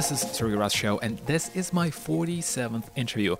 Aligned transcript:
This 0.00 0.12
is 0.12 0.20
Sergey 0.30 0.56
Ross 0.56 0.72
Show, 0.72 0.98
and 1.00 1.18
this 1.26 1.54
is 1.54 1.74
my 1.74 1.90
47th 1.90 2.84
interview. 2.96 3.36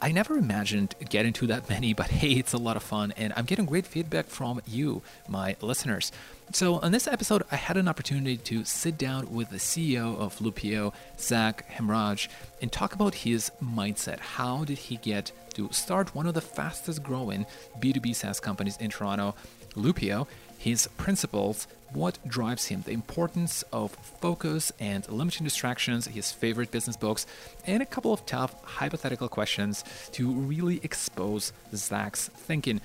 I 0.00 0.12
never 0.12 0.38
imagined 0.38 0.94
getting 1.08 1.32
to 1.32 1.48
that 1.48 1.68
many, 1.68 1.92
but 1.92 2.06
hey, 2.06 2.34
it's 2.34 2.52
a 2.52 2.56
lot 2.56 2.76
of 2.76 2.84
fun, 2.84 3.12
and 3.16 3.32
I'm 3.36 3.46
getting 3.46 3.64
great 3.64 3.84
feedback 3.84 4.26
from 4.26 4.62
you, 4.64 5.02
my 5.26 5.56
listeners. 5.60 6.12
So, 6.52 6.76
on 6.78 6.92
this 6.92 7.08
episode, 7.08 7.42
I 7.50 7.56
had 7.56 7.76
an 7.76 7.88
opportunity 7.88 8.36
to 8.36 8.64
sit 8.64 8.96
down 8.96 9.34
with 9.34 9.50
the 9.50 9.56
CEO 9.56 10.16
of 10.16 10.38
Loopio, 10.38 10.94
Zak 11.18 11.68
Hemraj, 11.68 12.28
and 12.62 12.70
talk 12.70 12.94
about 12.94 13.16
his 13.16 13.50
mindset. 13.60 14.20
How 14.20 14.62
did 14.62 14.78
he 14.78 14.98
get 14.98 15.32
to 15.54 15.68
start 15.72 16.14
one 16.14 16.28
of 16.28 16.34
the 16.34 16.40
fastest 16.40 17.02
growing 17.02 17.44
B2B 17.80 18.14
SaaS 18.14 18.38
companies 18.38 18.76
in 18.76 18.90
Toronto, 18.90 19.34
Loopio? 19.74 20.28
his 20.64 20.86
principles, 20.96 21.66
what 21.94 22.18
drives 22.26 22.66
him, 22.66 22.82
the 22.82 22.92
importance 22.92 23.64
of 23.72 23.92
focus 23.92 24.72
and 24.78 25.08
limiting 25.08 25.44
distractions, 25.44 26.06
his 26.06 26.32
favorite 26.32 26.70
business 26.70 26.96
books, 26.96 27.26
and 27.66 27.82
a 27.82 27.86
couple 27.86 28.12
of 28.12 28.26
tough 28.26 28.62
hypothetical 28.64 29.28
questions 29.28 29.84
to 30.12 30.30
really 30.30 30.80
expose 30.82 31.52
Zak's 31.74 32.28
thinking. 32.28 32.80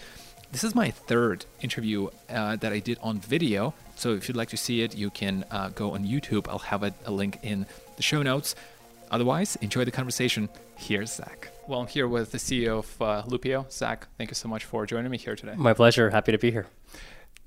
This 0.51 0.63
is 0.63 0.73
my 0.73 0.89
third 0.89 1.45
interview 1.61 2.07
uh, 2.29 2.55
that 2.55 2.73
I 2.73 2.79
did 2.79 2.97
on 3.01 3.19
video. 3.19 3.73
So 3.95 4.13
if 4.13 4.27
you'd 4.27 4.37
like 4.37 4.49
to 4.49 4.57
see 4.57 4.81
it, 4.81 4.95
you 4.95 5.09
can 5.09 5.45
uh, 5.51 5.69
go 5.69 5.91
on 5.91 6.05
YouTube. 6.05 6.47
I'll 6.47 6.59
have 6.59 6.83
a, 6.83 6.93
a 7.05 7.11
link 7.11 7.39
in 7.43 7.65
the 7.97 8.03
show 8.03 8.23
notes. 8.23 8.55
Otherwise, 9.11 9.57
enjoy 9.57 9.85
the 9.85 9.91
conversation. 9.91 10.49
Here's 10.75 11.13
Zak. 11.13 11.49
Well, 11.67 11.81
I'm 11.81 11.87
here 11.87 12.07
with 12.07 12.31
the 12.31 12.37
CEO 12.37 12.79
of 12.79 13.01
uh, 13.01 13.23
Loopio. 13.27 13.71
Zak, 13.71 14.07
thank 14.17 14.31
you 14.31 14.35
so 14.35 14.47
much 14.47 14.65
for 14.65 14.85
joining 14.85 15.11
me 15.11 15.17
here 15.17 15.35
today. 15.35 15.53
My 15.55 15.73
pleasure. 15.73 16.09
Happy 16.09 16.31
to 16.31 16.37
be 16.37 16.51
here. 16.51 16.67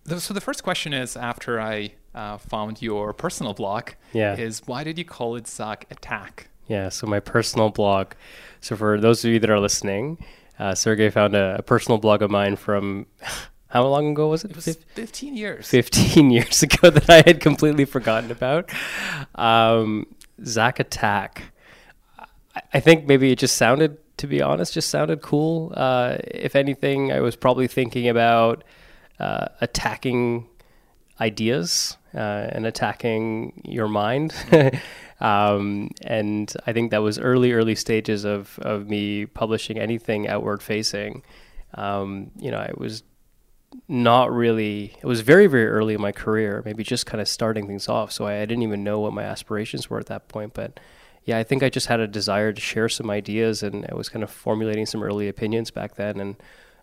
So 0.06 0.34
the 0.34 0.40
first 0.40 0.62
question 0.62 0.92
is, 0.92 1.16
after 1.16 1.60
I 1.60 1.92
uh, 2.14 2.38
found 2.38 2.82
your 2.82 3.12
personal 3.12 3.54
blog, 3.54 3.90
yeah. 4.12 4.36
is 4.36 4.62
why 4.66 4.84
did 4.84 4.98
you 4.98 5.04
call 5.04 5.36
it 5.36 5.46
Zak 5.46 5.86
Attack? 5.90 6.48
Yeah, 6.66 6.88
so 6.88 7.06
my 7.06 7.20
personal 7.20 7.70
blog. 7.70 8.12
So 8.60 8.76
for 8.76 9.00
those 9.00 9.24
of 9.24 9.30
you 9.30 9.38
that 9.38 9.50
are 9.50 9.60
listening, 9.60 10.24
uh, 10.58 10.74
Sergey 10.74 11.10
found 11.10 11.34
a, 11.34 11.56
a, 11.58 11.62
personal 11.62 11.98
blog 11.98 12.22
of 12.22 12.30
mine 12.30 12.56
from 12.56 13.06
how 13.68 13.86
long 13.86 14.10
ago 14.10 14.28
was 14.28 14.44
it? 14.44 14.50
It 14.50 14.56
was 14.56 14.76
15 14.94 15.36
years. 15.36 15.68
15 15.68 16.30
years 16.36 16.62
ago 16.62 16.90
that 16.90 17.08
I 17.08 17.22
had 17.26 17.40
completely 17.40 17.84
forgotten 17.84 18.30
about. 18.30 18.70
Um, 19.34 20.06
Zak 20.44 20.80
Attack. 20.80 21.52
I, 22.18 22.62
I 22.74 22.80
think 22.80 23.06
maybe 23.06 23.32
it 23.32 23.38
just 23.38 23.56
sounded, 23.56 23.98
to 24.18 24.26
be 24.26 24.42
honest, 24.42 24.74
just 24.74 24.90
sounded 24.90 25.22
cool. 25.22 25.72
Uh, 25.76 26.18
if 26.20 26.54
anything, 26.56 27.12
I 27.12 27.20
was 27.20 27.36
probably 27.36 27.66
thinking 27.66 28.08
about 28.08 28.62
uh, 29.22 29.46
attacking 29.60 30.48
ideas 31.20 31.96
uh, 32.14 32.48
and 32.50 32.66
attacking 32.66 33.62
your 33.64 33.86
mind. 33.86 34.34
um, 35.20 35.90
and 36.02 36.52
I 36.66 36.72
think 36.72 36.90
that 36.90 37.02
was 37.02 37.18
early, 37.18 37.52
early 37.52 37.76
stages 37.76 38.24
of, 38.24 38.58
of 38.60 38.88
me 38.88 39.26
publishing 39.26 39.78
anything 39.78 40.26
outward 40.26 40.62
facing. 40.62 41.22
Um, 41.74 42.32
you 42.36 42.50
know, 42.50 42.58
I 42.58 42.72
was 42.76 43.04
not 43.88 44.32
really, 44.32 44.96
it 45.00 45.06
was 45.06 45.20
very, 45.20 45.46
very 45.46 45.68
early 45.68 45.94
in 45.94 46.00
my 46.00 46.12
career, 46.12 46.60
maybe 46.64 46.82
just 46.82 47.06
kind 47.06 47.20
of 47.20 47.28
starting 47.28 47.68
things 47.68 47.88
off. 47.88 48.10
So 48.10 48.26
I, 48.26 48.40
I 48.40 48.46
didn't 48.46 48.64
even 48.64 48.82
know 48.82 48.98
what 48.98 49.12
my 49.12 49.22
aspirations 49.22 49.88
were 49.88 50.00
at 50.00 50.06
that 50.06 50.28
point. 50.28 50.52
But 50.54 50.80
yeah, 51.24 51.38
I 51.38 51.44
think 51.44 51.62
I 51.62 51.70
just 51.70 51.86
had 51.86 52.00
a 52.00 52.08
desire 52.08 52.52
to 52.52 52.60
share 52.60 52.88
some 52.88 53.08
ideas 53.08 53.62
and 53.62 53.86
I 53.88 53.94
was 53.94 54.08
kind 54.08 54.24
of 54.24 54.30
formulating 54.30 54.86
some 54.86 55.02
early 55.02 55.28
opinions 55.28 55.70
back 55.70 55.94
then. 55.94 56.18
And 56.18 56.36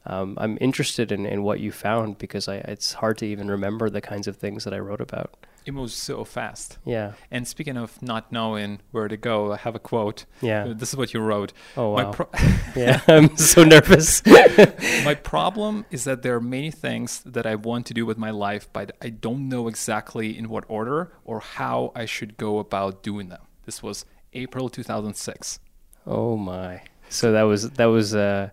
um, 0.06 0.38
I'm 0.40 0.58
interested 0.62 1.12
in, 1.12 1.26
in 1.26 1.44
what 1.44 1.60
you 1.60 1.72
found 1.72 2.18
because 2.18 2.48
I, 2.48 2.56
it's 2.56 2.94
hard 2.94 3.18
to 3.20 3.26
even 3.26 3.50
remember 3.50 3.90
the 3.90 4.02
kinds 4.02 4.28
of 4.28 4.38
things 4.38 4.64
that 4.64 4.74
I 4.74 4.80
wrote 4.80 5.02
about. 5.02 5.46
It 5.66 5.74
moves 5.74 5.94
so 5.94 6.24
fast. 6.24 6.78
Yeah. 6.86 7.14
And 7.30 7.48
speaking 7.48 7.78
of 7.78 8.02
not 8.02 8.32
knowing 8.32 8.80
where 8.92 9.08
to 9.08 9.18
go, 9.18 9.52
I 9.52 9.58
have 9.58 9.76
a 9.76 9.80
quote. 9.80 10.26
Yeah. 10.42 10.66
Uh, 10.66 10.74
this 10.74 10.90
is 10.90 10.96
what 10.96 11.14
you 11.14 11.20
wrote. 11.20 11.54
Oh 11.76 11.92
wow. 11.92 12.12
Pro- 12.12 12.30
yeah, 12.76 13.02
I'm 13.08 13.36
so 13.38 13.64
nervous. 13.64 14.26
my 15.06 15.16
problem 15.22 15.86
is 15.92 16.06
that 16.06 16.24
there 16.24 16.36
are 16.36 16.42
many 16.42 16.72
things 16.72 17.22
that 17.26 17.46
I 17.46 17.56
want 17.56 17.86
to 17.88 17.94
do 17.94 18.06
with 18.06 18.18
my 18.18 18.32
life, 18.32 18.68
but 18.72 18.96
I 19.02 19.10
don't 19.10 19.50
know 19.50 19.68
exactly 19.68 20.36
in 20.36 20.50
what 20.50 20.64
order 20.68 21.12
or 21.24 21.40
how 21.40 21.92
I 21.94 22.06
should 22.06 22.38
go 22.38 22.58
about 22.60 23.04
doing 23.04 23.30
them. 23.30 23.42
This 23.66 23.84
was 23.84 24.06
April 24.34 24.70
2006. 24.70 25.60
Oh 26.08 26.38
my. 26.38 26.82
So 27.10 27.32
that 27.34 27.44
was 27.44 27.70
that 27.72 27.86
was 27.86 28.16
uh 28.16 28.50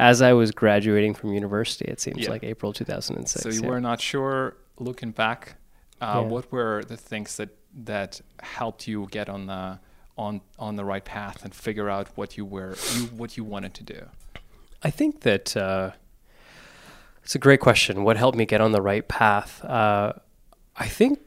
as 0.00 0.22
I 0.22 0.32
was 0.32 0.50
graduating 0.50 1.14
from 1.14 1.34
university. 1.34 1.84
It 1.84 2.00
seems 2.00 2.20
yeah. 2.20 2.30
like 2.30 2.42
April 2.42 2.72
2006. 2.72 3.42
So 3.42 3.50
you 3.50 3.62
yeah. 3.62 3.68
were 3.68 3.80
not 3.80 4.00
sure, 4.00 4.56
looking 4.78 5.10
back, 5.10 5.56
uh, 6.00 6.20
yeah. 6.22 6.28
what 6.28 6.50
were 6.50 6.82
the 6.84 6.96
things 6.96 7.36
that 7.36 7.50
that 7.84 8.20
helped 8.42 8.88
you 8.88 9.06
get 9.10 9.28
on 9.28 9.46
the 9.46 9.78
on 10.16 10.40
on 10.58 10.76
the 10.76 10.84
right 10.84 11.04
path 11.04 11.44
and 11.44 11.54
figure 11.54 11.88
out 11.88 12.08
what 12.16 12.36
you 12.36 12.44
were 12.44 12.74
you 12.96 13.02
what 13.08 13.36
you 13.36 13.44
wanted 13.44 13.74
to 13.74 13.84
do? 13.84 14.06
I 14.82 14.90
think 14.90 15.20
that 15.20 15.54
uh, 15.56 15.90
it's 17.22 17.34
a 17.34 17.38
great 17.38 17.60
question. 17.60 18.02
What 18.02 18.16
helped 18.16 18.38
me 18.38 18.46
get 18.46 18.62
on 18.62 18.72
the 18.72 18.82
right 18.82 19.06
path? 19.06 19.62
Uh, 19.64 20.14
I 20.76 20.88
think 20.88 21.20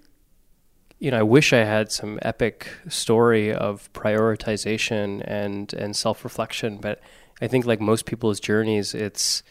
you 1.00 1.12
know, 1.12 1.20
I 1.20 1.24
wish 1.24 1.52
I 1.52 1.66
had 1.66 1.92
some 1.92 2.18
epic 2.22 2.70
story 2.88 3.54
of 3.54 3.92
prioritization 3.94 5.22
and 5.28 5.72
and 5.74 5.96
self 5.96 6.24
reflection, 6.24 6.78
but 6.78 7.02
I 7.42 7.48
think 7.48 7.66
like 7.66 7.82
most 7.82 8.06
people's 8.06 8.40
journeys, 8.40 8.94
it's 8.94 9.44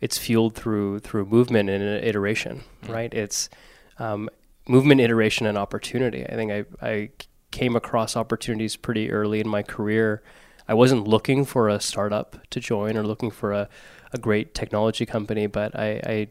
it's 0.00 0.18
fueled 0.18 0.54
through 0.54 1.00
through 1.00 1.26
movement 1.26 1.70
and 1.70 1.82
iteration, 2.04 2.62
mm-hmm. 2.82 2.92
right? 2.92 3.14
It's 3.14 3.48
um, 3.98 4.28
movement, 4.68 5.00
iteration, 5.00 5.46
and 5.46 5.58
opportunity. 5.58 6.24
I 6.26 6.34
think 6.34 6.52
I 6.52 6.64
I 6.80 7.10
came 7.50 7.76
across 7.76 8.16
opportunities 8.16 8.76
pretty 8.76 9.10
early 9.10 9.40
in 9.40 9.48
my 9.48 9.62
career. 9.62 10.22
I 10.68 10.74
wasn't 10.74 11.08
looking 11.08 11.44
for 11.44 11.68
a 11.68 11.80
startup 11.80 12.36
to 12.50 12.60
join 12.60 12.96
or 12.96 13.02
looking 13.02 13.30
for 13.30 13.52
a, 13.52 13.68
a 14.12 14.18
great 14.18 14.54
technology 14.54 15.06
company, 15.06 15.46
but 15.46 15.74
I, 15.74 15.88
I 16.04 16.28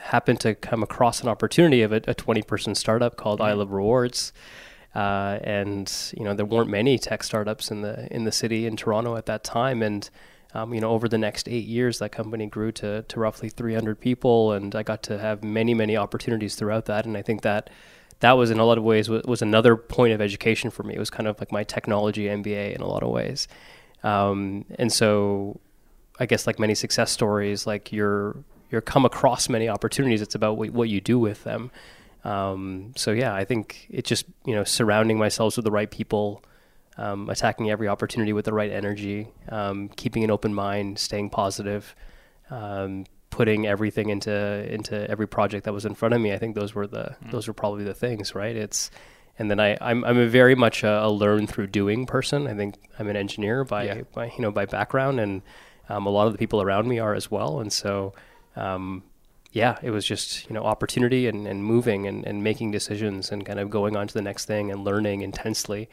happened 0.00 0.40
to 0.40 0.54
come 0.54 0.82
across 0.82 1.22
an 1.22 1.28
opportunity 1.28 1.82
of 1.82 1.92
a, 1.92 2.00
a 2.06 2.14
20 2.14 2.42
person 2.42 2.74
startup 2.74 3.16
called 3.16 3.40
mm-hmm. 3.40 3.50
I 3.50 3.52
Love 3.52 3.72
Rewards. 3.72 4.32
Uh, 4.94 5.40
and 5.42 5.92
you 6.16 6.22
know 6.24 6.34
there 6.34 6.46
weren't 6.46 6.70
many 6.70 6.98
tech 6.98 7.24
startups 7.24 7.72
in 7.72 7.82
the 7.82 8.06
in 8.14 8.22
the 8.24 8.30
city 8.30 8.64
in 8.64 8.76
Toronto 8.76 9.16
at 9.16 9.26
that 9.26 9.42
time, 9.42 9.82
and 9.82 10.08
um, 10.54 10.72
you 10.72 10.80
know, 10.80 10.90
over 10.90 11.08
the 11.08 11.18
next 11.18 11.48
eight 11.48 11.66
years, 11.66 11.98
that 11.98 12.12
company 12.12 12.46
grew 12.46 12.70
to, 12.72 13.02
to 13.02 13.20
roughly 13.20 13.48
300 13.48 13.98
people, 13.98 14.52
and 14.52 14.74
I 14.74 14.84
got 14.84 15.02
to 15.04 15.18
have 15.18 15.42
many, 15.42 15.74
many 15.74 15.96
opportunities 15.96 16.54
throughout 16.54 16.84
that. 16.86 17.04
And 17.04 17.16
I 17.16 17.22
think 17.22 17.42
that 17.42 17.70
that 18.20 18.32
was, 18.32 18.50
in 18.50 18.60
a 18.60 18.64
lot 18.64 18.78
of 18.78 18.84
ways, 18.84 19.08
was, 19.08 19.24
was 19.24 19.42
another 19.42 19.76
point 19.76 20.14
of 20.14 20.20
education 20.20 20.70
for 20.70 20.84
me. 20.84 20.94
It 20.94 21.00
was 21.00 21.10
kind 21.10 21.26
of 21.26 21.40
like 21.40 21.50
my 21.50 21.64
technology 21.64 22.26
MBA 22.26 22.72
in 22.72 22.80
a 22.80 22.86
lot 22.86 23.02
of 23.02 23.10
ways. 23.10 23.48
Um, 24.04 24.64
and 24.78 24.92
so, 24.92 25.58
I 26.20 26.26
guess, 26.26 26.46
like 26.46 26.60
many 26.60 26.76
success 26.76 27.10
stories, 27.10 27.66
like 27.66 27.92
you're 27.92 28.36
you're 28.70 28.80
come 28.80 29.04
across 29.04 29.48
many 29.48 29.68
opportunities. 29.68 30.22
It's 30.22 30.34
about 30.34 30.56
what, 30.56 30.70
what 30.70 30.88
you 30.88 31.00
do 31.00 31.18
with 31.18 31.44
them. 31.44 31.70
Um, 32.22 32.92
so 32.96 33.12
yeah, 33.12 33.34
I 33.34 33.44
think 33.44 33.86
it 33.90 34.04
just 34.04 34.24
you 34.44 34.54
know 34.54 34.62
surrounding 34.62 35.18
myself 35.18 35.56
with 35.56 35.64
the 35.64 35.70
right 35.70 35.90
people 35.90 36.42
um, 36.96 37.28
attacking 37.28 37.70
every 37.70 37.88
opportunity 37.88 38.32
with 38.32 38.44
the 38.44 38.52
right 38.52 38.70
energy, 38.70 39.28
um, 39.48 39.88
keeping 39.88 40.24
an 40.24 40.30
open 40.30 40.54
mind, 40.54 40.98
staying 40.98 41.30
positive, 41.30 41.94
um, 42.50 43.04
putting 43.30 43.66
everything 43.66 44.10
into 44.10 44.32
into 44.72 45.10
every 45.10 45.26
project 45.26 45.64
that 45.64 45.72
was 45.72 45.84
in 45.84 45.94
front 45.94 46.14
of 46.14 46.20
me. 46.20 46.32
I 46.32 46.38
think 46.38 46.54
those 46.54 46.74
were 46.74 46.86
the 46.86 47.16
mm. 47.24 47.30
those 47.30 47.48
were 47.48 47.54
probably 47.54 47.84
the 47.84 47.94
things, 47.94 48.34
right? 48.34 48.54
It's 48.54 48.90
and 49.38 49.50
then 49.50 49.58
I 49.58 49.76
I'm 49.80 50.04
I'm 50.04 50.18
a 50.18 50.28
very 50.28 50.54
much 50.54 50.84
a, 50.84 51.04
a 51.04 51.10
learn 51.10 51.46
through 51.46 51.68
doing 51.68 52.06
person. 52.06 52.46
I 52.46 52.54
think 52.54 52.76
I'm 52.98 53.08
an 53.08 53.16
engineer 53.16 53.64
by 53.64 53.84
yeah. 53.84 54.02
by 54.12 54.26
you 54.26 54.40
know 54.40 54.52
by 54.52 54.66
background, 54.66 55.18
and 55.18 55.42
um, 55.88 56.06
a 56.06 56.10
lot 56.10 56.26
of 56.26 56.32
the 56.32 56.38
people 56.38 56.62
around 56.62 56.86
me 56.88 56.98
are 56.98 57.14
as 57.14 57.30
well, 57.30 57.60
and 57.60 57.72
so. 57.72 58.14
Um, 58.56 59.02
yeah, 59.50 59.78
it 59.82 59.90
was 59.92 60.04
just 60.04 60.48
you 60.48 60.54
know 60.54 60.64
opportunity 60.64 61.28
and, 61.28 61.46
and 61.46 61.64
moving 61.64 62.08
and, 62.08 62.26
and 62.26 62.42
making 62.42 62.72
decisions 62.72 63.30
and 63.30 63.46
kind 63.46 63.60
of 63.60 63.70
going 63.70 63.96
on 63.96 64.08
to 64.08 64.14
the 64.14 64.20
next 64.20 64.46
thing 64.46 64.72
and 64.72 64.82
learning 64.82 65.22
intensely 65.22 65.88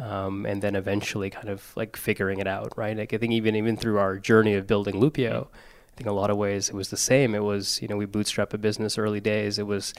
um, 0.00 0.46
and 0.46 0.62
then 0.62 0.74
eventually 0.74 1.30
kind 1.30 1.48
of 1.48 1.72
like 1.76 1.96
figuring 1.96 2.38
it 2.40 2.46
out, 2.46 2.72
right? 2.76 2.96
Like 2.96 3.12
I 3.12 3.18
think 3.18 3.32
even 3.32 3.54
even 3.54 3.76
through 3.76 3.98
our 3.98 4.18
journey 4.18 4.54
of 4.54 4.66
building 4.66 4.94
Loopio, 4.94 5.46
I 5.46 5.96
think 5.96 6.08
a 6.08 6.12
lot 6.12 6.30
of 6.30 6.36
ways 6.36 6.70
it 6.70 6.74
was 6.74 6.88
the 6.88 6.96
same. 6.96 7.34
It 7.34 7.44
was 7.44 7.80
you 7.82 7.88
know 7.88 7.96
we 7.96 8.06
bootstrap 8.06 8.54
a 8.54 8.58
business 8.58 8.98
early 8.98 9.20
days. 9.20 9.58
It 9.58 9.66
was 9.66 9.92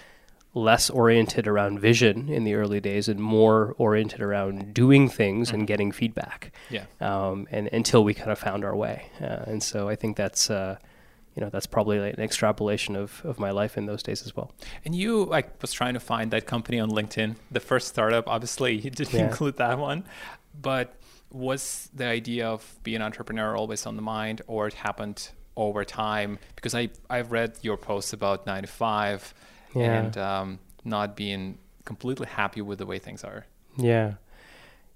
less 0.54 0.90
oriented 0.90 1.48
around 1.48 1.80
vision 1.80 2.28
in 2.28 2.44
the 2.44 2.56
early 2.56 2.82
days 2.82 3.08
and 3.08 3.20
more 3.22 3.74
oriented 3.78 4.20
around 4.20 4.74
doing 4.74 5.08
things 5.08 5.48
mm-hmm. 5.48 5.60
and 5.60 5.68
getting 5.68 5.94
feedback. 5.94 6.52
Yeah. 6.70 6.84
Um, 7.00 7.48
and 7.52 7.70
until 7.72 8.04
we 8.04 8.14
kind 8.14 8.32
of 8.32 8.40
found 8.40 8.66
our 8.66 8.76
way, 8.76 9.06
uh, 9.22 9.46
and 9.46 9.62
so 9.62 9.88
I 9.88 9.96
think 9.96 10.18
that's. 10.18 10.50
Uh, 10.50 10.78
you 11.36 11.42
know 11.42 11.50
that's 11.50 11.66
probably 11.66 12.00
like 12.00 12.14
an 12.14 12.22
extrapolation 12.22 12.96
of, 12.96 13.22
of 13.24 13.40
my 13.40 13.52
life 13.52 13.78
in 13.78 13.86
those 13.86 14.04
days 14.04 14.26
as 14.26 14.36
well 14.36 14.52
and 14.86 14.96
you 14.96 15.26
like 15.26 15.62
was 15.62 15.72
trying 15.72 15.94
to 15.94 16.00
find 16.00 16.32
that 16.32 16.46
company 16.46 16.80
on 16.80 16.90
linkedin 16.90 17.36
the 17.50 17.60
first 17.60 17.88
startup 17.88 18.28
obviously 18.28 18.76
you 18.76 18.90
didn't 18.90 19.14
yeah. 19.14 19.28
include 19.28 19.58
that 19.58 19.78
one 19.78 20.04
but 20.60 20.96
was 21.32 21.90
the 21.94 22.06
idea 22.06 22.48
of 22.48 22.78
being 22.84 22.98
an 22.98 23.02
entrepreneur 23.02 23.56
always 23.56 23.86
on 23.86 23.96
the 23.96 24.02
mind 24.02 24.42
or 24.48 24.68
it 24.68 24.74
happened 24.74 25.30
over 25.56 25.86
time 25.86 26.40
because 26.56 26.76
i 26.76 26.90
i've 27.10 27.32
read 27.32 27.58
your 27.62 27.78
posts 27.78 28.14
about 28.14 28.46
9 28.46 28.64
to 28.64 28.68
5 28.68 29.34
yeah. 29.76 30.00
and 30.00 30.18
um, 30.18 30.60
not 30.84 31.16
being 31.16 31.58
completely 31.86 32.28
happy 32.28 32.62
with 32.62 32.80
the 32.80 32.86
way 32.86 33.00
things 33.00 33.24
are 33.24 33.46
yeah 33.78 34.14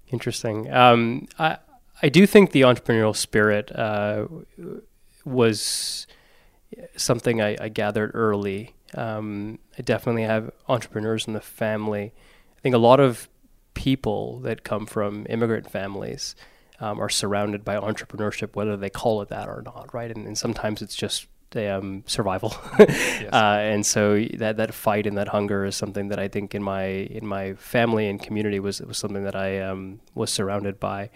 Interesting. 0.08 0.72
Um, 0.72 1.26
I 1.38 1.58
I 2.02 2.08
do 2.08 2.26
think 2.26 2.52
the 2.52 2.62
entrepreneurial 2.62 3.16
spirit 3.16 3.72
uh, 3.74 4.26
was 5.24 6.06
something 6.96 7.40
I, 7.40 7.56
I 7.60 7.68
gathered 7.68 8.12
early. 8.14 8.74
Um, 8.94 9.58
I 9.78 9.82
definitely 9.82 10.22
have 10.22 10.50
entrepreneurs 10.68 11.26
in 11.26 11.32
the 11.32 11.40
family. 11.40 12.12
I 12.56 12.60
think 12.60 12.74
a 12.74 12.78
lot 12.78 13.00
of 13.00 13.28
people 13.74 14.40
that 14.40 14.64
come 14.64 14.86
from 14.86 15.26
immigrant 15.28 15.70
families 15.70 16.34
um, 16.80 17.00
are 17.00 17.08
surrounded 17.08 17.64
by 17.64 17.76
entrepreneurship, 17.76 18.54
whether 18.54 18.76
they 18.76 18.90
call 18.90 19.22
it 19.22 19.28
that 19.28 19.48
or 19.48 19.62
not, 19.62 19.92
right? 19.94 20.10
And, 20.10 20.26
and 20.26 20.36
sometimes 20.36 20.82
it's 20.82 20.96
just 20.96 21.26
um, 21.54 22.02
survival, 22.06 22.54
yes. 22.78 23.32
uh, 23.32 23.58
and 23.60 23.86
so 23.86 24.22
that 24.34 24.58
that 24.58 24.74
fight 24.74 25.06
and 25.06 25.16
that 25.16 25.28
hunger 25.28 25.64
is 25.64 25.74
something 25.74 26.08
that 26.08 26.18
I 26.18 26.28
think 26.28 26.54
in 26.54 26.62
my 26.62 26.84
in 26.84 27.26
my 27.26 27.54
family 27.54 28.08
and 28.08 28.20
community 28.20 28.60
was 28.60 28.82
was 28.82 28.98
something 28.98 29.24
that 29.24 29.36
I 29.36 29.60
um, 29.60 30.00
was 30.14 30.30
surrounded 30.30 30.78
by. 30.78 31.10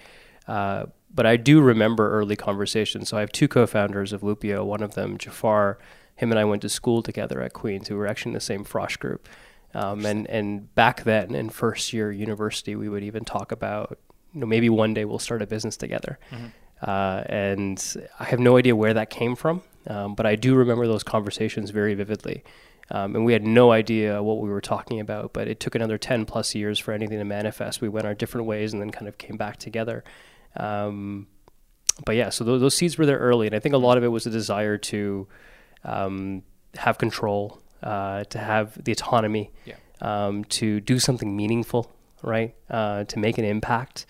Uh, 0.47 0.87
but 1.12 1.26
I 1.26 1.36
do 1.36 1.60
remember 1.60 2.10
early 2.10 2.36
conversations. 2.36 3.08
So 3.08 3.16
I 3.16 3.20
have 3.20 3.32
two 3.32 3.48
co-founders 3.48 4.12
of 4.12 4.20
Loopio. 4.22 4.64
One 4.64 4.82
of 4.82 4.94
them, 4.94 5.18
Jafar, 5.18 5.78
him 6.16 6.30
and 6.30 6.38
I 6.38 6.44
went 6.44 6.62
to 6.62 6.68
school 6.68 7.02
together 7.02 7.40
at 7.40 7.52
Queens. 7.52 7.90
We 7.90 7.96
were 7.96 8.06
actually 8.06 8.30
in 8.30 8.34
the 8.34 8.40
same 8.40 8.64
Frosh 8.64 8.98
group. 8.98 9.28
Um, 9.72 10.04
and 10.04 10.26
and 10.28 10.74
back 10.74 11.04
then 11.04 11.34
in 11.34 11.48
first 11.48 11.92
year 11.92 12.10
university, 12.10 12.74
we 12.74 12.88
would 12.88 13.04
even 13.04 13.24
talk 13.24 13.52
about 13.52 13.98
you 14.32 14.40
know 14.40 14.46
maybe 14.46 14.68
one 14.68 14.94
day 14.94 15.04
we'll 15.04 15.18
start 15.18 15.42
a 15.42 15.46
business 15.46 15.76
together. 15.76 16.18
Mm-hmm. 16.30 16.46
Uh, 16.82 17.22
and 17.26 18.08
I 18.18 18.24
have 18.24 18.40
no 18.40 18.56
idea 18.56 18.74
where 18.74 18.94
that 18.94 19.10
came 19.10 19.36
from, 19.36 19.62
um, 19.86 20.14
but 20.14 20.26
I 20.26 20.34
do 20.34 20.54
remember 20.54 20.86
those 20.86 21.02
conversations 21.02 21.70
very 21.70 21.94
vividly. 21.94 22.42
Um, 22.90 23.14
and 23.14 23.24
we 23.24 23.32
had 23.32 23.44
no 23.44 23.70
idea 23.70 24.22
what 24.22 24.40
we 24.40 24.48
were 24.48 24.60
talking 24.60 24.98
about, 24.98 25.32
but 25.32 25.46
it 25.46 25.60
took 25.60 25.74
another 25.74 25.96
10 25.96 26.24
plus 26.24 26.54
years 26.54 26.78
for 26.78 26.92
anything 26.92 27.18
to 27.18 27.24
manifest. 27.24 27.80
We 27.80 27.88
went 27.88 28.06
our 28.06 28.14
different 28.14 28.46
ways 28.48 28.72
and 28.72 28.82
then 28.82 28.90
kind 28.90 29.06
of 29.06 29.16
came 29.16 29.36
back 29.36 29.58
together. 29.58 30.02
Um, 30.56 31.26
but 32.05 32.17
yeah, 32.17 32.31
so 32.31 32.44
those, 32.44 32.61
those, 32.61 32.76
seeds 32.76 32.99
were 32.99 33.06
there 33.06 33.19
early, 33.19 33.47
and 33.47 33.55
I 33.55 33.58
think 33.58 33.75
a 33.75 33.79
lot 33.79 33.99
of 33.99 34.05
it 34.05 34.08
was 34.08 34.26
a 34.26 34.31
desire 34.31 34.79
to 34.79 35.29
um, 35.85 36.43
have 36.75 36.99
control, 36.99 37.61
uh, 37.82 38.25
to 38.25 38.38
have 38.38 38.82
the 38.82 38.93
autonomy, 38.93 39.50
yeah. 39.64 39.75
um, 40.00 40.44
to 40.44 40.81
do 40.81 40.99
something 40.99 41.37
meaningful, 41.37 41.93
right? 42.23 42.55
Uh, 42.70 43.05
to 43.05 43.19
make 43.19 43.38
an 43.38 43.44
impact, 43.44 44.06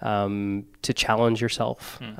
um, 0.00 0.66
to 0.82 0.92
challenge 0.92 1.40
yourself. 1.40 1.98
Mm. 2.00 2.18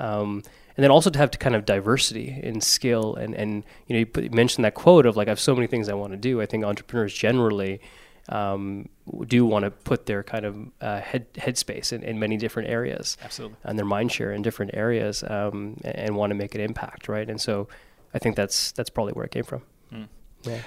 and 0.77 0.83
then 0.83 0.91
also 0.91 1.09
to 1.09 1.19
have 1.19 1.31
to 1.31 1.39
kind 1.39 1.55
of 1.55 1.65
diversity 1.65 2.39
in 2.43 2.61
skill 2.61 3.15
and, 3.15 3.35
and 3.35 3.65
you 3.87 3.95
know 3.95 4.01
you, 4.01 4.07
put, 4.07 4.25
you 4.25 4.31
mentioned 4.31 4.65
that 4.65 4.75
quote 4.75 5.07
of 5.07 5.17
like 5.17 5.29
I 5.29 5.31
have 5.31 5.39
so 5.39 5.55
many 5.55 5.69
things 5.69 5.89
I 5.89 5.95
want 5.95 6.13
to 6.13 6.17
do. 6.17 6.41
I 6.41 6.47
think 6.47 6.65
entrepreneurs 6.65 7.15
generally 7.15 7.81
um, 8.29 8.89
do 9.27 9.45
want 9.45 9.65
to 9.65 9.71
put 9.71 10.07
their 10.07 10.23
kind 10.23 10.45
of 10.45 10.57
uh, 10.81 11.01
head 11.01 11.33
headspace 11.35 11.93
in, 11.93 12.03
in 12.03 12.19
many 12.19 12.37
different 12.37 12.69
areas, 12.69 13.17
absolutely, 13.23 13.57
and 13.65 13.79
their 13.79 13.87
mind 13.87 14.13
share 14.13 14.33
in 14.33 14.43
different 14.43 14.73
areas, 14.75 15.23
um, 15.25 15.79
and, 15.85 15.97
and, 15.97 16.17
want 16.17 16.31
to 16.31 16.35
make 16.35 16.55
an 16.55 16.61
impact, 16.61 17.09
right? 17.09 17.29
And 17.29 17.41
so, 17.41 17.69
I 18.15 18.19
think 18.19 18.37
that's 18.37 18.73
that's 18.73 18.91
probably 18.91 19.13
where 19.13 19.25
it 19.25 19.31
came 19.31 19.45
from. 19.45 19.63
Mm. 19.93 20.09
Yeah. 20.43 20.61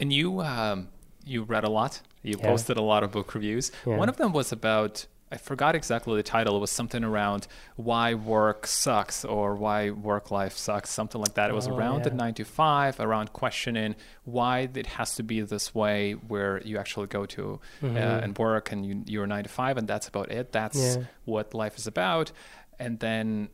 And 0.00 0.12
you 0.12 0.40
um, 0.40 0.88
you 1.24 1.44
read 1.44 1.64
a 1.64 1.70
lot. 1.70 2.00
You 2.22 2.36
yeah. 2.38 2.46
posted 2.46 2.76
a 2.76 2.82
lot 2.82 3.04
of 3.04 3.12
book 3.12 3.34
reviews. 3.34 3.70
Yeah. 3.86 3.96
One 3.96 4.08
of 4.08 4.16
them 4.16 4.32
was 4.32 4.50
about 4.50 5.06
I 5.32 5.36
forgot 5.36 5.74
exactly 5.74 6.16
the 6.16 6.22
title. 6.22 6.56
It 6.56 6.60
was 6.60 6.70
something 6.70 7.02
around 7.02 7.46
why 7.76 8.14
work 8.14 8.66
sucks 8.66 9.24
or 9.24 9.56
why 9.56 9.90
work 9.90 10.30
life 10.30 10.56
sucks, 10.56 10.90
something 10.90 11.20
like 11.20 11.34
that. 11.34 11.50
It 11.50 11.54
was 11.54 11.66
oh, 11.66 11.74
around 11.74 11.98
yeah. 11.98 12.10
the 12.10 12.14
nine 12.14 12.34
to 12.34 12.44
five, 12.44 13.00
around 13.00 13.32
questioning 13.32 13.96
why 14.24 14.68
it 14.74 14.86
has 14.86 15.16
to 15.16 15.22
be 15.22 15.40
this 15.40 15.74
way, 15.74 16.12
where 16.12 16.62
you 16.62 16.78
actually 16.78 17.08
go 17.08 17.26
to 17.26 17.60
uh, 17.82 17.86
mm-hmm. 17.86 17.96
uh, 17.96 18.00
and 18.00 18.38
work 18.38 18.70
and 18.70 18.86
you, 18.86 19.02
you're 19.06 19.26
nine 19.26 19.44
to 19.44 19.50
five, 19.50 19.76
and 19.76 19.88
that's 19.88 20.06
about 20.06 20.30
it. 20.30 20.52
That's 20.52 20.78
yeah. 20.78 21.04
what 21.24 21.54
life 21.54 21.78
is 21.78 21.86
about. 21.86 22.30
And 22.78 23.00
then 23.00 23.48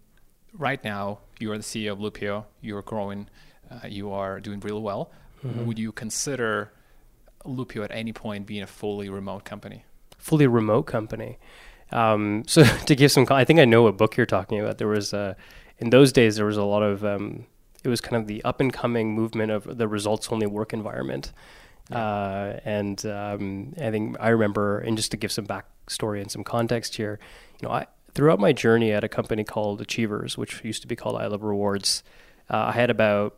right 0.52 0.82
now, 0.82 1.20
you 1.38 1.52
are 1.52 1.56
the 1.56 1.64
CEO 1.64 1.92
of 1.92 1.98
Loopio, 1.98 2.44
you're 2.60 2.82
growing, 2.82 3.28
uh, 3.70 3.86
you 3.86 4.10
are 4.10 4.40
doing 4.40 4.60
really 4.60 4.80
well. 4.80 5.10
Mm-hmm. 5.44 5.66
Would 5.66 5.78
you 5.78 5.92
consider 5.92 6.72
Loopio 7.44 7.84
at 7.84 7.90
any 7.92 8.12
point 8.12 8.46
being 8.46 8.62
a 8.62 8.66
fully 8.66 9.08
remote 9.08 9.44
company? 9.44 9.84
Fully 10.20 10.46
remote 10.46 10.84
company. 10.84 11.38
Um, 11.92 12.44
so 12.46 12.64
to 12.64 12.94
give 12.94 13.10
some, 13.10 13.26
I 13.30 13.44
think 13.44 13.58
I 13.58 13.64
know 13.64 13.82
what 13.82 13.96
book 13.96 14.16
you're 14.16 14.26
talking 14.26 14.60
about. 14.60 14.78
There 14.78 14.88
was 14.88 15.12
uh, 15.12 15.34
in 15.78 15.90
those 15.90 16.12
days 16.12 16.36
there 16.36 16.46
was 16.46 16.56
a 16.56 16.64
lot 16.64 16.82
of 16.82 17.04
um, 17.04 17.46
it 17.82 17.88
was 17.88 18.00
kind 18.00 18.20
of 18.20 18.28
the 18.28 18.42
up 18.44 18.60
and 18.60 18.72
coming 18.72 19.14
movement 19.14 19.50
of 19.50 19.78
the 19.78 19.88
results 19.88 20.28
only 20.30 20.46
work 20.46 20.72
environment. 20.72 21.32
Uh, 21.90 22.60
and 22.64 23.04
um, 23.06 23.74
I 23.80 23.90
think 23.90 24.16
I 24.20 24.28
remember, 24.28 24.78
and 24.78 24.96
just 24.96 25.10
to 25.10 25.16
give 25.16 25.32
some 25.32 25.46
backstory 25.46 26.20
and 26.20 26.30
some 26.30 26.44
context 26.44 26.94
here, 26.94 27.18
you 27.60 27.66
know, 27.66 27.74
I, 27.74 27.86
throughout 28.14 28.38
my 28.38 28.52
journey 28.52 28.92
at 28.92 29.02
a 29.02 29.08
company 29.08 29.42
called 29.42 29.80
Achievers, 29.80 30.38
which 30.38 30.64
used 30.64 30.82
to 30.82 30.88
be 30.88 30.94
called 30.94 31.16
I 31.16 31.26
Love 31.26 31.42
Rewards, 31.42 32.04
uh, 32.48 32.66
I 32.68 32.72
had 32.72 32.90
about 32.90 33.36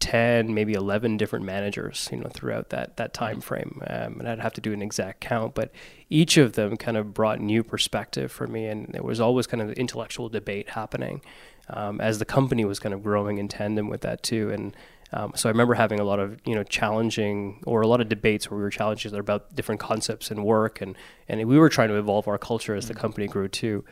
10 0.00 0.52
maybe 0.52 0.72
11 0.72 1.16
different 1.18 1.44
managers 1.44 2.08
you 2.10 2.18
know 2.18 2.28
throughout 2.28 2.70
that 2.70 2.96
that 2.96 3.14
time 3.14 3.36
mm-hmm. 3.36 3.40
frame 3.40 3.82
um, 3.86 4.18
and 4.18 4.28
i'd 4.28 4.40
have 4.40 4.52
to 4.52 4.60
do 4.60 4.72
an 4.72 4.82
exact 4.82 5.20
count 5.20 5.54
but 5.54 5.70
each 6.08 6.36
of 6.36 6.54
them 6.54 6.76
kind 6.76 6.96
of 6.96 7.14
brought 7.14 7.40
new 7.40 7.62
perspective 7.62 8.32
for 8.32 8.46
me 8.46 8.66
and 8.66 8.88
there 8.92 9.02
was 9.02 9.20
always 9.20 9.46
kind 9.46 9.62
of 9.62 9.70
intellectual 9.72 10.28
debate 10.28 10.70
happening 10.70 11.20
um, 11.68 12.00
as 12.00 12.18
the 12.18 12.24
company 12.24 12.64
was 12.64 12.80
kind 12.80 12.94
of 12.94 13.02
growing 13.02 13.38
in 13.38 13.46
tandem 13.46 13.88
with 13.88 14.00
that 14.00 14.22
too 14.22 14.50
and 14.50 14.74
um, 15.12 15.32
so 15.34 15.48
I 15.48 15.50
remember 15.50 15.74
having 15.74 15.98
a 15.98 16.04
lot 16.04 16.20
of 16.20 16.38
you 16.44 16.54
know 16.54 16.62
challenging 16.62 17.62
or 17.66 17.80
a 17.80 17.86
lot 17.86 18.00
of 18.00 18.08
debates 18.08 18.50
where 18.50 18.56
we 18.56 18.62
were 18.62 18.70
challenging 18.70 19.14
about 19.14 19.54
different 19.54 19.80
concepts 19.80 20.30
and 20.30 20.44
work 20.44 20.80
and 20.80 20.96
and 21.28 21.44
we 21.48 21.58
were 21.58 21.68
trying 21.68 21.88
to 21.88 21.96
evolve 21.96 22.28
our 22.28 22.38
culture 22.38 22.74
as 22.74 22.86
the 22.86 22.94
mm-hmm. 22.94 23.00
company 23.00 23.26
grew 23.26 23.48
too. 23.48 23.84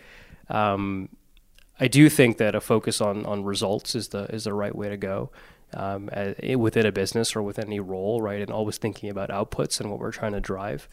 Um, 0.48 1.08
I 1.80 1.88
do 1.88 2.08
think 2.08 2.38
that 2.38 2.54
a 2.54 2.60
focus 2.60 3.00
on 3.00 3.26
on 3.26 3.42
results 3.42 3.96
is 3.96 4.08
the 4.08 4.24
is 4.32 4.44
the 4.44 4.54
right 4.54 4.74
way 4.74 4.88
to 4.88 4.96
go 4.96 5.30
um, 5.74 6.08
within 6.56 6.86
a 6.86 6.92
business 6.92 7.36
or 7.36 7.42
within 7.42 7.66
any 7.66 7.80
role, 7.80 8.22
right? 8.22 8.40
And 8.40 8.50
always 8.50 8.78
thinking 8.78 9.10
about 9.10 9.30
outputs 9.30 9.80
and 9.80 9.90
what 9.90 9.98
we're 9.98 10.12
trying 10.12 10.32
to 10.32 10.40
drive. 10.40 10.88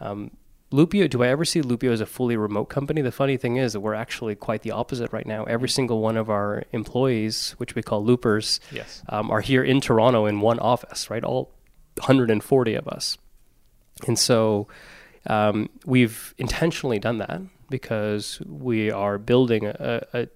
Um, 0.00 0.32
Loopio, 0.70 1.08
do 1.08 1.22
I 1.22 1.28
ever 1.28 1.46
see 1.46 1.62
Loopio 1.62 1.90
as 1.92 2.02
a 2.02 2.06
fully 2.06 2.36
remote 2.36 2.66
company? 2.66 3.00
The 3.00 3.10
funny 3.10 3.38
thing 3.38 3.56
is 3.56 3.72
that 3.72 3.80
we're 3.80 3.94
actually 3.94 4.34
quite 4.34 4.62
the 4.62 4.70
opposite 4.70 5.10
right 5.12 5.26
now. 5.26 5.44
Every 5.44 5.68
single 5.68 6.00
one 6.00 6.18
of 6.18 6.28
our 6.28 6.64
employees, 6.72 7.52
which 7.56 7.74
we 7.74 7.82
call 7.82 8.04
loopers, 8.04 8.60
yes. 8.70 9.02
um, 9.08 9.30
are 9.30 9.40
here 9.40 9.64
in 9.64 9.80
Toronto 9.80 10.26
in 10.26 10.40
one 10.40 10.58
office, 10.58 11.08
right? 11.08 11.24
All 11.24 11.54
140 11.96 12.74
of 12.74 12.86
us. 12.86 13.16
And 14.06 14.18
so 14.18 14.68
um, 15.26 15.70
we've 15.86 16.34
intentionally 16.36 16.98
done 16.98 17.18
that 17.18 17.40
because 17.70 18.40
we 18.46 18.90
are 18.90 19.18
building 19.18 19.66
a, 19.66 20.02
a, 20.12 20.28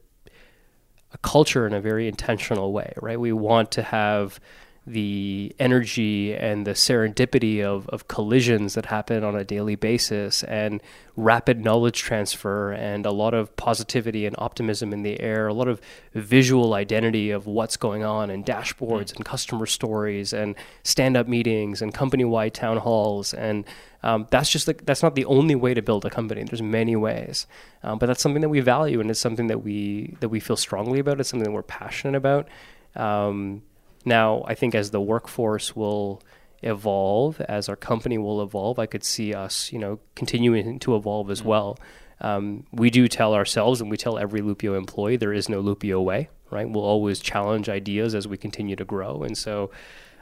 a 1.12 1.18
culture 1.18 1.66
in 1.66 1.72
a 1.72 1.80
very 1.80 2.08
intentional 2.08 2.72
way, 2.72 2.92
right? 3.00 3.18
We 3.18 3.32
want 3.32 3.70
to 3.72 3.82
have 3.82 4.40
the 4.84 5.54
energy 5.60 6.34
and 6.34 6.66
the 6.66 6.72
serendipity 6.72 7.62
of, 7.62 7.88
of 7.90 8.08
collisions 8.08 8.74
that 8.74 8.86
happen 8.86 9.22
on 9.22 9.36
a 9.36 9.44
daily 9.44 9.76
basis 9.76 10.42
and 10.44 10.82
rapid 11.14 11.62
knowledge 11.62 12.00
transfer 12.00 12.72
and 12.72 13.06
a 13.06 13.12
lot 13.12 13.32
of 13.32 13.54
positivity 13.56 14.26
and 14.26 14.34
optimism 14.38 14.92
in 14.92 15.04
the 15.04 15.20
air, 15.20 15.46
a 15.46 15.54
lot 15.54 15.68
of 15.68 15.80
visual 16.14 16.74
identity 16.74 17.30
of 17.30 17.46
what's 17.46 17.76
going 17.76 18.02
on 18.02 18.28
and 18.28 18.44
dashboards 18.44 19.12
mm. 19.12 19.16
and 19.16 19.24
customer 19.24 19.66
stories 19.66 20.32
and 20.32 20.56
stand 20.82 21.16
up 21.16 21.28
meetings 21.28 21.80
and 21.80 21.94
company 21.94 22.24
wide 22.24 22.52
town 22.52 22.78
halls. 22.78 23.32
And 23.32 23.64
um, 24.02 24.26
that's 24.30 24.50
just 24.50 24.66
the, 24.66 24.74
that's 24.82 25.02
not 25.02 25.14
the 25.14 25.26
only 25.26 25.54
way 25.54 25.74
to 25.74 25.82
build 25.82 26.04
a 26.04 26.10
company. 26.10 26.42
There's 26.42 26.60
many 26.60 26.96
ways, 26.96 27.46
um, 27.84 28.00
but 28.00 28.06
that's 28.06 28.20
something 28.20 28.42
that 28.42 28.48
we 28.48 28.58
value 28.58 29.00
and 29.00 29.08
it's 29.10 29.20
something 29.20 29.46
that 29.46 29.62
we 29.62 30.16
that 30.18 30.28
we 30.28 30.40
feel 30.40 30.56
strongly 30.56 30.98
about. 30.98 31.20
It's 31.20 31.28
something 31.28 31.44
that 31.44 31.52
we're 31.52 31.62
passionate 31.62 32.16
about. 32.16 32.48
Um, 32.96 33.62
now, 34.04 34.44
I 34.46 34.54
think 34.54 34.74
as 34.74 34.90
the 34.90 35.00
workforce 35.00 35.76
will 35.76 36.22
evolve, 36.62 37.40
as 37.40 37.68
our 37.68 37.76
company 37.76 38.18
will 38.18 38.42
evolve, 38.42 38.78
I 38.78 38.86
could 38.86 39.04
see 39.04 39.34
us, 39.34 39.72
you 39.72 39.78
know, 39.78 39.98
continuing 40.14 40.78
to 40.80 40.96
evolve 40.96 41.30
as 41.30 41.40
mm-hmm. 41.40 41.48
well. 41.48 41.78
Um, 42.20 42.66
we 42.72 42.90
do 42.90 43.08
tell 43.08 43.34
ourselves, 43.34 43.80
and 43.80 43.90
we 43.90 43.96
tell 43.96 44.16
every 44.16 44.40
Loopio 44.40 44.76
employee, 44.76 45.16
there 45.16 45.32
is 45.32 45.48
no 45.48 45.60
Loopio 45.60 46.02
way, 46.02 46.28
right? 46.50 46.68
We'll 46.68 46.84
always 46.84 47.18
challenge 47.18 47.68
ideas 47.68 48.14
as 48.14 48.28
we 48.28 48.36
continue 48.36 48.76
to 48.76 48.84
grow, 48.84 49.24
and 49.24 49.36
so 49.36 49.72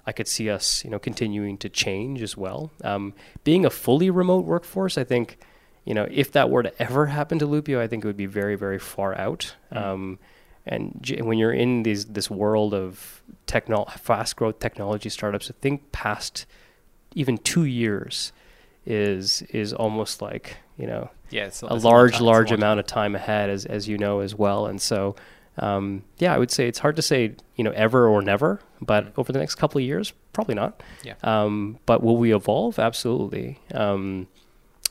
I 0.07 0.13
could 0.13 0.27
see 0.27 0.49
us, 0.49 0.83
you 0.83 0.91
know, 0.91 0.99
continuing 0.99 1.59
to 1.59 1.69
change 1.69 2.23
as 2.23 2.37
well. 2.37 2.73
Um, 2.83 3.13
being 3.45 3.67
a 3.67 3.71
fully 3.71 4.09
remote 4.09 4.47
workforce, 4.47 4.97
I 4.97 5.05
think, 5.05 5.37
you 5.85 5.93
know, 5.93 6.07
if 6.11 6.33
that 6.33 6.49
were 6.49 6.63
to 6.63 6.83
ever 6.83 7.07
happen 7.07 7.39
to 7.41 7.47
Loopio, 7.47 7.79
I 7.79 7.87
think 7.87 8.05
it 8.05 8.07
would 8.07 8.17
be 8.17 8.27
very, 8.27 8.57
very 8.57 8.79
far 8.79 9.15
out. 9.17 9.55
Mm-hmm. 9.71 9.85
Um, 9.85 10.19
and 10.67 11.15
when 11.21 11.39
you're 11.39 11.53
in 11.53 11.83
these 11.83 12.07
this 12.07 12.31
world 12.31 12.75
of 12.75 13.23
techno- 13.47 13.87
fast 13.99 14.37
growth 14.37 14.59
technology 14.59 15.09
startups, 15.09 15.51
I 15.51 15.55
think 15.61 15.93
past 15.93 16.47
even 17.15 17.39
two 17.39 17.65
years 17.65 18.33
is 18.87 19.43
is 19.51 19.73
almost 19.73 20.23
like 20.23 20.57
you 20.77 20.87
know 20.87 21.11
yeah, 21.31 21.47
it's, 21.47 21.63
a 21.63 21.75
large 21.75 22.21
large 22.21 22.53
amount 22.53 22.81
of 22.81 22.87
time 22.87 23.15
ahead 23.15 23.51
as 23.51 23.65
as 23.67 23.89
you 23.89 23.99
know 23.99 24.21
as 24.21 24.35
well. 24.35 24.67
And 24.67 24.81
so 24.81 25.17
um, 25.59 26.05
yeah, 26.19 26.35
I 26.35 26.39
would 26.39 26.51
say 26.51 26.69
it's 26.69 26.79
hard 26.79 26.97
to 26.97 27.03
say 27.03 27.35
you 27.57 27.65
know 27.65 27.73
ever 27.73 28.09
or 28.09 28.23
never, 28.23 28.61
but 28.81 29.05
mm-hmm. 29.05 29.21
over 29.21 29.33
the 29.33 29.39
next 29.39 29.57
couple 29.57 29.79
of 29.79 29.85
years, 29.85 30.13
probably 30.33 30.55
not. 30.55 30.83
Yeah. 31.03 31.15
Um, 31.23 31.79
but 31.87 32.03
will 32.03 32.17
we 32.17 32.35
evolve? 32.35 32.79
Absolutely. 32.79 33.59
Um, 33.75 34.29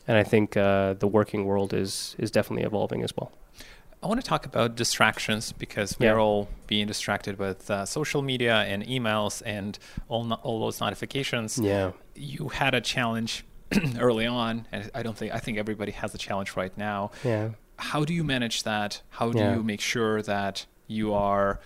and 0.07 0.17
I 0.17 0.23
think 0.23 0.57
uh, 0.57 0.93
the 0.93 1.07
working 1.07 1.45
world 1.45 1.73
is 1.73 2.15
is 2.17 2.31
definitely 2.31 2.65
evolving 2.65 3.03
as 3.03 3.15
well. 3.15 3.31
I 4.01 4.07
want 4.07 4.21
to 4.21 4.25
talk 4.25 4.45
about 4.45 4.75
distractions 4.75 5.51
because 5.51 5.99
we're 5.99 6.13
Yeah. 6.15 6.15
all 6.21 6.47
being 6.67 6.87
distracted 6.87 7.37
with 7.37 7.69
uh, 7.69 7.85
social 7.85 8.21
media 8.21 8.55
and 8.61 8.83
emails 8.85 9.41
and 9.45 9.77
all 10.07 10.23
no- 10.23 10.39
all 10.41 10.59
those 10.61 10.79
notifications. 10.79 11.57
Yeah, 11.57 11.91
You 12.15 12.47
had 12.49 12.73
a 12.73 12.81
challenge 12.81 13.43
early 13.99 14.25
on, 14.25 14.65
and 14.71 14.89
I 14.95 15.03
don't 15.03 15.17
think 15.17 15.33
I 15.33 15.39
think 15.39 15.57
everybody 15.57 15.91
has 15.91 16.15
a 16.15 16.17
challenge 16.17 16.55
right 16.55 16.75
now. 16.77 17.11
yeah. 17.23 17.49
How 17.77 18.03
do 18.03 18.13
you 18.13 18.23
manage 18.25 18.63
that? 18.63 19.01
How 19.09 19.31
do 19.31 19.39
Yeah. 19.39 19.55
you 19.55 19.63
make 19.63 19.79
sure 19.81 20.21
that 20.21 20.65
you 20.87 21.13
are 21.13 21.59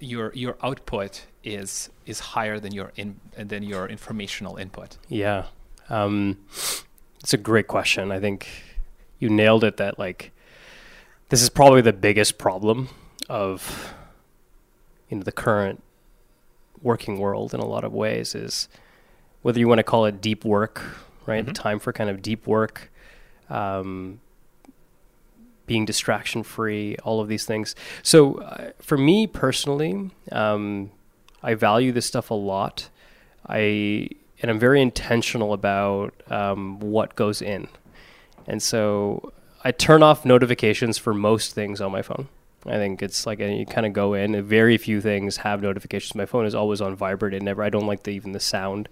your 0.00 0.32
your 0.34 0.56
output 0.62 1.26
is 1.42 1.90
is 2.06 2.20
higher 2.20 2.60
than 2.60 2.72
your 2.72 2.92
in 2.96 3.20
than 3.36 3.62
your 3.62 3.88
informational 3.88 4.56
input? 4.56 4.96
Yeah. 5.08 5.44
Um, 5.88 6.38
it's 7.20 7.32
a 7.34 7.36
great 7.38 7.66
question. 7.68 8.12
I 8.12 8.20
think 8.20 8.48
you 9.18 9.28
nailed 9.28 9.64
it 9.64 9.76
that 9.78 9.98
like 9.98 10.30
this 11.28 11.42
is 11.42 11.50
probably 11.50 11.80
the 11.80 11.92
biggest 11.92 12.38
problem 12.38 12.88
of 13.28 13.92
you 15.08 15.16
know 15.18 15.22
the 15.22 15.32
current 15.32 15.82
working 16.82 17.18
world 17.18 17.52
in 17.54 17.60
a 17.60 17.66
lot 17.66 17.84
of 17.84 17.92
ways 17.92 18.34
is 18.34 18.68
whether 19.42 19.58
you 19.58 19.68
want 19.68 19.78
to 19.78 19.82
call 19.84 20.04
it 20.04 20.20
deep 20.20 20.44
work, 20.44 20.82
right? 21.26 21.44
The 21.44 21.52
Mhm. 21.52 21.54
time 21.54 21.78
for 21.78 21.92
kind 21.92 22.10
of 22.10 22.22
deep 22.22 22.46
work, 22.46 22.90
um, 23.50 24.20
being 25.66 25.84
distraction 25.84 26.42
free, 26.42 26.96
all 27.04 27.20
of 27.20 27.28
these 27.28 27.44
things. 27.44 27.74
So 28.02 28.36
uh, 28.36 28.70
for 28.80 28.96
me 28.96 29.26
personally, 29.26 30.10
um, 30.32 30.90
I 31.42 31.54
value 31.54 31.92
this 31.92 32.06
stuff 32.06 32.30
a 32.30 32.34
lot. 32.34 32.88
I 33.46 34.08
and 34.40 34.50
I'm 34.52 34.58
very 34.58 34.80
intentional 34.80 35.52
about 35.52 36.14
um, 36.30 36.78
what 36.78 37.16
goes 37.16 37.42
in, 37.42 37.68
and 38.46 38.62
so 38.62 39.32
I 39.64 39.72
turn 39.72 40.02
off 40.02 40.24
notifications 40.24 40.98
for 40.98 41.12
most 41.12 41.54
things 41.54 41.80
on 41.80 41.92
my 41.92 42.02
phone. 42.02 42.28
I 42.66 42.76
think 42.76 43.02
it's 43.02 43.26
like 43.26 43.38
you 43.38 43.66
kind 43.66 43.86
of 43.86 43.92
go 43.92 44.14
in. 44.14 44.42
Very 44.44 44.76
few 44.78 45.00
things 45.00 45.38
have 45.38 45.62
notifications. 45.62 46.14
My 46.14 46.26
phone 46.26 46.44
is 46.46 46.54
always 46.54 46.80
on 46.80 46.94
vibrate. 46.94 47.34
It 47.34 47.42
never. 47.42 47.62
I 47.62 47.70
don't 47.70 47.86
like 47.86 48.02
the 48.02 48.10
even 48.10 48.32
the 48.32 48.40
sound. 48.40 48.88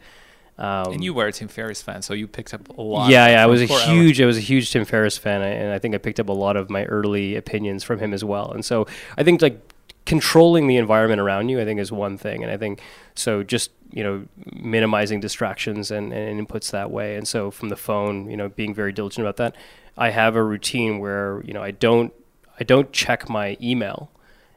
Um, 0.59 0.95
and 0.95 1.05
you 1.05 1.13
were 1.13 1.27
a 1.27 1.33
Tim 1.33 1.49
Ferriss 1.49 1.83
fan, 1.83 2.01
so 2.01 2.15
you 2.15 2.27
picked 2.27 2.55
up 2.55 2.69
a 2.79 2.81
lot. 2.81 3.11
yeah, 3.11 3.29
yeah. 3.29 3.43
I 3.43 3.47
was 3.47 3.61
a 3.61 3.67
four 3.67 3.79
hours. 3.79 3.89
huge, 3.89 4.21
I 4.23 4.27
was 4.27 4.39
a 4.39 4.41
huge 4.41 4.71
Tim 4.71 4.87
Ferriss 4.87 5.19
fan, 5.19 5.43
and 5.43 5.71
I 5.71 5.79
think 5.79 5.95
I 5.95 5.99
picked 5.99 6.19
up 6.19 6.31
a 6.31 6.33
lot 6.33 6.57
of 6.57 6.71
my 6.71 6.85
early 6.87 7.37
opinions 7.37 7.85
from 7.85 7.99
him 7.99 8.15
as 8.15 8.25
well. 8.25 8.53
And 8.53 8.65
so 8.65 8.87
I 9.19 9.23
think 9.23 9.43
like 9.43 9.61
controlling 10.07 10.67
the 10.69 10.77
environment 10.77 11.21
around 11.21 11.49
you, 11.51 11.61
I 11.61 11.65
think 11.65 11.79
is 11.81 11.93
one 11.93 12.17
thing, 12.17 12.43
and 12.43 12.51
I 12.51 12.57
think 12.57 12.81
so. 13.15 13.43
Just 13.43 13.71
you 13.93 14.03
know, 14.03 14.27
minimizing 14.55 15.21
distractions 15.21 15.91
and, 15.91 16.13
and 16.13 16.49
inputs 16.49 16.71
that 16.73 16.91
way. 16.91 17.17
And 17.17 17.27
so 17.29 17.51
from 17.51 17.69
the 17.69 17.77
phone, 17.77 18.29
you 18.29 18.37
know, 18.37 18.49
being 18.49 18.75
very 18.75 18.93
diligent 18.93 19.25
about 19.27 19.37
that. 19.37 19.57
I 19.97 20.11
have 20.11 20.35
a 20.37 20.43
routine 20.43 20.99
where 20.99 21.43
you 21.45 21.53
know 21.55 21.63
I 21.63 21.71
don't 21.71 22.13
I 22.61 22.65
don't 22.65 22.93
check 22.93 23.29
my 23.29 23.57
email 23.63 24.11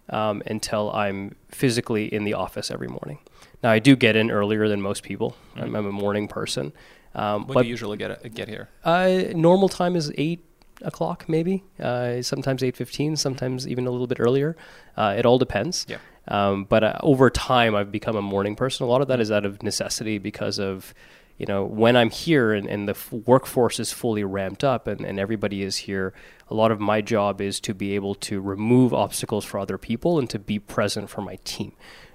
um, 0.09 0.41
until 0.45 0.91
I'm 0.91 1.35
physically 1.49 2.11
in 2.13 2.23
the 2.23 2.33
office 2.33 2.71
every 2.71 2.87
morning. 2.87 3.19
Now 3.63 3.71
I 3.71 3.79
do 3.79 3.95
get 3.95 4.15
in 4.15 4.31
earlier 4.31 4.67
than 4.67 4.81
most 4.81 5.03
people. 5.03 5.35
I'm, 5.55 5.75
I'm 5.75 5.85
a 5.85 5.91
morning 5.91 6.27
person. 6.27 6.73
Um, 7.15 7.47
When 7.47 7.53
but 7.55 7.61
do 7.63 7.67
you 7.67 7.73
usually 7.73 7.97
get 7.97 8.33
get 8.33 8.47
here? 8.49 8.69
uh, 8.83 9.23
normal 9.33 9.69
time 9.69 9.95
is 9.95 10.11
eight 10.17 10.43
o'clock, 10.81 11.25
maybe. 11.27 11.63
Uh, 11.79 12.21
sometimes 12.21 12.63
eight 12.63 12.75
fifteen. 12.75 13.15
Sometimes 13.15 13.67
even 13.67 13.87
a 13.87 13.91
little 13.91 14.07
bit 14.07 14.19
earlier. 14.19 14.55
Uh, 14.95 15.15
it 15.17 15.25
all 15.25 15.37
depends. 15.37 15.85
Yeah. 15.89 15.97
Um, 16.27 16.65
but 16.65 16.83
uh, 16.83 16.97
over 17.01 17.29
time, 17.29 17.75
I've 17.75 17.91
become 17.91 18.15
a 18.15 18.21
morning 18.21 18.55
person. 18.55 18.85
A 18.85 18.89
lot 18.89 19.01
of 19.01 19.07
that 19.07 19.19
is 19.19 19.31
out 19.31 19.45
of 19.45 19.63
necessity 19.63 20.19
because 20.19 20.59
of, 20.59 20.93
you 21.37 21.45
know, 21.45 21.63
when 21.63 21.95
I'm 21.95 22.11
here 22.11 22.53
and, 22.53 22.67
and 22.67 22.87
the 22.87 22.91
f- 22.91 23.11
workforce 23.11 23.79
is 23.79 23.91
fully 23.91 24.23
ramped 24.23 24.63
up 24.63 24.87
and, 24.87 25.05
and 25.05 25.19
everybody 25.19 25.63
is 25.63 25.77
here, 25.77 26.13
a 26.49 26.53
lot 26.53 26.71
of 26.71 26.79
my 26.79 27.01
job 27.01 27.41
is 27.41 27.59
to 27.61 27.73
be 27.73 27.95
able 27.95 28.13
to 28.15 28.41
remove 28.41 28.93
obstacles 28.93 29.43
for 29.43 29.59
other 29.59 29.77
people 29.77 30.19
and 30.19 30.29
to 30.29 30.37
be 30.37 30.59
present 30.59 31.09
for 31.09 31.21
my 31.21 31.37
team. 31.43 31.71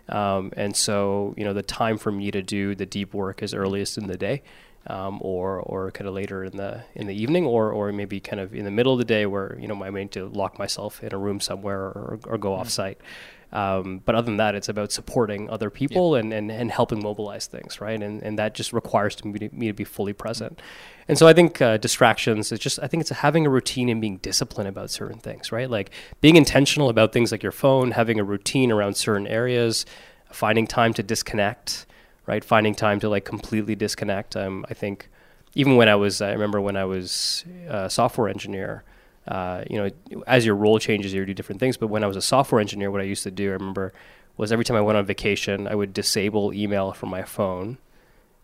Um, 0.09 0.53
and 0.57 0.77
so, 0.77 1.35
you 1.37 1.45
know, 1.45 1.55
the 1.55 1.63
time 1.63 1.99
for 1.99 2.13
me 2.13 2.31
to 2.31 2.43
do 2.43 2.75
the 2.75 2.87
deep 2.87 3.15
work 3.15 3.43
is 3.43 3.55
earliest 3.55 3.99
in 3.99 4.07
the 4.07 4.19
day. 4.19 4.43
Um, 4.87 5.19
or 5.23 5.61
or 5.61 5.91
kind 5.93 6.07
of 6.07 6.15
later 6.15 6.45
in 6.45 6.59
the 6.59 6.85
in 6.95 7.07
the 7.07 7.15
evening, 7.15 7.47
or 7.47 7.73
or 7.73 7.91
maybe 7.93 8.21
kind 8.21 8.39
of 8.39 8.55
in 8.55 8.65
the 8.65 8.71
middle 8.71 8.93
of 8.93 8.99
the 8.99 9.05
day, 9.07 9.25
where 9.25 9.57
you 9.59 9.67
know 9.67 9.83
I 9.83 9.89
may 9.89 10.01
need 10.01 10.13
to 10.13 10.27
lock 10.27 10.59
myself 10.59 11.03
in 11.03 11.15
a 11.15 11.19
room 11.19 11.41
somewhere 11.41 11.81
or, 11.81 12.19
or 12.27 12.37
go 12.37 12.53
off 12.53 12.69
site. 12.69 13.01
Um, 13.55 14.03
but 14.05 14.17
other 14.17 14.27
than 14.27 14.39
that, 14.39 14.57
it's 14.57 14.69
about 14.69 14.91
supporting 14.91 15.49
other 15.49 15.71
people 15.71 16.17
and, 16.17 16.33
and, 16.33 16.51
and 16.51 16.73
helping 16.73 17.01
mobilize 17.01 17.47
things, 17.47 17.81
right? 17.81 18.03
And 18.03 18.21
and 18.23 18.37
that 18.37 18.55
just 18.55 18.73
requires 18.73 19.15
to 19.17 19.29
me, 19.29 19.39
to, 19.39 19.49
me 19.55 19.69
to 19.69 19.73
be 19.73 19.85
fully 19.85 20.13
present. 20.13 20.61
And 21.07 21.17
so 21.17 21.29
I 21.29 21.33
think 21.33 21.63
uh, 21.63 21.77
distractions 21.77 22.51
it's 22.51 22.63
just 22.63 22.81
I 22.83 22.89
think 22.89 23.01
it's 23.03 23.11
having 23.11 23.47
a 23.47 23.51
routine 23.51 23.89
and 23.89 24.01
being 24.01 24.17
disciplined 24.19 24.69
about 24.69 24.91
certain 24.91 25.21
things, 25.21 25.53
right? 25.53 25.71
Like 25.71 25.93
being 26.21 26.35
intentional 26.35 26.89
about 26.89 27.13
things 27.13 27.31
like 27.31 27.45
your 27.45 27.53
phone, 27.53 27.93
having 27.93 28.19
a 28.19 28.25
routine 28.25 28.73
around 28.73 28.97
certain 28.97 29.29
areas, 29.29 29.87
finding 30.33 30.67
time 30.67 30.93
to 30.95 31.03
disconnect, 31.05 31.87
right? 32.27 32.45
Finding 32.45 32.75
time 32.75 33.01
to 33.01 33.09
like 33.09 33.25
completely 33.25 33.75
disconnect. 33.75 34.37
Um, 34.37 34.65
I 34.71 34.75
think 34.75 35.09
even 35.55 35.77
when 35.77 35.89
I 35.89 35.95
was, 35.95 36.21
I 36.21 36.33
remember 36.33 36.61
when 36.61 36.77
I 36.77 36.85
was 36.85 37.45
a 37.69 37.89
software 37.91 38.29
engineer, 38.29 38.83
uh, 39.29 39.65
you 39.71 39.77
know, 39.79 40.23
as 40.27 40.45
your 40.45 40.55
role 40.55 40.79
changes, 40.79 41.13
you 41.15 41.25
do 41.25 41.35
different 41.35 41.61
things. 41.61 41.77
But 41.77 41.89
when 41.89 42.05
I 42.05 42.07
was 42.07 42.17
a 42.17 42.23
software 42.23 42.61
engineer, 42.61 42.91
what 42.91 43.01
I 43.01 43.05
used 43.05 43.23
to 43.23 43.31
do, 43.31 43.51
I 43.51 43.53
remember, 43.53 43.93
was 44.37 44.51
every 44.53 44.65
time 44.65 44.77
I 44.77 44.81
went 44.81 44.99
on 44.99 45.07
vacation, 45.07 45.67
I 45.69 45.75
would 45.75 45.93
disable 45.95 46.53
email 46.53 46.93
from 46.93 47.09
my 47.09 47.23
phone, 47.23 47.79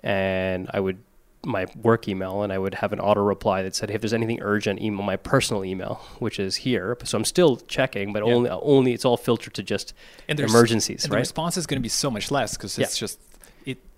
and 0.03 0.71
I 0.73 0.81
would 0.81 0.99
my 1.43 1.67
work 1.75 2.07
email, 2.07 2.43
and 2.43 2.53
I 2.53 2.59
would 2.59 2.75
have 2.75 2.93
an 2.93 3.01
auto 3.01 3.23
reply 3.23 3.63
that 3.63 3.75
said, 3.75 3.89
hey, 3.89 3.95
"If 3.95 4.03
there's 4.03 4.13
anything 4.13 4.41
urgent, 4.43 4.81
email 4.81 5.03
my 5.03 5.17
personal 5.17 5.65
email, 5.65 5.95
which 6.19 6.39
is 6.39 6.57
here." 6.57 6.97
So 7.05 7.17
I'm 7.17 7.25
still 7.25 7.57
checking, 7.57 8.13
but 8.13 8.25
Yeah. 8.25 8.35
only 8.35 8.51
only 8.51 8.93
it's 8.93 9.05
all 9.05 9.17
filtered 9.17 9.55
to 9.55 9.63
just 9.63 9.95
And 10.29 10.39
emergencies, 10.39 11.05
and 11.05 11.13
the 11.13 11.17
response 11.17 11.57
is 11.57 11.67
going 11.67 11.79
to 11.79 11.83
be 11.83 11.89
so 11.89 12.11
much 12.11 12.31
less 12.31 12.57
because 12.57 12.79
Yeah. 12.79 12.85
it's 12.85 12.99
just 12.99 13.19
it. 13.19 13.30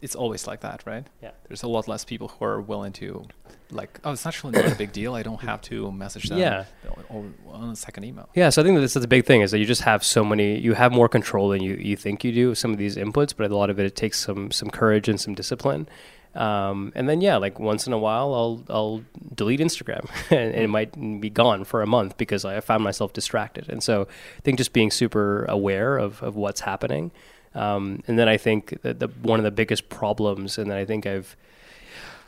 It's 0.02 0.14
always 0.14 0.46
like 0.46 0.60
that, 0.60 0.82
right? 0.84 1.06
Yeah. 1.22 1.30
There's 1.48 1.62
a 1.62 1.68
lot 1.68 1.88
less 1.88 2.04
people 2.04 2.28
who 2.28 2.44
are 2.44 2.60
willing 2.60 2.92
to, 2.94 3.24
like, 3.70 4.00
oh, 4.04 4.12
it's 4.12 4.26
actually 4.26 4.52
not 4.52 4.70
a 4.70 4.74
big 4.74 4.92
deal. 4.92 5.14
I 5.14 5.22
don't 5.22 5.40
have 5.40 5.62
to 5.62 5.90
message 5.92 6.28
them. 6.28 6.38
Yeah. 6.38 6.64
On 7.08 7.70
a 7.70 7.76
second 7.76 8.04
email. 8.04 8.28
Yeah, 8.34 8.50
so 8.50 8.60
I 8.60 8.64
think 8.64 8.74
that 8.76 8.80
this 8.80 8.96
is 8.96 9.02
the 9.02 9.08
big 9.08 9.24
thing 9.24 9.40
is 9.40 9.52
that 9.52 9.58
you 9.58 9.64
just 9.64 9.82
have 9.82 10.04
so 10.04 10.24
many, 10.24 10.58
you 10.58 10.74
have 10.74 10.92
more 10.92 11.08
control 11.08 11.48
than 11.48 11.62
you, 11.62 11.76
you 11.76 11.96
think 11.96 12.24
you 12.24 12.32
do 12.32 12.48
with 12.50 12.58
some 12.58 12.72
of 12.72 12.78
these 12.78 12.96
inputs, 12.96 13.32
but 13.36 13.50
a 13.50 13.56
lot 13.56 13.70
of 13.70 13.78
it, 13.78 13.86
it 13.86 13.96
takes 13.96 14.18
some 14.20 14.50
some 14.50 14.70
courage 14.70 15.08
and 15.08 15.20
some 15.20 15.34
discipline. 15.34 15.88
Um, 16.34 16.92
and 16.94 17.08
then 17.08 17.20
yeah, 17.20 17.36
like 17.36 17.60
once 17.60 17.86
in 17.86 17.92
a 17.92 17.98
while, 17.98 18.34
I'll 18.34 18.64
I'll 18.70 19.04
delete 19.34 19.60
Instagram, 19.60 20.08
and, 20.30 20.54
and 20.54 20.64
it 20.64 20.68
might 20.68 21.20
be 21.20 21.30
gone 21.30 21.64
for 21.64 21.82
a 21.82 21.86
month 21.86 22.16
because 22.16 22.44
I 22.44 22.58
found 22.60 22.82
myself 22.82 23.12
distracted. 23.12 23.68
And 23.68 23.82
so 23.82 24.02
I 24.38 24.40
think 24.40 24.58
just 24.58 24.72
being 24.72 24.90
super 24.90 25.44
aware 25.44 25.98
of 25.98 26.22
of 26.22 26.34
what's 26.36 26.60
happening, 26.60 27.10
um, 27.54 28.02
and 28.06 28.18
then 28.18 28.28
I 28.28 28.36
think 28.36 28.80
that 28.82 28.98
the 29.00 29.08
one 29.22 29.38
of 29.38 29.44
the 29.44 29.50
biggest 29.50 29.88
problems, 29.88 30.58
and 30.58 30.70
then 30.70 30.78
I 30.78 30.84
think 30.84 31.06
I've 31.06 31.36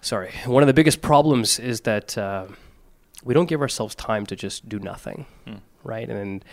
sorry, 0.00 0.33
one 0.45 0.62
of 0.62 0.66
the 0.66 0.75
biggest 0.75 1.00
problems 1.00 1.59
is 1.59 1.81
that 1.83 2.16
uh, 2.19 2.47
we 3.25 3.33
don't 3.33 3.47
give 3.49 3.62
ourselves 3.62 3.95
time 3.95 4.26
to 4.26 4.37
just 4.37 4.69
do 4.69 4.78
nothing 4.78 5.26
Hmm. 5.47 5.54
right? 5.83 6.09
And 6.09 6.45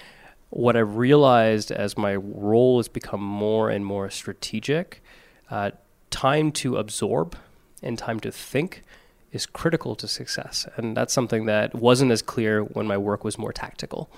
what 0.49 0.75
I've 0.75 0.95
realized 0.95 1.71
as 1.71 1.97
my 1.97 2.15
role 2.15 2.79
has 2.79 2.87
become 2.87 3.21
more 3.21 3.69
and 3.69 3.85
more 3.85 4.09
strategic, 4.09 5.01
uh, 5.49 5.71
time 6.09 6.51
to 6.51 6.77
absorb 6.77 7.35
and 7.81 7.97
time 7.97 8.19
to 8.21 8.31
think 8.31 8.83
is 9.31 9.45
critical 9.45 9.95
to 9.95 10.07
success. 10.07 10.67
And 10.75 10.95
that's 10.95 11.13
something 11.13 11.45
that 11.45 11.73
wasn't 11.73 12.11
as 12.11 12.21
clear 12.21 12.63
when 12.63 12.85
my 12.85 12.97
work 12.97 13.23
was 13.23 13.37
more 13.37 13.53
tactical. 13.53 14.09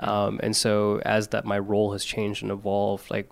Um, 0.00 0.40
and 0.42 0.56
so 0.56 1.00
as 1.04 1.28
that 1.28 1.44
my 1.44 1.58
role 1.58 1.92
has 1.92 2.04
changed 2.04 2.42
and 2.42 2.50
evolved, 2.50 3.10
like 3.10 3.28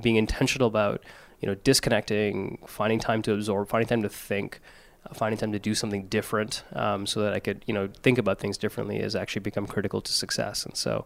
being 0.00 0.16
intentional 0.16 0.68
about, 0.68 1.02
you 1.40 1.48
know, 1.48 1.54
disconnecting, 1.90 2.58
finding 2.66 2.98
time 2.98 3.22
to 3.22 3.32
absorb, 3.32 3.68
finding 3.68 3.88
time 3.88 4.02
to 4.02 4.08
think, 4.08 4.60
uh, 5.08 5.14
finding 5.14 5.38
time 5.38 5.52
to 5.52 5.58
do 5.58 5.74
something 5.74 6.06
different 6.06 6.62
um, 6.72 7.06
so 7.06 7.20
that 7.22 7.32
I 7.32 7.40
could, 7.40 7.64
you 7.66 7.74
know, 7.74 7.88
think 8.02 8.18
about 8.18 8.38
things 8.38 8.56
differently 8.58 9.00
has 9.00 9.14
actually 9.16 9.40
become 9.40 9.66
critical 9.66 10.00
to 10.00 10.12
success. 10.12 10.64
And 10.64 10.76
so 10.76 11.04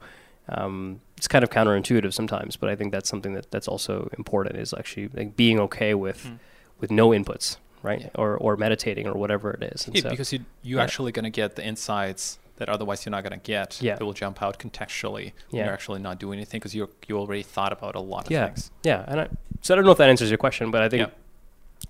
um, 0.49 1.01
it's 1.17 1.29
kind 1.29 1.45
of 1.45 1.51
counterintuitive 1.51 2.13
sometimes, 2.13 2.57
but 2.57 2.69
I 2.71 2.77
think 2.77 2.93
that's 2.93 3.09
something 3.09 3.35
that 3.35 3.51
that's 3.51 3.69
also 3.69 4.09
important 4.19 4.57
is 4.57 4.75
actually 4.75 5.09
like 5.15 5.37
being 5.37 5.59
okay 5.61 5.95
with 5.95 6.25
Hmm. 6.25 6.35
with 6.81 6.91
no 6.91 7.11
inputs, 7.11 7.57
right? 7.83 8.01
Yeah. 8.01 8.09
Or 8.17 8.37
or 8.37 8.57
meditating 8.57 9.07
or 9.07 9.15
whatever 9.15 9.51
it 9.53 9.63
is. 9.63 9.87
And 9.87 9.95
Yeah, 9.95 10.03
so, 10.03 10.11
because 10.11 10.33
you 10.33 10.41
you're 10.63 10.79
yeah. 10.79 10.85
actually 10.85 11.13
going 11.13 11.25
to 11.25 11.31
get 11.31 11.57
the 11.57 11.65
insights 11.65 12.39
that 12.61 12.69
otherwise 12.69 13.05
you're 13.05 13.11
not 13.11 13.25
going 13.25 13.39
to 13.41 13.45
get. 13.45 13.83
Yeah. 13.83 13.97
That 13.97 14.05
will 14.05 14.13
jump 14.13 14.41
out 14.43 14.59
contextually. 14.59 15.33
when 15.51 15.59
Yeah. 15.59 15.65
You're 15.65 15.75
actually 15.75 16.01
not 16.01 16.21
doing 16.21 16.39
anything 16.39 16.61
because 16.61 16.75
you 16.75 16.89
you 17.09 17.19
already 17.19 17.43
thought 17.43 17.73
about 17.73 17.95
a 17.97 18.01
lot 18.01 18.27
of 18.27 18.31
yeah, 18.31 18.47
things. 18.47 18.71
yeah. 18.85 19.05
And 19.09 19.21
I, 19.23 19.29
so 19.63 19.75
I 19.75 19.77
don't 19.77 19.85
know 19.85 19.91
if 19.93 19.99
that 19.99 20.09
answers 20.09 20.31
your 20.31 20.39
question, 20.39 20.71
but 20.71 20.83
I 20.83 20.89
think 20.89 21.09
Yeah. 21.09 21.15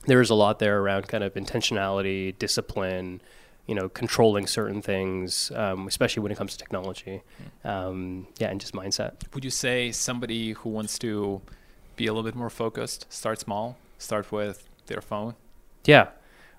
there 0.07 0.21
is 0.21 0.31
a 0.31 0.35
lot 0.35 0.59
there 0.59 0.81
around 0.81 1.09
kind 1.09 1.23
of 1.23 1.35
intentionality, 1.35 2.37
discipline, 2.39 3.21
you 3.67 3.75
know, 3.75 3.89
controlling 3.89 4.47
certain 4.47 4.81
things, 4.83 5.53
um, 5.55 5.87
especially 5.87 6.23
when 6.23 6.33
it 6.33 6.39
comes 6.39 6.53
to 6.53 6.59
technology. 6.59 7.23
Um, 7.65 8.27
yeah, 8.39 8.49
and 8.51 8.61
just 8.61 8.73
mindset. 8.75 9.13
Would 9.35 9.45
you 9.45 9.51
say 9.51 9.93
somebody 9.93 10.53
who 10.53 10.69
wants 10.71 10.99
to 11.01 11.43
be 11.97 12.07
a 12.07 12.13
little 12.13 12.25
bit 12.31 12.35
more 12.35 12.51
focused, 12.51 13.07
start 13.13 13.39
small, 13.41 13.77
start 13.99 14.33
with 14.33 14.69
their 14.87 15.01
phone? 15.01 15.35
Yeah. 15.85 16.09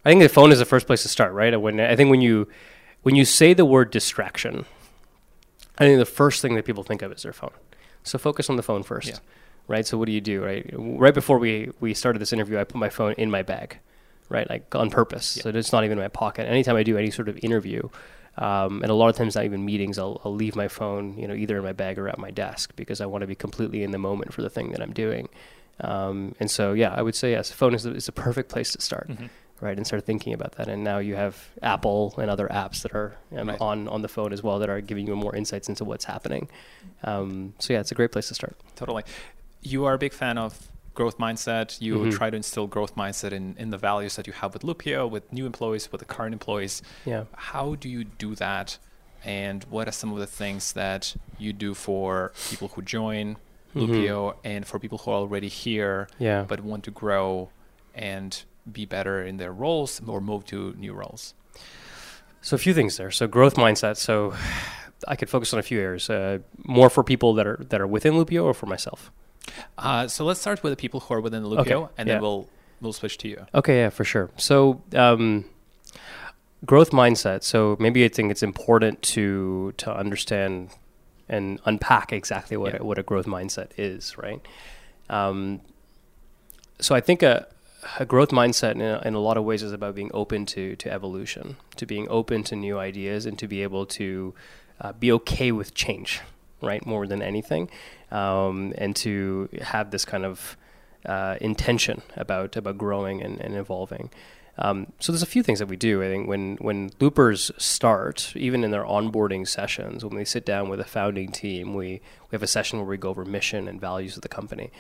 I 0.06 0.10
think 0.10 0.22
the 0.22 0.30
phone 0.30 0.52
is 0.52 0.60
the 0.60 0.66
first 0.66 0.88
place 0.88 1.02
to 1.04 1.10
start, 1.10 1.34
right? 1.34 1.60
When 1.60 1.80
I 1.80 1.96
think 1.96 2.10
when 2.10 2.22
you 2.22 2.48
when 3.04 3.16
you 3.16 3.26
say 3.26 3.54
the 3.54 3.66
word 3.66 3.92
distraction, 3.92 4.66
I 5.78 5.86
think 5.86 6.00
the 6.00 6.06
first 6.06 6.42
thing 6.42 6.56
that 6.56 6.66
people 6.66 6.84
think 6.84 7.02
of 7.02 7.12
is 7.12 7.24
their 7.24 7.34
phone. 7.34 7.52
So 8.04 8.18
focus 8.18 8.50
on 8.50 8.56
the 8.56 8.64
phone 8.64 8.84
first, 8.84 9.08
Yeah. 9.10 9.18
right? 9.68 9.86
So 9.86 9.98
what 9.98 10.06
do 10.06 10.12
you 10.12 10.22
do, 10.22 10.44
right? 10.44 10.70
Right 10.74 11.14
before 11.14 11.38
we 11.40 11.70
we 11.80 11.94
started 11.94 12.20
this 12.20 12.34
interview, 12.34 12.58
I 12.60 12.64
put 12.64 12.78
my 12.78 12.90
phone 12.90 13.14
in 13.18 13.30
my 13.32 13.42
bag, 13.44 13.78
right, 14.30 14.50
like 14.50 14.74
on 14.76 14.90
purpose. 14.90 15.38
Yeah. 15.38 15.44
So 15.44 15.50
it's 15.50 15.72
not 15.72 15.84
even 15.84 15.98
in 15.98 16.04
my 16.04 16.08
pocket. 16.10 16.48
Anytime 16.48 16.76
I 16.76 16.84
do 16.84 16.98
any 16.98 17.12
sort 17.12 17.30
of 17.30 17.38
interview, 17.44 17.90
um, 18.38 18.82
and 18.82 18.90
a 18.90 18.94
lot 18.96 19.10
of 19.10 19.16
times 19.16 19.36
not 19.36 19.46
even 19.46 19.66
meetings, 19.66 20.00
I'll, 20.00 20.22
I'll 20.24 20.34
leave 20.34 20.56
my 20.56 20.68
phone, 20.68 21.18
you 21.18 21.28
know, 21.28 21.34
either 21.34 21.58
in 21.58 21.64
my 21.64 21.74
bag 21.74 22.00
or 22.00 22.08
at 22.08 22.18
my 22.18 22.32
desk 22.32 22.74
because 22.76 23.02
I 23.02 23.06
want 23.06 23.22
to 23.22 23.28
be 23.28 23.36
completely 23.36 23.84
in 23.84 23.92
the 23.92 23.98
moment 23.98 24.34
for 24.34 24.42
the 24.42 24.50
thing 24.50 24.72
that 24.72 24.82
I'm 24.82 24.94
doing. 24.94 25.28
Um, 25.82 26.36
and 26.40 26.50
so, 26.50 26.74
yeah, 26.74 26.94
I 26.96 27.02
would 27.02 27.16
say 27.16 27.32
yes, 27.32 27.52
phone 27.52 27.74
is 27.74 27.84
the, 27.84 27.92
is 27.94 28.06
the 28.06 28.12
perfect 28.12 28.50
place 28.50 28.72
to 28.74 28.82
start 28.82 29.10
Mhm. 29.10 29.30
Right 29.62 29.78
and 29.78 29.86
start 29.86 30.04
thinking 30.06 30.34
about 30.34 30.54
that 30.54 30.68
and 30.68 30.84
now 30.84 30.98
you 30.98 31.16
have 31.16 31.36
apple 31.62 32.16
and 32.18 32.30
other 32.32 32.48
apps 32.48 32.82
that 32.82 32.94
are 32.96 33.16
um, 33.38 33.48
Right. 33.50 33.62
on 33.62 33.88
on 33.88 34.02
the 34.02 34.08
phone 34.08 34.34
as 34.34 34.42
well 34.42 34.58
that 34.60 34.70
are 34.70 34.82
giving 34.82 35.06
you 35.08 35.16
more 35.16 35.36
insights 35.36 35.70
into 35.70 35.84
what's 35.86 36.06
happening 36.06 36.50
um, 37.04 37.54
so 37.60 37.74
yeah 37.74 37.80
it's 37.80 37.92
a 37.92 37.96
great 37.96 38.12
place 38.12 38.28
to 38.30 38.34
start 38.34 38.56
Totally. 38.76 39.04
You 39.62 39.86
are 39.86 39.94
a 39.94 39.98
big 40.00 40.14
fan 40.14 40.38
of 40.40 40.70
growth 40.96 41.18
mindset. 41.20 41.80
You 41.80 41.94
Mhm. 42.00 42.12
try 42.18 42.30
to 42.32 42.36
instill 42.36 42.66
growth 42.68 42.96
mindset 42.96 43.32
in, 43.32 43.56
in 43.58 43.70
the 43.70 43.78
values 43.78 44.16
that 44.18 44.26
you 44.28 44.34
have 44.34 44.54
with 44.56 44.64
Loopio, 44.64 45.08
with 45.10 45.32
new 45.32 45.46
employees, 45.46 45.92
with 45.92 46.00
the 46.00 46.06
current 46.16 46.34
employees. 46.34 46.82
yeah 47.06 47.24
How 47.52 47.76
do 47.76 47.88
you 47.88 48.04
do 48.04 48.34
that? 48.36 48.78
And 49.24 49.64
what 49.66 49.88
are 49.88 49.92
some 49.92 50.12
of 50.12 50.18
the 50.20 50.26
things 50.26 50.74
that 50.74 51.16
you 51.38 51.54
do 51.54 51.74
for 51.76 52.34
people 52.50 52.70
who 52.70 52.82
join 52.82 53.38
Mhm. 53.76 53.82
Loopio 53.88 54.36
and 54.44 54.66
for 54.68 54.80
people 54.80 54.98
who 54.98 55.12
are 55.12 55.20
already 55.26 55.48
here 55.48 56.08
yeah 56.20 56.42
but 56.50 56.60
want 56.62 56.84
to 56.86 56.92
grow 56.92 57.50
and 57.96 58.44
be 58.72 58.86
better 58.86 59.24
in 59.24 59.38
their 59.38 59.52
roles 59.54 60.02
or 60.08 60.20
move 60.22 60.46
to 60.46 60.74
new 60.78 60.94
roles? 60.94 61.34
so 62.44 62.56
a 62.56 62.58
few 62.60 62.74
things 62.74 62.98
there 62.98 63.12
so 63.12 63.28
growth 63.28 63.56
mindset 63.56 63.96
so 63.98 64.34
i 65.08 65.16
could 65.16 65.30
focus 65.30 65.54
on 65.54 65.60
a 65.60 65.64
few 65.64 65.80
areas 65.80 66.10
uh, 66.10 66.40
more 66.66 66.90
for 66.90 67.04
people 67.04 67.36
that 67.36 67.46
are 67.46 67.60
that 67.70 67.80
are 67.80 67.86
within 67.88 68.14
loopio 68.14 68.44
or 68.44 68.54
for 68.54 68.66
myself 68.68 69.12
Uh, 69.78 70.08
so 70.08 70.26
let's 70.26 70.40
start 70.40 70.64
with 70.64 70.72
the 70.72 70.78
people 70.78 71.00
who 71.02 71.14
are 71.16 71.22
within 71.22 71.44
Loopio, 71.44 71.60
Okay, 71.60 71.74
and 71.98 72.08
yeah. 72.08 72.14
then 72.16 72.22
we'll 72.22 72.48
we'll 72.82 72.94
switch 72.94 73.18
to 73.18 73.28
you. 73.28 73.46
Okay, 73.54 73.78
yeah, 73.82 73.90
for 73.90 74.04
sure. 74.06 74.30
So, 74.38 74.82
um, 74.96 75.46
growth 76.64 76.92
mindset. 76.92 77.44
So 77.44 77.76
maybe 77.80 78.06
I 78.06 78.10
think 78.10 78.32
it's 78.32 78.44
important 78.44 79.02
to 79.16 79.74
to 79.78 79.88
understand 80.04 80.70
and 81.28 81.60
unpack 81.66 82.14
exactly 82.14 82.56
what 82.58 82.74
Yeah. 82.74 82.84
what 82.84 82.98
a 83.00 83.04
growth 83.04 83.26
mindset 83.26 83.70
is, 83.78 84.16
right? 84.18 84.42
Um, 85.10 85.62
so 86.80 86.96
I 86.96 87.02
think 87.02 87.24
a 87.24 87.48
a 88.00 88.06
growth 88.06 88.30
mindset 88.30 88.72
in 88.72 88.82
a, 88.82 89.02
in 89.06 89.14
a 89.14 89.20
lot 89.20 89.38
of 89.38 89.44
ways 89.44 89.64
is 89.64 89.72
about 89.72 89.96
being 89.96 90.12
open 90.14 90.46
to 90.48 90.76
to 90.78 90.92
evolution, 90.92 91.58
to 91.76 91.86
being 91.86 92.08
open 92.10 92.44
to 92.44 92.56
new 92.56 92.78
ideas, 92.78 93.26
and 93.26 93.38
to 93.40 93.48
be 93.48 93.64
able 93.64 93.86
to 93.86 94.34
uh, 94.80 94.94
be 94.94 95.12
okay 95.12 95.52
with 95.52 95.74
change, 95.74 96.22
right? 96.62 96.86
More 96.86 97.08
than 97.08 97.22
anything, 97.22 97.70
um, 98.12 98.74
and 98.78 98.96
to 98.98 99.50
have 99.62 99.92
this 99.92 100.06
kind 100.06 100.26
of 100.26 100.58
uh, 101.06 101.38
intention 101.42 102.02
about 102.16 102.56
about 102.56 102.78
growing 102.78 103.22
and, 103.22 103.40
and 103.40 103.56
evolving. 103.56 104.10
Um, 104.58 104.92
so 105.00 105.12
there's 105.12 105.24
a 105.24 105.28
few 105.28 105.44
things 105.44 105.60
that 105.60 105.68
we 105.68 105.78
do. 105.78 106.04
I 106.04 106.08
think 106.08 106.28
when 106.28 106.58
when 106.58 106.92
loopers 107.00 107.52
start, 107.58 108.34
even 108.36 108.64
in 108.64 108.72
their 108.72 108.84
onboarding 108.84 109.48
sessions, 109.48 110.04
when 110.06 110.16
we 110.16 110.26
sit 110.26 110.46
down 110.46 110.70
with 110.70 110.80
a 110.80 110.86
founding 110.86 111.32
team, 111.32 111.74
we 111.74 112.02
we 112.30 112.36
have 112.36 112.44
a 112.44 112.48
session 112.48 112.80
where 112.80 112.88
we 112.88 112.98
go 112.98 113.10
over 113.10 113.26
mission 113.26 113.68
and 113.68 113.82
values 113.82 114.16
of 114.18 114.22
the 114.22 114.30
company, 114.30 114.72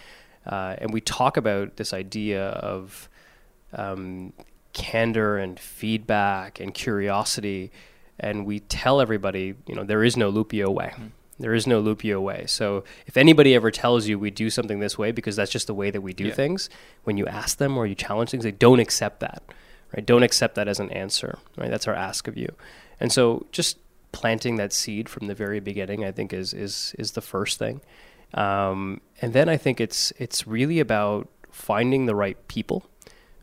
uh, 0.46 0.76
and 0.78 0.94
we 0.94 1.02
talk 1.02 1.38
about 1.38 1.78
this 1.78 1.94
idea 1.94 2.50
of 2.50 3.10
um, 3.74 4.34
candor 4.74 5.38
and 5.38 5.60
feedback 5.60 6.60
and 6.60 6.74
curiosity, 6.74 7.72
and 8.20 8.46
we 8.46 8.60
tell 8.60 9.02
everybody, 9.02 9.56
you 9.68 9.76
know, 9.76 9.84
there 9.84 10.04
is 10.04 10.16
no 10.18 10.32
Loopio 10.32 10.70
way. 10.74 10.94
There 11.40 11.54
is 11.56 11.66
no 11.66 11.82
Loopio 11.82 12.22
way. 12.22 12.46
So 12.48 12.84
if 13.08 13.18
anybody 13.18 13.56
ever 13.56 13.72
tells 13.72 14.08
you 14.08 14.20
we 14.20 14.30
do 14.30 14.50
something 14.52 14.80
this 14.80 14.98
way 14.98 15.12
because 15.12 15.36
that's 15.36 15.52
just 15.52 15.66
the 15.66 15.74
way 15.74 15.90
that 15.90 16.02
we 16.02 16.14
do 16.14 16.26
Yeah. 16.26 16.34
things, 16.34 16.70
when 17.04 17.18
you 17.18 17.26
ask 17.26 17.58
them 17.58 17.78
or 17.78 17.88
you 17.88 17.96
challenge 17.96 18.30
things, 18.30 18.44
they 18.44 18.52
don't 18.52 18.80
accept 18.80 19.22
that. 19.22 19.42
Right? 19.96 20.06
Don't 20.06 20.22
accept 20.24 20.54
that 20.56 20.68
as 20.68 20.80
an 20.80 20.92
answer. 20.92 21.40
Right? 21.58 21.72
That's 21.72 21.88
our 21.88 21.96
ask 21.96 22.28
of 22.28 22.38
you. 22.38 22.54
And 23.00 23.12
so 23.12 23.48
just 23.52 23.80
planting 24.12 24.58
that 24.58 24.72
seed 24.72 25.10
from 25.10 25.26
the 25.28 25.34
very 25.34 25.60
beginning, 25.60 26.06
I 26.06 26.12
think, 26.12 26.32
is 26.32 26.54
is 26.54 26.94
is 27.00 27.12
the 27.14 27.22
first 27.22 27.58
thing. 27.58 27.82
Um, 28.34 29.02
and 29.22 29.34
then 29.34 29.50
I 29.50 29.58
think 29.58 29.82
it's 29.82 30.12
it's 30.18 30.48
really 30.48 30.80
about 30.80 31.28
finding 31.52 32.06
the 32.06 32.16
right 32.16 32.38
people, 32.48 32.86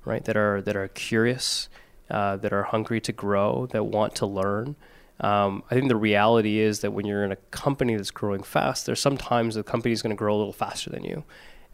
right? 0.04 0.24
That 0.24 0.36
are 0.36 0.62
that 0.62 0.76
are 0.76 0.88
curious, 0.88 1.68
uh, 2.10 2.36
that 2.36 2.52
are 2.52 2.64
hungry 2.64 3.00
to 3.02 3.12
grow, 3.12 3.66
that 3.70 3.84
want 3.84 4.14
to 4.16 4.26
learn. 4.26 4.76
Um, 5.20 5.64
I 5.70 5.74
think 5.74 5.88
the 5.88 5.96
reality 5.96 6.58
is 6.58 6.80
that 6.80 6.92
when 6.92 7.04
you're 7.04 7.24
in 7.24 7.32
a 7.32 7.36
company 7.50 7.96
that's 7.96 8.12
growing 8.12 8.42
fast, 8.42 8.86
there's 8.86 9.00
sometimes 9.00 9.56
the 9.56 9.64
company 9.64 9.92
is 9.92 10.00
going 10.00 10.14
to 10.14 10.18
grow 10.18 10.36
a 10.36 10.38
little 10.38 10.52
faster 10.52 10.90
than 10.90 11.04
you, 11.04 11.24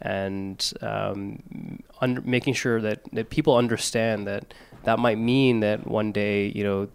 and 0.00 0.72
um, 0.81 1.83
making 2.24 2.55
sure 2.55 2.81
that, 2.81 3.05
that 3.12 3.29
people 3.29 3.57
understand 3.57 4.27
that 4.27 4.55
that 4.85 4.98
might 4.98 5.18
mean 5.18 5.61
that 5.61 5.87
one 5.87 6.11
day 6.11 6.46
you 6.55 6.64
know 6.64 6.88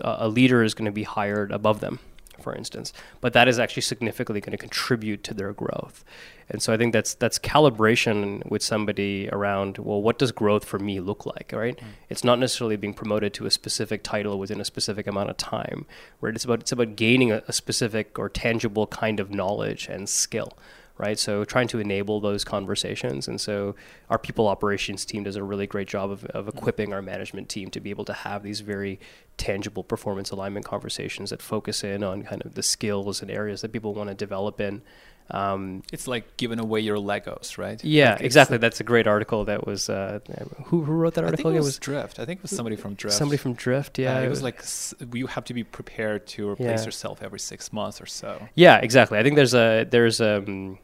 a 0.00 0.28
leader 0.28 0.62
is 0.62 0.74
going 0.74 0.86
to 0.86 0.92
be 0.92 1.02
hired 1.02 1.50
above 1.50 1.80
them, 1.80 1.98
for 2.46 2.54
instance, 2.54 2.92
but 3.20 3.32
that 3.32 3.48
is 3.48 3.58
actually 3.58 3.82
significantly 3.82 4.40
going 4.40 4.52
to 4.52 4.56
contribute 4.56 5.24
to 5.24 5.34
their 5.34 5.52
growth. 5.52 6.04
And 6.48 6.62
so 6.62 6.72
I 6.72 6.76
think 6.76 6.92
that's 6.92 7.12
that's 7.14 7.40
calibration 7.40 8.48
with 8.48 8.62
somebody 8.62 9.28
around 9.32 9.78
well 9.78 10.00
what 10.00 10.16
does 10.16 10.30
growth 10.30 10.64
for 10.64 10.78
me 10.78 11.00
look 11.00 11.26
like 11.26 11.52
right? 11.52 11.76
Mm. 11.76 11.86
It's 12.08 12.22
not 12.22 12.38
necessarily 12.38 12.76
being 12.76 12.94
promoted 12.94 13.34
to 13.34 13.46
a 13.46 13.50
specific 13.50 14.04
title 14.04 14.38
within 14.38 14.60
a 14.60 14.64
specific 14.64 15.08
amount 15.08 15.30
of 15.30 15.36
time 15.38 15.86
right? 16.20 16.36
It's 16.36 16.44
about 16.44 16.60
it's 16.60 16.70
about 16.70 16.94
gaining 16.94 17.32
a, 17.32 17.42
a 17.48 17.52
specific 17.52 18.16
or 18.16 18.28
tangible 18.28 18.86
kind 18.86 19.18
of 19.18 19.32
knowledge 19.32 19.88
and 19.88 20.08
skill 20.08 20.52
right 20.98 21.18
so 21.18 21.44
trying 21.44 21.68
to 21.68 21.78
enable 21.78 22.20
those 22.20 22.42
conversations 22.44 23.28
and 23.28 23.40
so 23.40 23.74
our 24.10 24.18
people 24.18 24.48
operations 24.48 25.04
team 25.04 25.22
does 25.24 25.36
a 25.36 25.42
really 25.42 25.66
great 25.66 25.88
job 25.88 26.10
of, 26.10 26.24
of 26.26 26.48
equipping 26.48 26.92
our 26.92 27.02
management 27.02 27.48
team 27.48 27.70
to 27.70 27.80
be 27.80 27.90
able 27.90 28.04
to 28.04 28.12
have 28.12 28.42
these 28.42 28.60
very 28.60 28.98
tangible 29.36 29.84
performance 29.84 30.30
alignment 30.30 30.64
conversations 30.64 31.30
that 31.30 31.42
focus 31.42 31.84
in 31.84 32.02
on 32.02 32.22
kind 32.22 32.42
of 32.44 32.54
the 32.54 32.62
skills 32.62 33.20
and 33.22 33.30
areas 33.30 33.60
that 33.60 33.72
people 33.72 33.92
want 33.94 34.08
to 34.08 34.14
develop 34.14 34.60
in 34.60 34.80
um, 35.28 35.82
It's 35.92 36.06
like 36.06 36.36
giving 36.36 36.60
away 36.60 36.78
your 36.80 36.98
Legos, 36.98 37.58
right? 37.58 37.82
yeah, 37.82 38.12
Like, 38.12 38.20
exactly. 38.20 38.58
That's 38.58 38.78
a 38.78 38.84
great 38.84 39.08
article. 39.08 39.44
That 39.44 39.66
was 39.66 39.90
uh, 39.90 40.20
who 40.66 40.84
who 40.84 40.92
wrote 40.92 41.14
that 41.14 41.24
article? 41.24 41.32
I 41.32 41.36
think 41.36 41.46
article? 41.46 41.50
it 41.50 41.54
again? 41.54 41.64
was 41.64 41.78
Drift. 41.80 42.18
I 42.20 42.24
think 42.24 42.38
it 42.38 42.42
was 42.42 42.52
somebody 42.52 42.76
from 42.76 42.94
Drift. 42.94 43.16
somebody 43.16 43.36
from 43.36 43.54
Drift. 43.54 43.98
Uh, 43.98 44.02
Yeah, 44.02 44.20
it 44.20 44.28
was 44.28 44.44
like 44.44 44.62
you 45.12 45.26
have 45.26 45.44
to 45.46 45.52
be 45.54 45.64
prepared 45.64 46.28
to 46.28 46.48
replace 46.48 46.78
Yeah. 46.82 46.84
yourself 46.84 47.24
every 47.24 47.40
six 47.40 47.72
months 47.72 48.00
or 48.00 48.06
so. 48.06 48.40
yeah, 48.54 48.76
exactly. 48.78 49.18
I 49.18 49.24
think 49.24 49.34
there's 49.34 49.52
a 49.54 49.82
there's 49.90 50.20
um, 50.20 50.78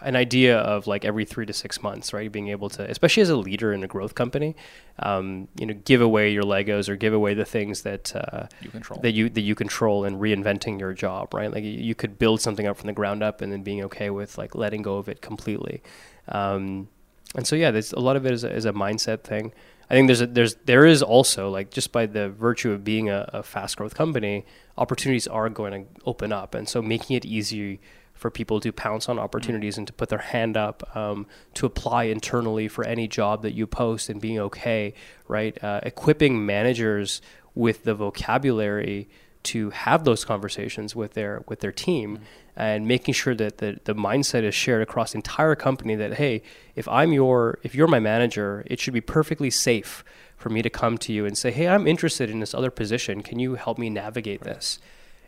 an 0.00 0.16
idea 0.16 0.58
of 0.58 0.86
like 0.86 1.04
every 1.04 1.24
three 1.24 1.46
to 1.46 1.52
six 1.52 1.82
months, 1.82 2.12
right? 2.12 2.30
Being 2.30 2.48
able 2.48 2.68
to, 2.70 2.90
especially 2.90 3.22
as 3.22 3.30
a 3.30 3.36
leader 3.36 3.72
in 3.72 3.84
a 3.84 3.86
growth 3.86 4.14
company, 4.14 4.56
um, 5.00 5.48
you 5.58 5.66
know, 5.66 5.74
give 5.84 6.00
away 6.00 6.32
your 6.32 6.42
Legos 6.42 6.88
or 6.88 6.96
give 6.96 7.12
away 7.12 7.34
the 7.34 7.44
things 7.44 7.82
that 7.82 8.14
uh, 8.14 8.46
You 8.60 8.70
control. 8.70 9.00
that 9.00 9.12
you 9.12 9.28
that 9.30 9.40
you 9.40 9.54
control 9.54 10.04
and 10.04 10.20
reinventing 10.20 10.80
your 10.80 10.92
job, 10.92 11.34
right? 11.34 11.52
Like 11.52 11.64
you, 11.64 11.94
could 11.94 12.18
build 12.18 12.40
something 12.40 12.66
up 12.66 12.76
from 12.76 12.86
the 12.86 12.92
ground 12.92 13.22
up 13.22 13.40
and 13.40 13.52
then 13.52 13.62
being 13.62 13.82
okay 13.84 14.10
with 14.10 14.38
like 14.38 14.54
letting 14.54 14.82
go 14.82 14.96
of 14.96 15.08
it 15.08 15.20
completely. 15.20 15.82
Um, 16.28 16.88
and 17.34 17.46
so 17.46 17.56
yeah, 17.56 17.70
there's 17.70 17.92
a 17.92 18.00
lot 18.00 18.16
of 18.16 18.26
it 18.26 18.32
is 18.32 18.44
a, 18.44 18.54
is 18.54 18.64
a 18.64 18.72
mindset 18.72 19.22
thing. 19.22 19.52
I 19.90 19.94
think 19.94 20.08
there's 20.08 20.20
a, 20.20 20.26
there's 20.26 20.54
there 20.66 20.84
is 20.84 21.02
also 21.02 21.50
like 21.50 21.70
just 21.70 21.92
by 21.92 22.06
the 22.06 22.28
virtue 22.28 22.72
of 22.72 22.84
being 22.84 23.08
a, 23.08 23.28
a 23.32 23.42
fast 23.42 23.76
growth 23.76 23.94
company, 23.94 24.44
opportunities 24.76 25.26
are 25.26 25.48
going 25.48 25.84
to 25.84 25.90
open 26.04 26.32
up, 26.32 26.54
and 26.54 26.68
so 26.68 26.82
making 26.82 27.16
it 27.16 27.24
easy 27.24 27.80
for 28.18 28.30
people 28.30 28.58
to 28.60 28.72
pounce 28.72 29.08
on 29.08 29.18
opportunities 29.18 29.78
and 29.78 29.86
to 29.86 29.92
put 29.92 30.08
their 30.08 30.18
hand 30.18 30.56
up, 30.56 30.96
um, 30.96 31.26
to 31.54 31.64
apply 31.66 32.04
internally 32.04 32.66
for 32.66 32.84
any 32.84 33.06
job 33.06 33.42
that 33.42 33.52
you 33.52 33.66
post 33.66 34.08
and 34.08 34.20
being 34.20 34.38
okay, 34.38 34.92
right? 35.28 35.62
Uh, 35.62 35.80
equipping 35.84 36.44
managers 36.44 37.22
with 37.54 37.84
the 37.84 37.94
vocabulary 37.94 39.08
to 39.44 39.70
have 39.70 40.04
those 40.04 40.24
conversations 40.24 40.96
with 40.96 41.14
their 41.14 41.44
with 41.46 41.60
their 41.60 41.72
team 41.72 42.18
and 42.56 42.88
making 42.88 43.14
sure 43.14 43.36
that 43.36 43.58
the, 43.58 43.78
the 43.84 43.94
mindset 43.94 44.42
is 44.42 44.54
shared 44.54 44.82
across 44.82 45.12
the 45.12 45.18
entire 45.18 45.54
company 45.54 45.94
that 45.94 46.14
hey 46.14 46.42
if 46.74 46.88
i'm 46.88 47.12
your 47.12 47.58
if 47.62 47.74
you're 47.74 47.86
my 47.86 48.00
manager 48.00 48.64
it 48.66 48.80
should 48.80 48.92
be 48.92 49.00
perfectly 49.00 49.48
safe 49.48 50.04
for 50.36 50.50
me 50.50 50.60
to 50.60 50.68
come 50.68 50.98
to 50.98 51.12
you 51.12 51.24
and 51.24 51.38
say 51.38 51.50
hey 51.50 51.68
i'm 51.68 51.86
interested 51.86 52.28
in 52.28 52.40
this 52.40 52.52
other 52.52 52.70
position. 52.70 53.22
Can 53.22 53.38
you 53.38 53.54
help 53.54 53.78
me 53.78 53.88
navigate 53.88 54.42
this 54.42 54.80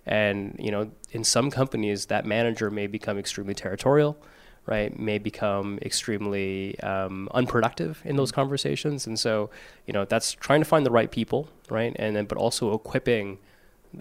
and 0.07 0.57
you 0.59 0.71
know 0.71 0.91
in 1.13 1.25
some 1.25 1.51
companies 1.51 2.07
that 2.07 2.25
manager 2.25 2.71
may 2.71 2.87
become 2.87 3.19
extremely 3.19 3.55
territorial 3.55 4.17
right? 4.67 4.99
May 4.99 5.19
become 5.19 5.79
extremely 5.83 6.79
um, 6.81 7.29
unproductive 7.33 8.03
in 8.05 8.17
those 8.17 8.31
conversations. 8.31 9.07
And 9.07 9.19
so 9.19 9.51
you 9.87 9.93
know 9.93 10.05
that's 10.05 10.33
trying 10.33 10.61
to 10.61 10.65
find 10.65 10.85
the 10.87 10.91
right 10.91 11.11
people 11.11 11.49
right? 11.71 11.95
And 11.99 12.15
then 12.15 12.27
but 12.27 12.39
also 12.39 12.75
equipping 12.75 13.39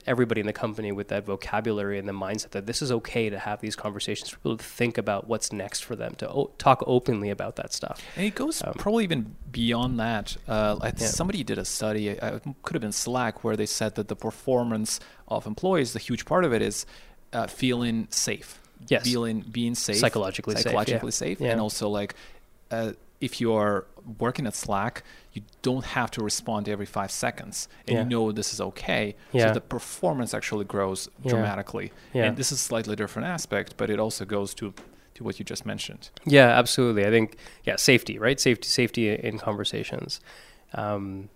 everybody 0.05 0.39
in 0.41 0.47
the 0.47 0.53
company 0.53 0.91
with 0.91 1.07
that 1.07 1.25
vocabulary 1.25 1.97
and 1.97 2.07
the 2.07 2.13
mindset 2.13 2.51
that 2.51 2.65
this 2.67 2.81
is 2.81 2.91
okay 2.91 3.29
to 3.29 3.39
have 3.39 3.59
these 3.61 3.75
conversations 3.75 4.29
for 4.29 4.37
people 4.37 4.57
to 4.57 4.63
think 4.63 4.97
about 4.97 5.27
what's 5.27 5.51
next 5.51 5.83
for 5.83 5.95
them 5.95 6.13
to 6.15 6.29
o- 6.29 6.51
talk 6.57 6.83
openly 6.85 7.29
about 7.29 7.55
that 7.55 7.73
stuff 7.73 8.01
And 8.15 8.25
it 8.25 8.35
goes 8.35 8.61
Um, 8.63 8.73
probably 8.77 9.03
even 9.03 9.35
beyond 9.51 9.99
that. 9.99 10.37
Uh, 10.47 10.77
I- 10.81 10.87
Yeah. 10.87 11.07
Somebody 11.07 11.43
did 11.43 11.57
a 11.57 11.65
study, 11.65 12.19
uh, 12.19 12.35
it 12.35 12.43
could 12.63 12.75
have 12.75 12.81
been 12.81 12.91
Slack, 12.91 13.43
where 13.43 13.55
they 13.55 13.65
said 13.65 13.95
that 13.95 14.07
the 14.09 14.15
performance 14.15 14.99
of 15.27 15.45
employees, 15.47 15.93
the 15.93 15.99
huge 15.99 16.25
part 16.25 16.45
of 16.45 16.53
it 16.53 16.61
is 16.61 16.85
uh, 17.33 17.47
feeling 17.47 18.07
safe. 18.11 18.59
Yes. 18.87 19.03
Feeling, 19.03 19.41
being 19.51 19.75
safe. 19.75 19.97
Psychologically 19.97 20.55
safe, 20.55 20.65
yeah. 20.65 20.69
Psychologically 20.71 21.11
safe. 21.11 21.41
Yeah. 21.41 21.51
And 21.51 21.61
also, 21.61 21.89
like, 21.89 22.15
uh, 22.71 22.93
if 23.21 23.41
you're 23.41 23.85
working 24.19 24.47
at 24.47 24.55
Slack, 24.55 25.03
you 25.33 25.43
don't 25.61 25.85
have 25.85 26.09
to 26.11 26.23
respond 26.23 26.67
every 26.67 26.85
five 26.85 27.11
seconds, 27.11 27.67
and 27.87 27.95
Yeah. 27.95 28.03
you 28.03 28.09
know 28.09 28.31
this 28.31 28.53
is 28.53 28.59
okay. 28.61 29.15
Yeah. 29.31 29.47
So 29.47 29.53
the 29.53 29.61
performance 29.61 30.33
actually 30.33 30.65
grows 30.65 31.07
dramatically. 31.25 31.91
Yeah. 32.13 32.25
And 32.25 32.37
this 32.37 32.51
is 32.51 32.59
a 32.59 32.63
slightly 32.63 32.95
different 32.95 33.27
aspect, 33.27 33.75
but 33.77 33.89
it 33.89 33.99
also 33.99 34.25
goes 34.25 34.53
to 34.55 34.73
to 35.15 35.23
what 35.23 35.37
you 35.37 35.43
just 35.45 35.65
mentioned. 35.65 36.09
Yeah, 36.25 36.47
absolutely. 36.47 37.05
I 37.05 37.09
think 37.09 37.37
yeah, 37.63 37.75
safety, 37.75 38.17
right? 38.17 38.39
Safety, 38.39 38.67
safety 38.69 39.09
in 39.09 39.37
conversations. 39.37 40.21
Um, 40.73 41.29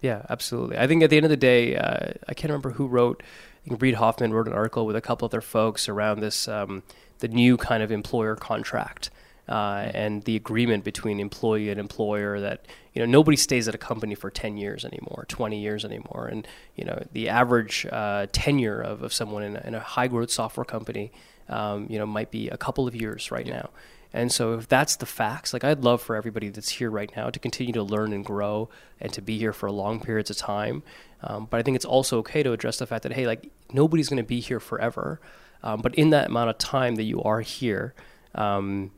yeah, 0.00 0.22
absolutely. 0.28 0.76
I 0.78 0.86
think 0.86 1.02
at 1.02 1.10
the 1.10 1.16
end 1.16 1.24
of 1.24 1.30
the 1.30 1.36
day, 1.36 1.76
uh, 1.76 2.12
I 2.28 2.34
can't 2.34 2.50
remember 2.50 2.70
who 2.72 2.86
wrote. 2.86 3.22
I 3.64 3.68
think 3.68 3.80
Reid 3.80 3.94
Hoffman 3.94 4.32
wrote 4.34 4.46
an 4.48 4.52
article 4.52 4.84
with 4.84 4.96
a 4.96 5.00
couple 5.00 5.24
other 5.26 5.40
folks 5.40 5.88
around 5.88 6.20
this, 6.20 6.46
um, 6.48 6.82
the 7.20 7.28
new 7.28 7.56
kind 7.56 7.82
of 7.82 7.90
employer 7.90 8.36
contract. 8.36 9.10
Uh, 9.46 9.90
and 9.92 10.24
the 10.24 10.36
agreement 10.36 10.84
between 10.84 11.20
employee 11.20 11.68
and 11.68 11.78
employer 11.78 12.40
that 12.40 12.64
you 12.94 13.00
know 13.00 13.06
nobody 13.06 13.36
stays 13.36 13.68
at 13.68 13.74
a 13.74 13.78
company 13.78 14.14
for 14.14 14.30
10 14.30 14.56
years 14.56 14.84
anymore 14.84 15.24
20 15.28 15.60
years 15.60 15.84
anymore 15.84 16.28
and 16.30 16.48
you 16.76 16.84
know 16.84 17.04
the 17.12 17.28
average 17.28 17.86
uh, 17.92 18.26
tenure 18.32 18.80
of, 18.80 19.02
of 19.02 19.12
someone 19.12 19.42
in 19.42 19.56
a, 19.56 19.62
in 19.66 19.74
a 19.74 19.80
high 19.80 20.08
growth 20.08 20.30
software 20.30 20.64
company 20.64 21.12
um, 21.48 21.86
you 21.90 21.98
know 21.98 22.06
might 22.06 22.30
be 22.30 22.48
a 22.48 22.56
couple 22.56 22.88
of 22.88 22.94
years 22.94 23.30
right 23.30 23.46
now 23.46 23.68
and 24.14 24.30
so 24.30 24.54
if 24.54 24.68
that's 24.68 24.94
the 24.94 25.06
facts, 25.06 25.52
like 25.52 25.64
I'd 25.64 25.82
love 25.82 26.00
for 26.00 26.14
everybody 26.14 26.48
that's 26.48 26.68
here 26.68 26.88
right 26.88 27.10
now 27.16 27.30
to 27.30 27.38
continue 27.40 27.72
to 27.72 27.82
learn 27.82 28.12
and 28.12 28.24
grow 28.24 28.68
and 29.00 29.12
to 29.12 29.20
be 29.20 29.38
here 29.38 29.52
for 29.52 29.68
long 29.72 29.98
periods 29.98 30.30
of 30.30 30.36
time. 30.36 30.84
Um, 31.20 31.48
but 31.50 31.58
I 31.58 31.64
think 31.64 31.74
it's 31.74 31.84
also 31.84 32.18
okay 32.18 32.44
to 32.44 32.52
address 32.52 32.78
the 32.78 32.86
fact 32.86 33.02
that 33.02 33.12
hey, 33.12 33.26
like 33.26 33.50
nobody's 33.72 34.08
going 34.08 34.22
to 34.22 34.26
be 34.26 34.38
here 34.38 34.60
forever. 34.60 35.20
Um, 35.64 35.80
but 35.80 35.96
in 35.96 36.10
that 36.10 36.28
amount 36.28 36.50
of 36.50 36.58
time 36.58 36.94
that 36.94 37.02
you 37.02 37.20
are 37.22 37.40
here, 37.40 37.92
um, 38.36 38.92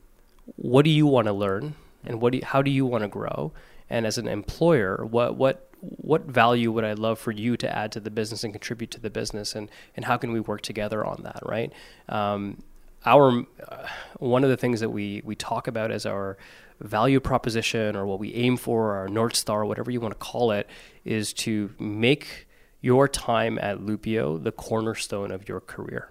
what 0.55 0.85
do 0.85 0.91
you 0.91 1.07
want 1.07 1.25
to 1.25 1.33
learn, 1.33 1.73
and 2.05 2.21
what 2.21 2.31
do 2.31 2.39
you, 2.39 2.45
how 2.45 2.61
do 2.61 2.71
you 2.71 2.85
want 2.85 3.03
to 3.03 3.07
grow? 3.07 3.51
And 3.89 4.05
as 4.05 4.17
an 4.17 4.27
employer, 4.27 5.05
what 5.05 5.35
what 5.35 5.69
what 5.79 6.23
value 6.23 6.71
would 6.71 6.83
I 6.83 6.93
love 6.93 7.19
for 7.19 7.31
you 7.31 7.55
to 7.57 7.75
add 7.75 7.91
to 7.93 7.99
the 7.99 8.09
business 8.09 8.43
and 8.43 8.53
contribute 8.53 8.91
to 8.91 8.99
the 8.99 9.09
business, 9.09 9.55
and 9.55 9.69
and 9.95 10.05
how 10.05 10.17
can 10.17 10.31
we 10.31 10.39
work 10.39 10.61
together 10.61 11.05
on 11.05 11.21
that, 11.23 11.39
right? 11.43 11.71
Um, 12.09 12.63
our 13.05 13.45
uh, 13.67 13.87
one 14.17 14.43
of 14.43 14.49
the 14.49 14.57
things 14.57 14.79
that 14.79 14.89
we 14.89 15.21
we 15.23 15.35
talk 15.35 15.67
about 15.67 15.91
as 15.91 16.05
our 16.05 16.37
value 16.79 17.19
proposition 17.19 17.95
or 17.95 18.05
what 18.05 18.19
we 18.19 18.33
aim 18.33 18.57
for, 18.57 18.95
our 18.95 19.07
north 19.07 19.35
star, 19.35 19.65
whatever 19.65 19.89
you 19.89 19.99
want 19.99 20.13
to 20.13 20.19
call 20.19 20.51
it, 20.51 20.67
is 21.05 21.33
to 21.33 21.73
make 21.79 22.47
your 22.81 23.07
time 23.07 23.57
at 23.59 23.79
Loopio 23.79 24.43
the 24.43 24.51
cornerstone 24.51 25.31
of 25.31 25.47
your 25.49 25.59
career. 25.59 26.09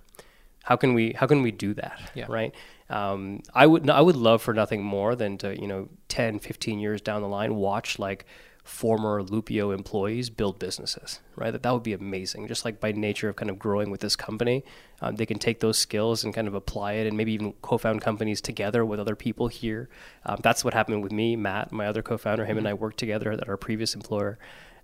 How 0.64 0.77
can 0.77 0.94
we 0.94 1.12
how 1.12 1.27
can 1.27 1.42
we 1.42 1.51
do 1.51 1.75
that? 1.75 2.01
Yeah. 2.14 2.27
Right. 2.29 2.55
Um, 2.88 3.42
I 3.55 3.66
would 3.66 3.88
I 3.90 4.01
would 4.01 4.16
love 4.16 4.42
for 4.42 4.55
nothing 4.55 4.83
more 4.83 5.16
than 5.16 5.38
to 5.38 5.61
you 5.61 5.66
know 5.66 5.88
10, 6.09 6.38
15 6.38 6.79
years 6.79 7.01
down 7.01 7.22
the 7.22 7.29
line 7.29 7.57
watch 7.57 7.99
like 7.99 8.27
former 8.66 9.22
Loopio 9.22 9.72
employees 9.72 10.29
build 10.29 10.59
businesses, 10.59 11.20
right? 11.37 11.53
That 11.53 11.62
that 11.62 11.72
would 11.72 11.85
be 11.85 11.92
amazing. 11.92 12.49
Just 12.49 12.64
like 12.64 12.81
by 12.81 12.92
nature 12.92 13.29
of 13.29 13.37
kind 13.37 13.49
of 13.49 13.59
growing 13.59 13.90
with 13.90 14.01
this 14.01 14.16
company, 14.16 14.64
um, 15.01 15.14
they 15.16 15.27
can 15.27 15.38
take 15.38 15.61
those 15.61 15.79
skills 15.79 16.25
and 16.25 16.35
kind 16.35 16.49
of 16.49 16.55
apply 16.55 16.94
it, 16.94 17.07
and 17.07 17.16
maybe 17.16 17.33
even 17.33 17.53
co-found 17.62 18.03
companies 18.03 18.40
together 18.40 18.85
with 18.85 18.99
other 18.99 19.14
people 19.14 19.49
here. 19.49 19.88
Um, 20.25 20.38
that's 20.42 20.64
what 20.64 20.75
happened 20.75 21.03
with 21.03 21.12
me, 21.12 21.37
Matt, 21.37 21.70
my 21.72 21.87
other 21.87 22.03
co-founder. 22.03 22.44
Him 22.44 22.59
and 22.59 22.66
I 22.66 22.75
worked 22.75 22.99
together 22.99 23.31
at 23.33 23.49
our 23.49 23.57
previous 23.57 23.94
employer, 23.94 24.37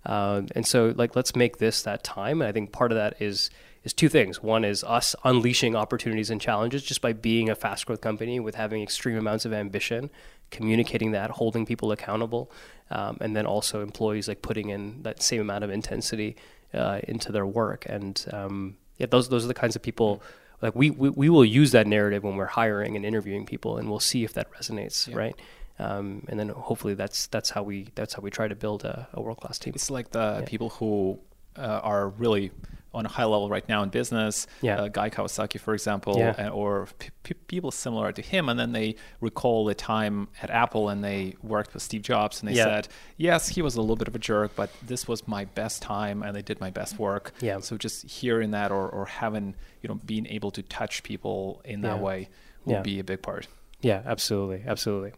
um, 0.05 0.47
and 0.55 0.65
so 0.65 0.93
like 0.95 1.15
let's 1.15 1.35
make 1.35 1.57
this 1.57 1.83
that 1.83 2.03
time. 2.03 2.41
And 2.41 2.47
I 2.47 2.53
think 2.53 2.71
part 2.71 2.91
of 2.91 2.97
that 2.97 3.21
is 3.21 3.49
is 3.83 3.93
two 3.93 4.09
things. 4.09 4.41
One 4.41 4.63
is 4.63 4.83
us 4.83 5.15
unleashing 5.23 5.75
opportunities 5.75 6.29
and 6.29 6.39
challenges 6.39 6.83
just 6.83 7.01
by 7.01 7.13
being 7.13 7.49
a 7.49 7.55
fast 7.55 7.85
growth 7.85 8.01
company 8.01 8.39
with 8.39 8.55
having 8.55 8.81
extreme 8.81 9.17
amounts 9.17 9.45
of 9.45 9.53
ambition, 9.53 10.09
communicating 10.51 11.11
that, 11.11 11.31
holding 11.31 11.65
people 11.65 11.91
accountable, 11.91 12.51
um, 12.91 13.17
and 13.21 13.35
then 13.35 13.45
also 13.45 13.81
employees 13.81 14.27
like 14.27 14.41
putting 14.41 14.69
in 14.69 15.01
that 15.03 15.21
same 15.21 15.41
amount 15.41 15.63
of 15.63 15.69
intensity 15.69 16.35
uh, 16.73 16.99
into 17.07 17.31
their 17.31 17.45
work. 17.45 17.85
And 17.87 18.23
um, 18.31 18.77
yeah, 18.97 19.07
those 19.09 19.29
those 19.29 19.43
are 19.43 19.47
the 19.47 19.53
kinds 19.53 19.75
of 19.75 19.81
people. 19.81 20.21
Like 20.61 20.75
we, 20.75 20.89
we 20.91 21.09
we 21.09 21.29
will 21.29 21.43
use 21.43 21.71
that 21.71 21.87
narrative 21.87 22.23
when 22.23 22.37
we're 22.37 22.45
hiring 22.45 22.95
and 22.95 23.05
interviewing 23.05 23.45
people, 23.45 23.77
and 23.77 23.89
we'll 23.89 23.99
see 23.99 24.23
if 24.23 24.33
that 24.33 24.49
resonates, 24.53 25.07
Yeah. 25.09 25.15
right? 25.17 25.35
Um, 25.79 26.23
and 26.29 26.39
then 26.39 26.49
hopefully 26.49 26.93
that's 26.93 27.27
that's 27.27 27.49
how 27.49 27.63
we 27.63 27.87
that's 27.95 28.13
how 28.13 28.21
we 28.21 28.29
try 28.29 28.47
to 28.47 28.55
build 28.55 28.85
a, 28.85 29.07
a 29.13 29.21
world 29.21 29.39
class 29.41 29.59
team. 29.59 29.73
It's 29.75 29.89
like 29.89 30.11
the 30.11 30.37
Yeah. 30.39 30.45
people 30.45 30.69
who 30.69 31.19
uh, 31.57 31.81
are 31.83 32.09
really 32.09 32.51
on 32.93 33.05
a 33.05 33.09
high 33.09 33.23
level 33.23 33.49
right 33.49 33.67
now 33.67 33.81
in 33.81 33.89
business. 33.89 34.45
Yeah. 34.61 34.81
Uh, 34.81 34.87
Guy 34.87 35.09
Kawasaki, 35.09 35.59
for 35.59 35.73
example, 35.73 36.15
Yeah. 36.17 36.35
and, 36.37 36.49
or 36.51 36.87
p- 36.99 37.09
p- 37.23 37.33
people 37.47 37.71
similar 37.71 38.11
to 38.11 38.21
him, 38.21 38.49
and 38.49 38.59
then 38.59 38.71
they 38.71 38.95
recall 39.19 39.65
the 39.65 39.73
time 39.73 40.27
at 40.41 40.49
Apple 40.51 40.89
and 40.89 41.03
they 41.03 41.35
worked 41.41 41.73
with 41.73 41.81
Steve 41.81 42.03
Jobs, 42.03 42.39
and 42.41 42.49
they 42.49 42.53
Yeah. 42.53 42.65
said, 42.65 42.87
"Yes, 43.17 43.47
he 43.49 43.61
was 43.61 43.75
a 43.75 43.81
little 43.81 43.95
bit 43.95 44.07
of 44.07 44.15
a 44.15 44.19
jerk, 44.19 44.51
but 44.55 44.69
this 44.85 45.07
was 45.07 45.27
my 45.27 45.45
best 45.45 45.81
time, 45.81 46.21
and 46.21 46.35
they 46.35 46.41
did 46.43 46.59
my 46.61 46.69
best 46.69 46.99
work." 46.99 47.33
Yeah. 47.41 47.59
So 47.61 47.77
just 47.77 48.05
hearing 48.09 48.51
that, 48.51 48.71
or 48.71 48.87
or 48.89 49.05
having 49.07 49.55
you 49.81 49.89
know 49.89 49.95
being 50.05 50.27
able 50.27 50.51
to 50.51 50.61
touch 50.61 51.01
people 51.03 51.61
in 51.65 51.81
that 51.81 51.99
way 51.99 52.29
will 52.65 52.81
be 52.81 52.99
a 52.99 53.03
big 53.03 53.21
part. 53.23 53.47
Yeah, 53.81 54.01
absolutely, 54.05 54.63
absolutely. 54.67 55.13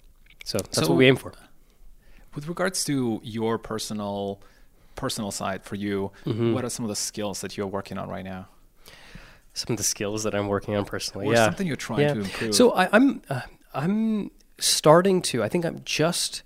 So 0.46 0.58
that's 0.60 0.78
So- 0.78 0.88
what 0.88 0.98
we 0.98 1.08
aim 1.08 1.18
for. 1.18 1.34
With 2.34 2.48
regards 2.48 2.84
to 2.86 3.22
your 3.24 3.58
personal 3.58 4.42
personal 4.96 5.32
side 5.32 5.64
for 5.64 5.76
you, 5.76 6.12
Mhm. 6.26 6.54
what 6.54 6.64
are 6.66 6.70
some 6.70 6.86
of 6.86 6.90
the 6.90 6.96
skills 6.96 7.42
that 7.42 7.58
you're 7.58 7.68
working 7.68 7.98
on 7.98 8.10
right 8.10 8.24
now? 8.26 8.48
Some 9.54 9.74
of 9.74 9.78
the 9.78 9.84
skills 9.84 10.24
that 10.24 10.36
I'm 10.36 10.48
working 10.48 10.76
on 10.76 10.86
personally. 10.86 11.28
or 11.28 11.34
yeah. 11.34 11.46
something 11.46 11.66
you're 11.68 11.76
trying 11.78 12.02
yeah. 12.02 12.14
to 12.14 12.20
improve. 12.22 12.56
So 12.56 12.72
I, 12.72 12.90
I'm 12.92 13.22
uh, 13.30 13.42
I'm 13.74 14.32
starting 14.58 15.22
to. 15.24 15.44
I 15.44 15.50
think 15.50 15.66
I'm 15.66 15.82
just 15.86 16.44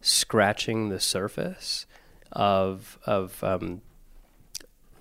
scratching 0.00 0.88
the 0.88 1.00
surface 1.00 1.86
of 2.32 2.98
of 3.04 3.42
um, 3.42 3.82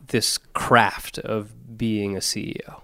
this 0.08 0.38
craft 0.38 1.20
of 1.20 1.78
being 1.78 2.16
a 2.16 2.20
CEO. 2.20 2.82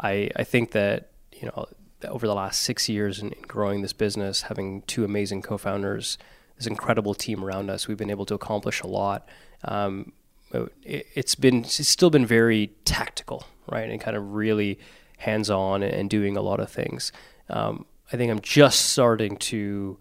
I 0.00 0.30
I 0.36 0.44
think 0.44 0.72
that 0.72 1.10
you 1.32 1.46
know 1.46 1.66
over 2.08 2.26
the 2.26 2.34
last 2.34 2.60
six 2.60 2.88
years 2.88 3.18
in, 3.20 3.30
in 3.32 3.42
growing 3.42 3.82
this 3.82 3.92
business, 3.92 4.42
having 4.42 4.82
two 4.82 5.04
amazing 5.04 5.42
co-founders, 5.42 6.18
this 6.56 6.66
incredible 6.66 7.14
team 7.14 7.44
around 7.44 7.70
us, 7.70 7.88
we've 7.88 7.98
been 7.98 8.10
able 8.10 8.26
to 8.26 8.34
accomplish 8.34 8.82
a 8.82 8.86
lot. 8.86 9.28
Um, 9.64 10.12
it, 10.52 11.06
it's 11.14 11.34
been 11.34 11.64
it's 11.64 11.88
still 11.88 12.10
been 12.10 12.26
very 12.26 12.68
tactical, 12.84 13.44
right, 13.70 13.90
and 13.90 14.00
kind 14.00 14.16
of 14.16 14.34
really 14.34 14.78
hands-on 15.18 15.82
and, 15.82 15.92
and 15.92 16.10
doing 16.10 16.36
a 16.36 16.42
lot 16.42 16.60
of 16.60 16.70
things. 16.70 17.12
Um, 17.48 17.86
I 18.12 18.16
think 18.16 18.30
I'm 18.30 18.40
just 18.40 18.80
starting 18.90 19.36
to 19.38 19.98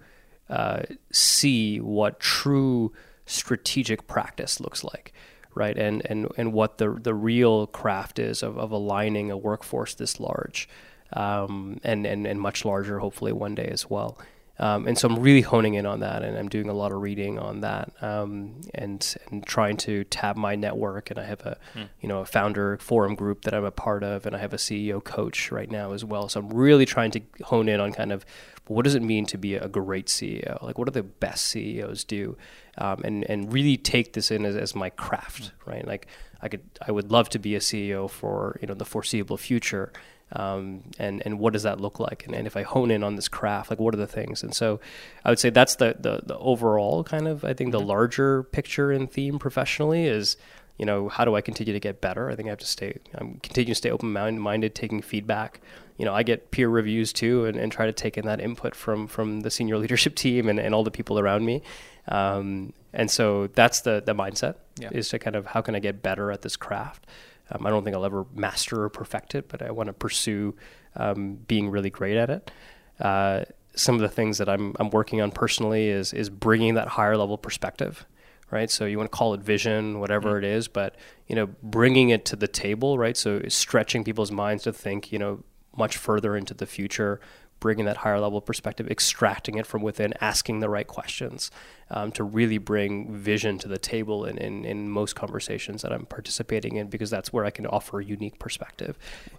uh, 0.50 0.84
see 1.12 1.80
what 1.80 2.20
true 2.20 2.92
strategic 3.26 4.06
practice 4.08 4.60
looks 4.60 4.84
like, 4.84 5.14
right? 5.56 5.78
And 5.78 6.06
and 6.06 6.28
and 6.38 6.54
what 6.54 6.78
the 6.78 6.92
the 6.92 7.14
real 7.14 7.68
craft 7.68 8.20
is 8.20 8.44
of, 8.44 8.58
of 8.58 8.72
aligning 8.72 9.32
a 9.32 9.38
workforce 9.38 9.96
this 9.96 10.20
large, 10.20 10.70
um, 11.14 11.80
and 11.84 12.06
and 12.06 12.28
and 12.28 12.40
much 12.40 12.66
larger, 12.66 13.00
hopefully 13.00 13.32
one 13.32 13.56
day 13.56 13.70
as 13.72 13.90
well. 13.90 14.18
Um, 14.60 14.88
and 14.88 14.98
so 14.98 15.08
I'm 15.08 15.20
really 15.20 15.42
honing 15.42 15.74
in 15.74 15.88
on 15.88 16.02
that, 16.02 16.22
and 16.22 16.38
I'm 16.38 16.48
doing 16.48 16.70
a 16.70 16.74
lot 16.74 16.92
of 16.92 17.02
reading 17.02 17.40
on 17.40 17.62
that, 17.62 17.92
um, 18.02 18.62
and 18.76 19.16
and 19.32 19.44
trying 19.46 19.78
to 19.78 20.04
tap 20.06 20.38
my 20.38 20.56
network. 20.56 21.10
And 21.10 21.20
I 21.20 21.24
have 21.24 21.42
a, 21.42 21.58
you 22.02 22.08
know, 22.08 22.20
a 22.20 22.26
founder 22.26 22.78
forum 22.78 23.16
group 23.16 23.46
that 23.46 23.56
I'm 23.56 23.66
a 23.66 23.72
part 23.72 24.04
of, 24.04 24.28
and 24.28 24.36
I 24.36 24.40
have 24.40 24.54
a 24.54 24.58
CEO 24.58 25.04
coach 25.04 25.52
right 25.52 25.70
now 25.72 25.94
as 25.94 26.06
well. 26.06 26.30
So 26.30 26.40
I'm 26.40 26.50
really 26.50 26.86
trying 26.86 27.10
to 27.12 27.22
hone 27.46 27.68
in 27.68 27.80
on 27.80 27.94
kind 27.94 28.12
of 28.12 28.26
what 28.68 28.84
does 28.84 28.96
it 28.96 29.02
mean 29.02 29.26
to 29.26 29.38
be 29.38 29.56
a 29.56 29.68
great 29.68 30.06
CEO? 30.06 30.62
Like, 30.62 30.78
what 30.78 30.86
do 30.86 30.92
the 30.92 31.04
best 31.04 31.48
CEOs 31.48 32.04
do? 32.04 32.38
Um, 32.78 33.02
and 33.04 33.26
and 33.30 33.52
really 33.52 33.76
take 33.76 34.14
this 34.14 34.30
in 34.30 34.46
as, 34.46 34.56
as 34.56 34.76
my 34.76 34.92
craft, 34.92 35.52
right? 35.66 35.86
Like, 35.86 36.08
I 36.44 36.48
could, 36.48 36.62
I 36.86 36.92
would 36.92 37.12
love 37.12 37.30
to 37.30 37.40
be 37.40 37.56
a 37.56 37.60
CEO 37.60 38.10
for 38.10 38.58
you 38.62 38.68
know 38.68 38.76
the 38.76 38.86
foreseeable 38.86 39.38
future 39.38 39.92
um, 40.34 40.82
and 41.00 41.22
and 41.26 41.40
what 41.40 41.54
does 41.54 41.64
that 41.64 41.80
look 41.80 42.00
like? 42.00 42.26
And, 42.26 42.36
and 42.36 42.48
if 42.48 42.58
I 42.58 42.64
hone 42.64 42.92
in 42.92 43.04
on 43.04 43.16
this 43.16 43.28
craft, 43.28 43.70
like 43.70 43.80
what 43.80 43.94
are 43.94 43.98
the 43.98 44.08
things? 44.08 44.44
And 44.44 44.54
so, 44.54 44.80
I 45.24 45.30
would 45.30 45.40
say 45.40 45.50
that's 45.50 45.76
the 45.76 45.96
the, 46.00 46.22
the 46.26 46.38
overall 46.38 47.04
kind 47.04 47.28
of 47.28 47.44
I 47.46 47.54
think 47.54 47.72
the 47.72 47.80
larger 47.80 48.44
picture 48.44 48.92
and 48.92 49.12
theme 49.12 49.40
professionally 49.40 50.06
is 50.06 50.36
you 50.78 50.86
know 50.86 51.08
how 51.08 51.24
do 51.24 51.36
I 51.36 51.42
continue 51.42 51.74
to 51.74 51.80
get 51.80 52.02
better? 52.02 52.30
I 52.30 52.36
think 52.36 52.48
I 52.48 52.50
have 52.50 52.60
to 52.60 52.66
stay 52.66 52.98
I'm 53.16 53.40
continue 53.44 53.74
to 53.74 53.76
stay 53.76 53.92
open 53.92 54.12
minded, 54.12 54.74
taking 54.76 55.02
feedback, 55.02 55.62
you 55.98 56.06
know, 56.06 56.14
I 56.14 56.24
get 56.24 56.50
peer 56.52 56.68
reviews 56.70 57.14
too, 57.14 57.46
and, 57.46 57.56
and 57.58 57.72
try 57.72 57.86
to 57.86 57.94
take 57.94 58.18
in 58.18 58.26
that 58.26 58.40
input 58.42 58.74
from 58.76 59.08
from 59.08 59.42
the 59.42 59.52
senior 59.52 59.78
leadership 59.84 60.16
team 60.16 60.50
and, 60.50 60.60
and 60.60 60.74
all 60.74 60.84
the 60.84 60.92
people 60.92 61.20
around 61.20 61.46
me. 61.46 61.62
Um, 62.08 62.74
and 62.92 63.10
so 63.10 63.48
that's 63.48 63.82
the 63.82 64.02
the 64.06 64.14
mindset 64.14 64.56
Yeah. 64.80 64.90
is 64.92 65.10
to 65.10 65.20
kind 65.20 65.36
of 65.36 65.48
how 65.48 65.62
can 65.62 65.76
I 65.76 65.80
get 65.80 66.02
better 66.02 66.32
at 66.32 66.42
this 66.42 66.56
craft. 66.56 67.06
Um, 67.54 67.66
I 67.66 67.70
don't 67.70 67.84
think 67.84 67.96
I'll 67.96 68.06
ever 68.06 68.26
master 68.34 68.84
or 68.84 68.90
perfect 68.90 69.36
it, 69.36 69.48
but 69.48 69.62
I 69.62 69.72
want 69.72 69.88
to 69.88 69.94
pursue 69.94 70.56
um, 70.96 71.36
being 71.36 71.70
really 71.70 71.90
great 71.90 72.18
at 72.18 72.30
it. 72.30 72.52
Uh, 73.00 73.46
some 73.76 73.96
of 73.96 74.02
the 74.02 74.10
things 74.10 74.38
that 74.38 74.50
I'm 74.50 74.76
I'm 74.80 74.90
working 74.90 75.22
on 75.22 75.32
personally 75.32 75.88
is 75.88 76.14
is 76.14 76.30
bringing 76.30 76.76
that 76.76 76.90
higher 76.90 77.18
level 77.18 77.38
perspective, 77.38 78.06
right? 78.52 78.70
So 78.70 78.86
you 78.86 78.98
want 78.98 79.12
to 79.12 79.18
call 79.18 79.34
it 79.34 79.42
vision, 79.42 80.00
whatever 80.00 80.38
it 80.38 80.44
is, 80.44 80.68
but 80.68 80.96
you 81.28 81.36
know, 81.36 81.48
bringing 81.64 82.10
it 82.10 82.26
to 82.26 82.36
the 82.36 82.48
table, 82.48 82.98
right? 82.98 83.18
So 83.18 83.42
stretching 83.48 84.04
people's 84.04 84.32
minds 84.32 84.64
to 84.64 84.74
think, 84.74 85.12
you 85.12 85.20
know, 85.20 85.44
much 85.76 85.98
further 85.98 86.36
into 86.38 86.54
the 86.54 86.68
future, 86.68 87.20
bringing 87.64 87.86
that 87.86 87.98
higher 88.06 88.20
level 88.20 88.42
perspective, 88.42 88.86
extracting 88.92 89.56
it 89.58 89.66
from 89.66 89.82
within, 89.82 90.14
asking 90.20 90.60
the 90.60 90.68
right 90.68 90.86
questions 90.98 91.50
um, 91.90 92.12
to 92.12 92.22
really 92.22 92.58
bring 92.58 92.92
vision 93.16 93.58
to 93.58 93.68
the 93.70 93.78
table 93.78 94.26
in, 94.26 94.38
in, 94.38 94.66
in 94.66 94.90
most 94.90 95.16
conversations 95.16 95.82
that 95.84 95.92
I'm 95.94 96.06
participating 96.06 96.76
in 96.76 96.88
because 96.88 97.10
that's 97.10 97.32
where 97.32 97.46
I 97.46 97.52
can 97.52 97.66
offer 97.66 98.02
a 98.02 98.06
unique 98.18 98.38
perspective. 98.38 98.94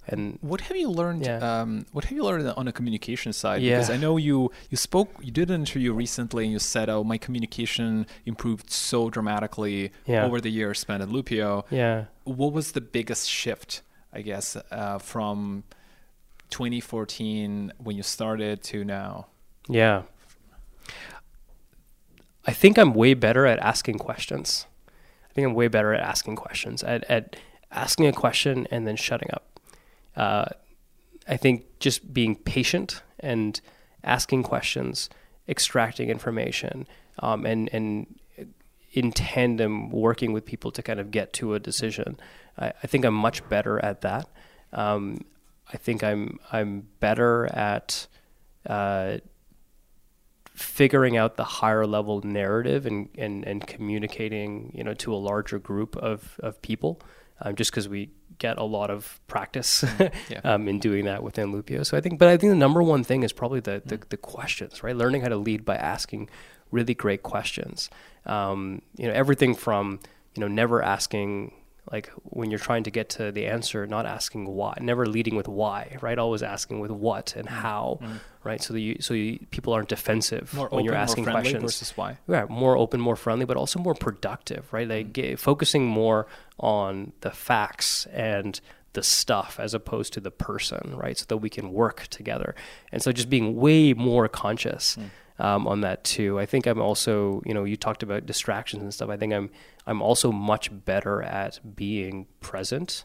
And 0.09 0.39
What 0.41 0.61
have 0.63 0.77
you 0.83 0.89
learned? 0.91 1.27
Yeah. 1.27 1.41
Um, 1.61 1.85
what 1.93 2.05
have 2.07 2.15
you 2.17 2.25
learned 2.25 2.49
on 2.61 2.65
the 2.65 2.73
communication 2.73 3.35
side? 3.35 3.61
Yeah. 3.61 3.75
Because 3.75 3.91
I 3.91 3.99
know 3.99 4.17
you 4.17 4.51
you 4.71 4.79
spoke, 4.89 5.11
you 5.27 5.31
did 5.41 5.51
an 5.51 5.61
interview 5.65 5.93
recently, 6.05 6.43
and 6.47 6.53
you 6.57 6.59
said, 6.75 6.87
"Oh, 6.89 7.05
my 7.13 7.19
communication 7.27 8.07
improved 8.25 8.71
so 8.71 9.11
dramatically 9.17 9.93
Yeah. 10.07 10.25
over 10.27 10.41
the 10.41 10.51
years 10.59 10.77
spent 10.85 11.03
at 11.03 11.11
Loopio." 11.11 11.51
yeah, 11.83 12.05
What 12.41 12.53
was 12.59 12.67
the 12.73 12.81
biggest 12.97 13.25
shift, 13.41 13.83
I 14.19 14.21
guess, 14.31 14.47
uh, 14.81 14.99
from 15.13 15.65
2014 16.51 17.73
when 17.79 17.97
you 17.97 18.03
started 18.03 18.63
to 18.65 18.85
now? 18.85 19.27
Yeah. 19.69 20.03
I 22.47 22.53
think 22.53 22.79
I'm 22.79 22.95
way 22.95 23.15
better 23.15 23.47
at 23.47 23.59
asking 23.59 23.99
questions. 23.99 24.67
I 25.31 25.33
think 25.33 25.47
I'm 25.47 25.55
way 25.55 25.69
better 25.69 25.95
at 25.95 26.01
asking 26.01 26.37
questions, 26.37 26.83
at, 26.83 27.05
at 27.05 27.37
asking 27.73 28.07
a 28.07 28.13
question 28.13 28.69
and 28.71 28.87
then 28.87 28.97
shutting 28.97 29.31
up. 29.33 29.61
Uh, 30.15 30.45
I 31.27 31.37
think 31.37 31.65
just 31.81 32.13
being 32.13 32.37
patient 32.37 33.03
and 33.19 33.61
asking 34.05 34.43
questions, 34.43 35.09
extracting 35.49 36.11
information, 36.11 36.87
um, 37.19 37.47
and, 37.47 37.71
and 37.73 38.19
in 38.93 39.11
tandem 39.11 39.91
working 39.91 40.33
with 40.33 40.45
people 40.45 40.71
to 40.71 40.83
kind 40.83 41.01
of 41.01 41.11
get 41.11 41.33
to 41.35 41.55
a 41.55 41.59
decision. 41.59 42.19
I, 42.57 42.73
I 42.83 42.87
think 42.87 43.05
I'm 43.05 43.15
much 43.15 43.47
better 43.49 43.85
at 43.85 44.03
that. 44.03 44.29
Um, 44.73 45.25
I 45.75 45.77
think 45.77 46.03
I'm 46.05 46.39
I'm 46.53 46.87
better 47.01 47.47
at 47.53 48.07
uh, 48.67 49.19
figuring 50.55 51.17
out 51.17 51.37
the 51.37 51.45
higher 51.45 51.85
level 51.87 52.21
narrative 52.23 52.87
and, 52.87 53.09
and, 53.19 53.45
and 53.45 53.67
communicating 53.67 54.71
you 54.75 54.85
know 54.85 54.95
to 54.95 55.13
a 55.13 55.17
larger 55.17 55.59
group 55.59 55.97
of, 55.97 56.39
of 56.41 56.63
people 56.63 57.01
um, 57.43 57.57
just 57.57 57.73
because 57.73 57.89
we 57.89 58.11
get 58.39 58.57
a 58.59 58.63
lot 58.65 58.91
of 58.91 59.21
practice 59.27 59.85
Yeah. 60.29 60.41
um, 60.45 60.69
in 60.69 60.79
doing 60.79 61.05
that 61.07 61.23
within 61.23 61.53
Loopio. 61.53 61.85
So 61.85 61.97
I 61.97 62.01
think, 62.01 62.19
but 62.19 62.29
I 62.29 62.37
think 62.37 62.51
the 62.53 62.57
number 62.57 62.83
one 62.83 63.05
thing 63.05 63.23
is 63.23 63.33
probably 63.33 63.61
the, 63.61 63.83
the, 63.85 64.01
the 64.09 64.17
questions, 64.17 64.83
right? 64.83 64.97
Learning 64.97 65.23
how 65.23 65.29
to 65.29 65.37
lead 65.37 65.65
by 65.65 65.77
asking 65.77 66.29
really 66.71 66.95
great 66.95 67.23
questions. 67.23 67.91
Um, 68.27 68.83
you 68.97 69.07
know, 69.07 69.13
everything 69.13 69.55
from, 69.55 70.01
you 70.35 70.41
know, 70.41 70.49
never 70.49 70.83
asking, 70.83 71.53
like 71.93 72.11
when 72.25 72.51
you're 72.51 72.59
trying 72.59 72.85
to 72.85 72.91
get 72.91 73.09
to 73.11 73.31
the 73.31 73.47
answer, 73.47 73.87
not 73.87 74.07
asking 74.07 74.47
why, 74.47 74.77
never 74.81 75.07
leading 75.07 75.37
with 75.37 75.49
why, 75.49 75.97
right? 76.01 76.19
Always 76.19 76.43
asking 76.43 76.81
with 76.81 76.91
what 76.91 77.37
and 77.37 77.47
mm. 77.47 77.53
how, 77.53 77.99
mm. 78.03 78.21
right? 78.43 78.63
So 78.63 78.73
that 78.73 78.81
you, 78.81 78.97
so 79.01 79.13
you, 79.15 79.39
people 79.51 79.73
aren't 79.73 79.89
defensive 79.89 80.55
More 80.55 80.69
when 80.69 80.81
open, 80.81 80.85
you're 80.87 80.95
asking 80.95 81.25
more 81.25 81.33
friendly 81.33 81.51
questions 81.51 81.63
versus 81.63 81.97
why? 81.97 82.19
yeah, 82.27 82.47
more 82.49 82.77
open, 82.77 83.01
more 83.01 83.17
friendly, 83.17 83.45
but 83.45 83.57
also 83.57 83.79
more 83.79 83.95
productive, 83.95 84.73
right? 84.73 84.89
Like 84.89 85.13
mm. 85.13 85.37
ge- 85.37 85.39
focusing 85.39 85.87
more 85.87 86.27
on 86.59 87.13
the 87.21 87.31
facts 87.31 88.07
and 88.07 88.61
the 88.95 89.03
stuff 89.03 89.59
as 89.61 89.75
opposed 89.75 90.13
to 90.15 90.21
the 90.21 90.31
person, 90.31 90.95
right? 90.97 91.19
So 91.19 91.27
that 91.29 91.39
we 91.39 91.51
can 91.51 91.73
work 91.73 92.07
together. 92.09 92.55
And 92.93 93.03
so 93.03 93.13
just 93.13 93.29
being 93.29 93.57
way 93.57 93.93
more 93.93 94.29
conscious 94.29 94.97
um, 95.39 95.67
on 95.67 95.81
that 95.81 96.05
too. 96.05 96.39
I 96.39 96.47
think 96.47 96.67
I'm 96.67 96.81
also, 96.81 97.43
you 97.45 97.55
know, 97.55 97.65
you 97.65 97.77
talked 97.77 98.03
about 98.03 98.27
distractions 98.27 98.83
and 98.83 98.95
stuff. 98.95 99.11
I 99.11 99.17
think 99.17 99.33
I'm 99.33 99.51
I'm 99.87 100.01
also 100.01 100.33
much 100.33 100.71
better 100.85 101.23
at 101.23 101.77
being 101.77 102.27
present 102.41 103.05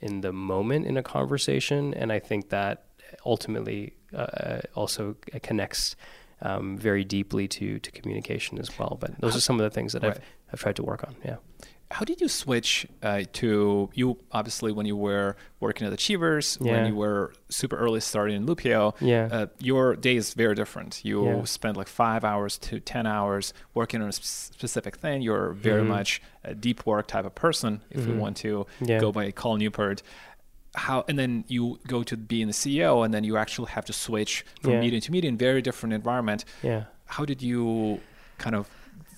in 0.00 0.20
the 0.20 0.32
moment 0.32 0.86
in 0.86 0.96
a 0.96 1.02
conversation, 1.02 1.94
and 1.94 2.12
I 2.12 2.18
think 2.18 2.50
that 2.50 2.84
ultimately 3.24 3.94
uh, 4.14 4.60
also 4.74 5.16
connects 5.42 5.96
um, 6.42 6.76
very 6.76 7.04
deeply 7.04 7.48
to 7.48 7.78
to 7.78 7.90
communication 7.90 8.58
as 8.58 8.78
well. 8.78 8.96
But 9.00 9.20
those 9.20 9.36
are 9.36 9.40
some 9.40 9.60
of 9.60 9.64
the 9.64 9.70
things 9.70 9.92
that 9.92 10.04
I've 10.04 10.20
I've 10.52 10.60
tried 10.60 10.76
to 10.76 10.82
work 10.82 11.04
on. 11.04 11.16
Yeah. 11.24 11.36
How 11.92 12.04
did 12.04 12.20
you 12.20 12.26
switch 12.28 12.86
uh, 13.00 13.22
to 13.34 13.90
you? 13.94 14.18
Obviously, 14.32 14.72
when 14.72 14.86
you 14.86 14.96
were 14.96 15.36
working 15.60 15.86
at 15.86 15.92
Achievers, 15.92 16.58
Yeah. 16.60 16.72
when 16.72 16.86
you 16.88 16.96
were 16.96 17.32
super 17.48 17.76
early 17.76 18.00
starting 18.00 18.36
in 18.36 18.46
Loopio, 18.46 18.94
Yeah. 19.00 19.28
uh, 19.30 19.46
your 19.60 19.94
day 19.94 20.16
is 20.16 20.34
very 20.34 20.56
different. 20.56 21.04
You 21.04 21.24
Yeah. 21.24 21.44
spend 21.44 21.76
like 21.76 21.86
five 21.86 22.24
hours 22.24 22.58
to 22.58 22.80
ten 22.80 23.06
hours 23.06 23.54
working 23.72 24.02
on 24.02 24.08
a 24.08 24.12
sp- 24.18 24.24
specific 24.54 24.96
thing. 24.96 25.22
You're 25.22 25.52
very 25.52 25.82
Mhm. 25.82 25.86
much 25.88 26.20
a 26.42 26.54
deep 26.56 26.84
work 26.86 27.06
type 27.06 27.24
of 27.24 27.36
person, 27.36 27.82
if 27.90 28.04
we 28.04 28.12
Mhm. 28.14 28.18
want 28.18 28.36
to 28.38 28.66
Yeah. 28.80 28.98
go 28.98 29.12
by 29.12 29.30
Cal 29.30 29.56
Newport. 29.56 30.02
How 30.74 31.04
and 31.08 31.16
then 31.18 31.44
you 31.46 31.78
go 31.86 32.02
to 32.02 32.16
being 32.16 32.48
the 32.48 32.52
CEO, 32.52 33.02
and 33.04 33.14
then 33.14 33.22
you 33.22 33.36
actually 33.36 33.70
have 33.70 33.84
to 33.86 33.92
switch 33.92 34.44
from 34.60 34.72
Yeah. 34.72 34.80
meeting 34.80 35.00
to 35.02 35.12
meeting. 35.12 35.38
Very 35.38 35.62
different 35.62 35.92
environment. 35.94 36.44
Yeah. 36.64 36.84
How 37.06 37.24
did 37.24 37.40
you 37.42 38.00
kind 38.38 38.56
of 38.56 38.68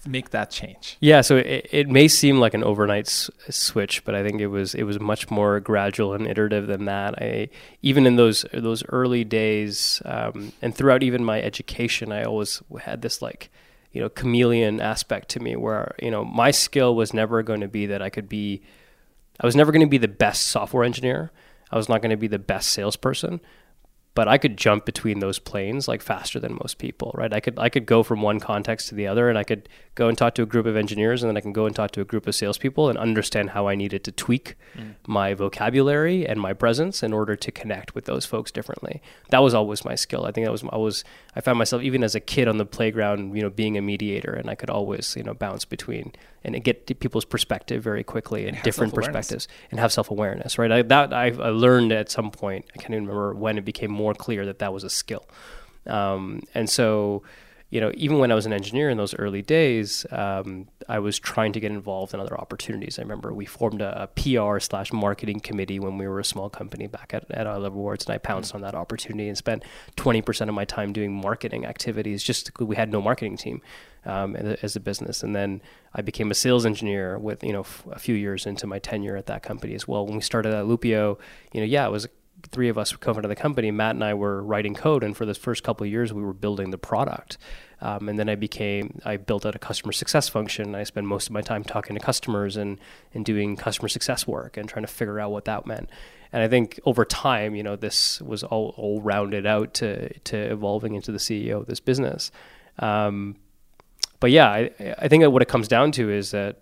make 0.09 0.31
that 0.31 0.51
change? 0.51 0.97
Yeah, 1.01 1.21
so 1.21 1.37
it, 1.37 1.69
it 1.71 1.89
may 1.89 2.09
seem 2.09 2.41
like 2.41 2.55
an 2.55 2.65
overnight 2.65 3.07
s- 3.07 3.31
switch, 3.51 4.05
but 4.05 4.15
I 4.15 4.23
think 4.23 4.41
it 4.41 4.49
was 4.49 4.75
it 4.75 4.85
was 4.85 4.99
much 4.99 5.31
more 5.31 5.61
gradual 5.61 6.15
and 6.15 6.27
iterative 6.27 6.67
than 6.67 6.87
that. 6.87 7.15
I 7.23 7.49
even 7.83 8.07
in 8.07 8.17
those 8.17 8.45
those 8.53 8.83
early 8.89 9.25
days, 9.25 10.03
um, 10.05 10.53
and 10.63 10.75
throughout 10.75 11.03
even 11.03 11.25
my 11.25 11.41
education, 11.41 12.13
I 12.13 12.25
always 12.25 12.63
had 12.81 13.03
this 13.03 13.23
like 13.23 13.51
you 13.93 14.01
know 14.01 14.09
chameleon 14.09 14.81
aspect 14.81 15.29
to 15.31 15.41
me, 15.41 15.57
where 15.57 15.95
you 16.03 16.11
know 16.11 16.25
my 16.25 16.51
skill 16.51 16.95
was 16.95 17.15
never 17.15 17.43
going 17.43 17.61
to 17.61 17.69
be 17.69 17.87
that 17.87 18.03
I 18.03 18.11
could 18.11 18.29
be, 18.29 18.63
I 19.41 19.47
was 19.47 19.57
never 19.57 19.73
going 19.73 19.87
to 19.87 19.91
be 19.91 19.99
the 19.99 20.09
best 20.09 20.49
software 20.49 20.85
engineer. 20.85 21.31
I 21.71 21.77
was 21.77 21.89
not 21.89 22.01
going 22.01 22.11
to 22.11 22.17
be 22.17 22.29
the 22.29 22.39
best 22.39 22.71
salesperson, 22.71 23.41
but 24.15 24.27
I 24.27 24.37
could 24.37 24.57
jump 24.57 24.85
between 24.85 25.21
those 25.21 25.39
planes 25.39 25.87
like 25.87 26.03
faster 26.03 26.41
than 26.41 26.55
most 26.55 26.79
people, 26.79 27.13
right? 27.15 27.33
I 27.33 27.41
could 27.41 27.59
I 27.59 27.69
could 27.69 27.87
go 27.87 28.03
from 28.03 28.21
one 28.21 28.41
context 28.41 28.89
to 28.89 28.95
the 28.95 29.07
other, 29.07 29.29
and 29.29 29.39
I 29.39 29.45
could 29.45 29.69
go 29.95 30.09
and 30.09 30.19
talk 30.19 30.35
to 30.35 30.43
a 30.43 30.47
group 30.47 30.67
of 30.67 30.77
engineers, 30.77 31.23
and 31.23 31.31
then 31.31 31.37
I 31.37 31.41
can 31.41 31.53
go 31.53 31.67
and 31.67 31.77
talk 31.77 31.93
to 31.93 32.01
a 32.01 32.05
group 32.05 32.27
of 32.27 32.35
salespeople 32.35 32.89
and 32.89 32.99
understand 32.99 33.51
how 33.51 33.69
I 33.69 33.75
needed 33.75 34.05
to 34.05 34.13
tweak 34.13 34.57
mm. 34.77 34.95
my 35.07 35.35
vocabulary 35.35 36.27
and 36.27 36.41
my 36.41 36.53
presence 36.53 37.03
in 37.03 37.13
order 37.13 37.37
to 37.37 37.53
connect 37.53 37.95
with 37.95 38.07
those 38.07 38.27
folks 38.27 38.51
differently. 38.51 39.01
That 39.31 39.43
was 39.43 39.55
always 39.55 39.85
my 39.85 39.95
skill. 39.95 40.25
I 40.25 40.33
think 40.33 40.47
that 40.47 40.53
was 40.53 40.65
I 40.65 40.77
was 40.77 41.05
I 41.39 41.41
found 41.41 41.57
myself 41.57 41.83
even 41.83 42.03
as 42.03 42.17
a 42.17 42.21
kid 42.21 42.49
on 42.49 42.59
the 42.59 42.67
playground, 42.67 43.37
you 43.37 43.43
know, 43.43 43.49
being 43.49 43.79
a 43.79 43.81
mediator, 43.81 44.35
and 44.35 44.51
I 44.51 44.57
could 44.57 44.71
always 44.71 45.15
you 45.17 45.23
know 45.23 45.35
bounce 45.35 45.65
between 45.65 46.13
and 46.43 46.63
get 46.65 46.99
people's 46.99 47.25
perspective 47.25 47.81
very 47.81 48.03
quickly 48.03 48.49
and, 48.49 48.57
have 48.57 48.65
different 48.65 48.93
perspectives 48.93 49.47
and 49.71 49.79
have 49.79 49.93
self 49.93 50.11
awareness, 50.11 50.59
right? 50.59 50.73
I, 50.73 50.83
that 50.83 51.13
I, 51.15 51.27
I 51.27 51.51
learned 51.51 51.93
at 51.93 52.11
some 52.11 52.33
point. 52.33 52.65
I 52.75 52.79
can't 52.79 52.91
even 52.91 53.07
remember 53.07 53.35
when 53.35 53.57
it 53.57 53.65
became 53.65 53.93
more 53.93 54.15
clear 54.15 54.45
that 54.47 54.59
that 54.59 54.73
was 54.73 54.83
a 54.83 54.91
skill. 54.91 55.29
Um, 55.87 56.43
and 56.55 56.69
so, 56.69 57.23
you 57.71 57.83
know, 57.83 57.93
even 57.95 58.19
when 58.19 58.33
I 58.33 58.35
was 58.35 58.47
an 58.47 58.53
engineer 58.55 58.89
in 58.89 58.97
those 58.97 59.15
early 59.15 59.43
days, 59.43 60.07
um, 60.11 60.69
I 60.89 61.01
was 61.01 61.19
trying 61.19 61.53
to 61.53 61.61
get 61.61 61.71
involved 61.71 62.15
in 62.15 62.21
other 62.21 62.39
opportunities. 62.39 62.99
I 62.99 63.03
remember 63.03 63.33
we 63.33 63.45
formed 63.45 63.83
a, 63.83 64.05
a 64.05 64.07
PR 64.07 64.59
slash 64.59 64.91
marketing 64.91 65.41
committee 65.41 65.79
when 65.79 65.99
we 65.99 66.09
were 66.09 66.19
a 66.19 66.25
small 66.25 66.49
company 66.49 66.87
back 66.87 67.13
at, 67.13 67.31
at 67.31 67.47
I 67.47 67.57
Love 67.57 67.75
Rewards, 67.75 68.07
and 68.07 68.15
I 68.15 68.19
pounced 68.19 68.55
on 68.55 68.63
that 68.63 68.75
opportunity 68.75 69.29
and 69.29 69.37
spent 69.37 69.65
20% 69.97 70.49
of 70.49 70.55
my 70.55 70.65
time 70.65 70.95
doing 70.95 71.13
marketing 71.13 71.67
activities 71.67 72.23
just 72.23 72.51
we 72.59 72.77
had 72.77 72.91
no 72.91 73.03
marketing 73.03 73.37
team 73.37 73.61
um, 74.07 74.35
as 74.37 74.75
a- 74.75 74.81
business. 74.81 75.23
And 75.23 75.37
then 75.37 75.61
I 75.93 76.01
became 76.01 76.31
a 76.31 76.35
sales 76.35 76.65
engineer 76.65 77.19
with, 77.19 77.45
you 77.45 77.53
know, 77.53 77.61
f- 77.61 77.85
a 77.91 77.99
few 77.99 78.15
years 78.15 78.47
into 78.47 78.67
my 78.67 78.79
tenure 78.79 79.17
at 79.17 79.27
that 79.27 79.43
company 79.43 79.75
as 79.75 79.87
well. 79.87 80.07
When 80.07 80.15
we 80.15 80.23
started 80.23 80.55
at 80.55 80.65
Loopio, 80.65 81.19
you 81.53 81.61
know, 81.61 81.67
yeah, 81.67 81.87
it 81.87 81.91
was 81.91 82.09
three 82.51 82.69
of 82.69 82.79
us 82.79 82.93
were 82.93 82.99
co-founded 82.99 83.31
the 83.31 83.37
company. 83.37 83.71
Matt 83.71 83.95
and 83.95 84.05
I 84.05 84.15
were 84.15 84.43
writing 84.43 84.75
code, 84.75 85.03
and 85.03 85.17
for 85.17 85.27
the 85.27 85.35
first 85.35 85.63
couple 85.63 85.85
of 85.85 85.91
years, 85.91 86.13
we 86.13 86.23
were 86.23 86.33
building 86.33 86.71
the 86.71 86.79
product. 86.79 87.39
Um, 87.81 88.09
and 88.09 88.19
then 88.19 88.29
I 88.29 88.35
became, 88.35 89.01
I 89.05 89.17
built 89.17 89.47
out 89.47 89.55
a 89.55 89.59
customer 89.59 89.93
success 89.93 90.29
function. 90.29 90.75
I 90.75 90.85
spent 90.85 91.07
most 91.07 91.29
of 91.29 91.33
my 91.33 91.43
time 91.43 91.63
talking 91.63 91.95
to 91.97 92.05
customers 92.05 92.57
and 92.57 92.79
and 93.15 93.25
doing 93.25 93.57
customer 93.57 93.89
success 93.89 94.27
work 94.27 94.57
and 94.57 94.69
trying 94.69 94.85
to 94.85 94.93
figure 94.93 95.21
out 95.21 95.31
what 95.31 95.45
that 95.45 95.67
meant. 95.67 95.89
And 96.33 96.43
I 96.43 96.49
think 96.49 96.79
over 96.85 97.05
time, 97.05 97.55
you 97.55 97.63
know, 97.63 97.77
this 97.77 98.21
was 98.21 98.43
all, 98.43 98.75
all 98.77 99.01
rounded 99.01 99.47
out 99.47 99.75
to 99.75 100.13
to 100.21 100.37
evolving 100.37 100.95
into 100.95 101.13
the 101.13 101.19
CEO 101.19 101.61
of 101.61 101.67
this 101.67 101.81
business. 101.81 102.31
Um, 102.81 103.37
but 104.21 104.31
yeah, 104.33 104.51
I, 104.51 104.71
I 104.99 105.09
think 105.09 105.25
what 105.29 105.43
it 105.43 105.49
comes 105.49 105.69
down 105.69 105.93
to 105.93 106.11
is 106.11 106.33
that 106.33 106.61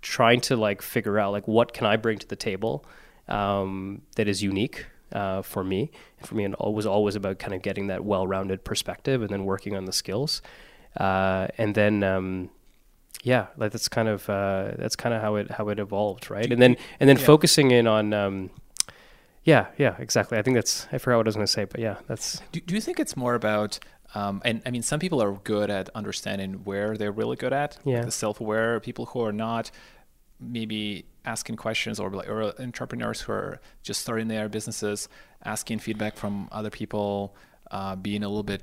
trying 0.00 0.40
to 0.40 0.56
like 0.56 0.82
figure 0.82 1.18
out 1.18 1.32
like 1.32 1.46
what 1.46 1.72
can 1.72 1.86
I 1.86 1.96
bring 1.96 2.18
to 2.18 2.26
the 2.26 2.36
table 2.36 2.84
um, 3.28 4.02
that 4.16 4.28
is 4.28 4.42
unique 4.42 4.86
uh, 5.12 5.42
for 5.42 5.62
me. 5.64 5.90
And 6.18 6.28
for 6.28 6.34
me, 6.34 6.44
it 6.44 6.54
was 6.60 6.86
always 6.86 7.14
about 7.16 7.38
kind 7.38 7.54
of 7.54 7.62
getting 7.62 7.86
that 7.88 8.04
well-rounded 8.04 8.64
perspective 8.64 9.22
and 9.22 9.30
then 9.30 9.44
working 9.44 9.76
on 9.76 9.84
the 9.84 9.92
skills. 9.92 10.42
Uh, 10.96 11.48
and 11.58 11.74
then, 11.74 12.02
um, 12.02 12.50
yeah, 13.22 13.46
like 13.56 13.72
that's 13.72 13.88
kind 13.88 14.08
of 14.08 14.28
uh, 14.28 14.72
that's 14.76 14.96
kind 14.96 15.14
of 15.14 15.22
how 15.22 15.36
it 15.36 15.50
how 15.52 15.68
it 15.68 15.78
evolved, 15.78 16.30
right? 16.30 16.50
And 16.52 16.60
then 16.60 16.76
and 17.00 17.08
then 17.08 17.18
yeah. 17.18 17.24
focusing 17.24 17.70
in 17.70 17.86
on. 17.86 18.12
Um, 18.12 18.50
yeah, 19.44 19.66
yeah, 19.76 19.96
exactly. 19.98 20.38
I 20.38 20.42
think 20.42 20.54
that's. 20.54 20.86
I 20.92 20.98
forgot 20.98 21.16
what 21.16 21.26
I 21.26 21.28
was 21.28 21.34
going 21.34 21.46
to 21.46 21.52
say, 21.52 21.64
but 21.64 21.80
yeah, 21.80 21.96
that's 22.06 22.40
Do, 22.52 22.60
do 22.60 22.74
you 22.74 22.80
think 22.80 23.00
it's 23.00 23.16
more 23.16 23.34
about, 23.34 23.80
um, 24.14 24.40
and 24.44 24.62
I 24.64 24.70
mean, 24.70 24.82
some 24.82 25.00
people 25.00 25.20
are 25.20 25.32
good 25.32 25.68
at 25.68 25.88
understanding 25.96 26.60
where 26.62 26.96
they're 26.96 27.10
really 27.10 27.34
good 27.36 27.52
at, 27.52 27.76
Yeah. 27.84 28.04
the 28.04 28.12
self-aware 28.12 28.78
people 28.78 29.06
who 29.06 29.20
are 29.24 29.32
not, 29.32 29.72
maybe 30.42 31.04
asking 31.24 31.56
questions, 31.56 32.00
or 32.00 32.10
like 32.10 32.28
or 32.28 32.52
entrepreneurs 32.60 33.20
who 33.22 33.32
are 33.32 33.60
just 33.82 34.00
starting 34.02 34.28
their 34.28 34.48
businesses, 34.48 35.08
asking 35.44 35.78
feedback 35.78 36.16
from 36.16 36.48
other 36.52 36.70
people, 36.70 37.34
uh, 37.70 37.94
being 37.96 38.22
a 38.22 38.28
little 38.28 38.42
bit 38.42 38.62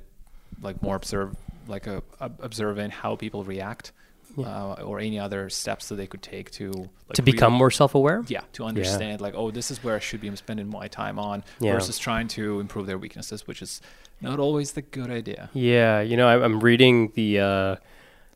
like 0.62 0.82
more 0.82 0.96
observe, 0.96 1.34
like 1.68 1.86
a, 1.86 2.02
ob- 2.20 2.38
observing 2.42 2.90
how 2.90 3.16
people 3.16 3.44
react, 3.44 3.92
uh, 4.38 4.74
or 4.84 5.00
any 5.00 5.18
other 5.18 5.48
steps 5.48 5.88
that 5.88 5.94
they 5.96 6.06
could 6.06 6.22
take 6.22 6.50
to 6.52 6.70
like, 6.72 7.14
to 7.14 7.22
become 7.22 7.52
more 7.52 7.70
self-aware. 7.70 8.22
yeah 8.28 8.42
to 8.52 8.62
understand 8.64 9.20
like 9.20 9.34
oh 9.36 9.50
this 9.50 9.72
is 9.72 9.82
where 9.82 9.96
i 9.96 9.98
should 9.98 10.20
be 10.20 10.34
spending 10.36 10.68
my 10.68 10.86
time 10.86 11.18
on 11.18 11.42
Yeah. 11.60 11.72
versus 11.74 11.98
trying 11.98 12.28
to 12.28 12.60
improve 12.60 12.86
their 12.86 12.96
weaknesses 12.98 13.48
which 13.48 13.60
is 13.60 13.80
not 14.20 14.38
always 14.38 14.72
the 14.72 14.82
good 14.82 15.10
idea 15.10 15.50
Yeah, 15.52 16.00
you 16.00 16.16
know, 16.16 16.28
I- 16.28 16.44
I'm 16.44 16.60
reading 16.60 17.10
the 17.16 17.40
uh, 17.40 17.76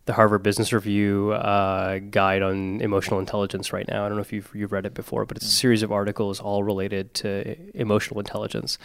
the 0.07 0.12
Harvard 0.12 0.43
Business 0.43 0.73
Review 0.73 1.33
uh, 1.33 1.99
guide 1.99 2.43
on 2.43 2.81
emotional 2.81 3.21
intelligence 3.21 3.73
right 3.73 3.88
now. 3.88 4.05
I 4.05 4.09
don't 4.09 4.17
know 4.17 4.23
if 4.23 4.33
you've 4.33 4.51
you've 4.55 4.73
read 4.73 4.87
it 4.87 4.95
before, 4.95 5.25
but 5.25 5.37
it's 5.37 5.47
a 5.47 5.51
series 5.51 5.83
of 5.83 5.90
articles 5.90 6.40
all 6.40 6.62
related 6.62 7.14
to 7.14 7.57
emotional 7.75 8.21
intelligence. 8.21 8.79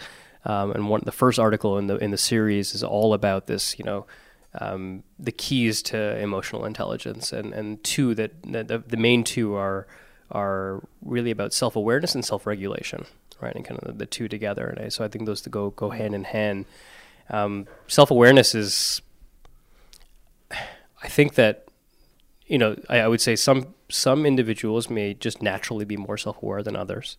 Um, 0.44 0.72
and 0.72 0.88
one 0.88 1.02
the 1.04 1.12
first 1.12 1.38
article 1.38 1.76
in 1.78 1.86
the 1.86 1.96
in 1.96 2.10
the 2.10 2.18
series 2.18 2.74
is 2.74 2.82
all 2.82 3.12
about 3.12 3.46
this, 3.46 3.78
you 3.78 3.84
know, 3.84 4.06
um, 4.58 5.02
the 5.18 5.32
keys 5.32 5.82
to 5.82 6.18
emotional 6.18 6.64
intelligence, 6.64 7.32
and 7.32 7.52
and 7.52 7.84
two 7.84 8.14
that, 8.14 8.32
that 8.44 8.68
the, 8.68 8.78
the 8.78 8.96
main 8.96 9.22
two 9.22 9.54
are 9.54 9.86
are 10.30 10.82
really 11.02 11.30
about 11.30 11.52
self 11.52 11.76
awareness 11.76 12.14
and 12.14 12.24
self 12.24 12.46
regulation, 12.46 13.04
right? 13.40 13.54
And 13.54 13.64
kind 13.64 13.78
of 13.78 13.86
the, 13.86 13.92
the 13.92 14.06
two 14.06 14.28
together. 14.28 14.66
And 14.68 14.86
I, 14.86 14.88
so 14.88 15.04
I 15.04 15.08
think 15.08 15.26
those 15.26 15.42
to 15.42 15.50
go 15.50 15.70
go 15.70 15.90
hand 15.90 16.14
in 16.14 16.24
hand. 16.24 16.64
Um, 17.28 17.66
self 17.86 18.10
awareness 18.10 18.54
is, 18.54 19.02
I 21.02 21.08
think 21.08 21.34
that, 21.34 21.66
you 22.46 22.58
know, 22.58 22.76
I, 22.88 23.00
I 23.00 23.08
would 23.08 23.20
say 23.20 23.36
some 23.36 23.74
some 23.88 24.26
individuals 24.26 24.88
may 24.88 25.14
just 25.14 25.42
naturally 25.42 25.84
be 25.84 25.96
more 25.96 26.16
self 26.16 26.42
aware 26.42 26.62
than 26.62 26.76
others, 26.76 27.16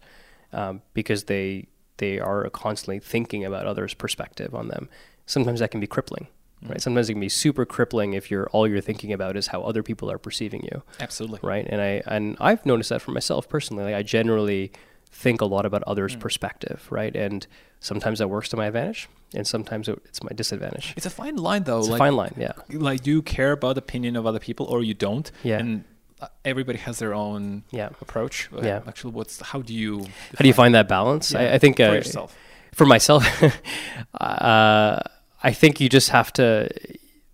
um, 0.54 0.82
because 0.94 1.26
they 1.26 1.68
they 1.98 2.20
are 2.20 2.50
constantly 2.50 3.00
thinking 3.00 3.46
about 3.46 3.66
others' 3.66 3.94
perspective 3.94 4.56
on 4.56 4.68
them. 4.68 4.90
Sometimes 5.26 5.60
that 5.60 5.72
can 5.72 5.80
be 5.80 5.88
crippling, 5.88 6.28
right? 6.68 6.82
Sometimes 6.82 7.10
it 7.10 7.14
can 7.14 7.22
be 7.22 7.30
super 7.30 7.66
crippling 7.66 8.14
if 8.14 8.32
you're 8.32 8.48
all 8.50 8.68
you're 8.68 8.82
thinking 8.82 9.14
about 9.14 9.38
is 9.38 9.48
how 9.48 9.62
other 9.62 9.84
people 9.84 10.12
are 10.12 10.18
perceiving 10.18 10.64
you 10.64 10.84
absolutely 11.00 11.40
right? 11.44 11.66
And 11.70 11.82
I 11.82 12.02
and 12.06 12.38
I've 12.40 12.66
noticed 12.66 12.90
that 12.90 13.02
for 13.02 13.12
myself 13.12 13.48
personally. 13.48 13.84
Like 13.84 13.96
I 13.96 14.04
generally 14.04 14.72
think 15.12 15.42
a 15.42 15.46
lot 15.46 15.66
about 15.66 15.84
others' 15.84 16.16
perspective, 16.16 16.88
right? 16.90 17.16
And 17.16 17.46
sometimes 17.80 18.20
that 18.20 18.30
works 18.30 18.50
to 18.50 18.58
my 18.58 18.68
advantage, 18.68 19.10
and 19.34 19.46
sometimes 19.48 19.88
it- 19.88 20.00
it's 20.06 20.22
my 20.24 20.32
disadvantage. 20.36 20.94
it's 20.98 21.06
a 21.06 21.10
fine 21.10 21.36
line 21.38 21.64
though 21.64 21.80
It's 21.80 21.88
like 21.90 22.00
a 22.02 22.06
fine 22.06 22.16
line, 22.16 22.34
yeah. 22.38 22.52
like 22.90 23.02
do 23.04 23.12
you 23.12 23.22
care 23.22 23.52
about 23.54 23.76
the 23.76 23.82
opinion 23.82 24.16
of 24.16 24.26
other 24.26 24.40
people 24.40 24.66
or 24.68 24.84
you 24.84 24.94
don't 24.94 25.32
Yeah. 25.44 25.60
and 25.60 25.84
uh, 26.22 26.28
everybody 26.46 26.78
has 26.80 27.00
their 27.00 27.14
own 27.14 27.64
Yeah. 27.72 27.90
approach 28.02 28.50
Yeah. 28.62 28.82
actually 28.88 29.14
what's 29.14 29.40
how 29.52 29.62
do 29.62 29.74
you 29.74 29.94
How 30.38 30.42
do 30.46 30.48
you 30.48 30.54
find 30.54 30.74
that 30.76 30.88
balance? 30.88 31.32
Yeah, 31.32 31.42
I, 31.42 31.54
I 31.56 31.58
think 31.60 31.78
for 31.78 31.84
uh, 31.90 31.94
yourself 31.94 32.36
for 32.74 32.86
myself, 32.86 33.24
uh, 34.20 35.00
I 35.44 35.52
think 35.54 35.80
you 35.82 35.90
just 35.90 36.10
have 36.10 36.32
to. 36.34 36.70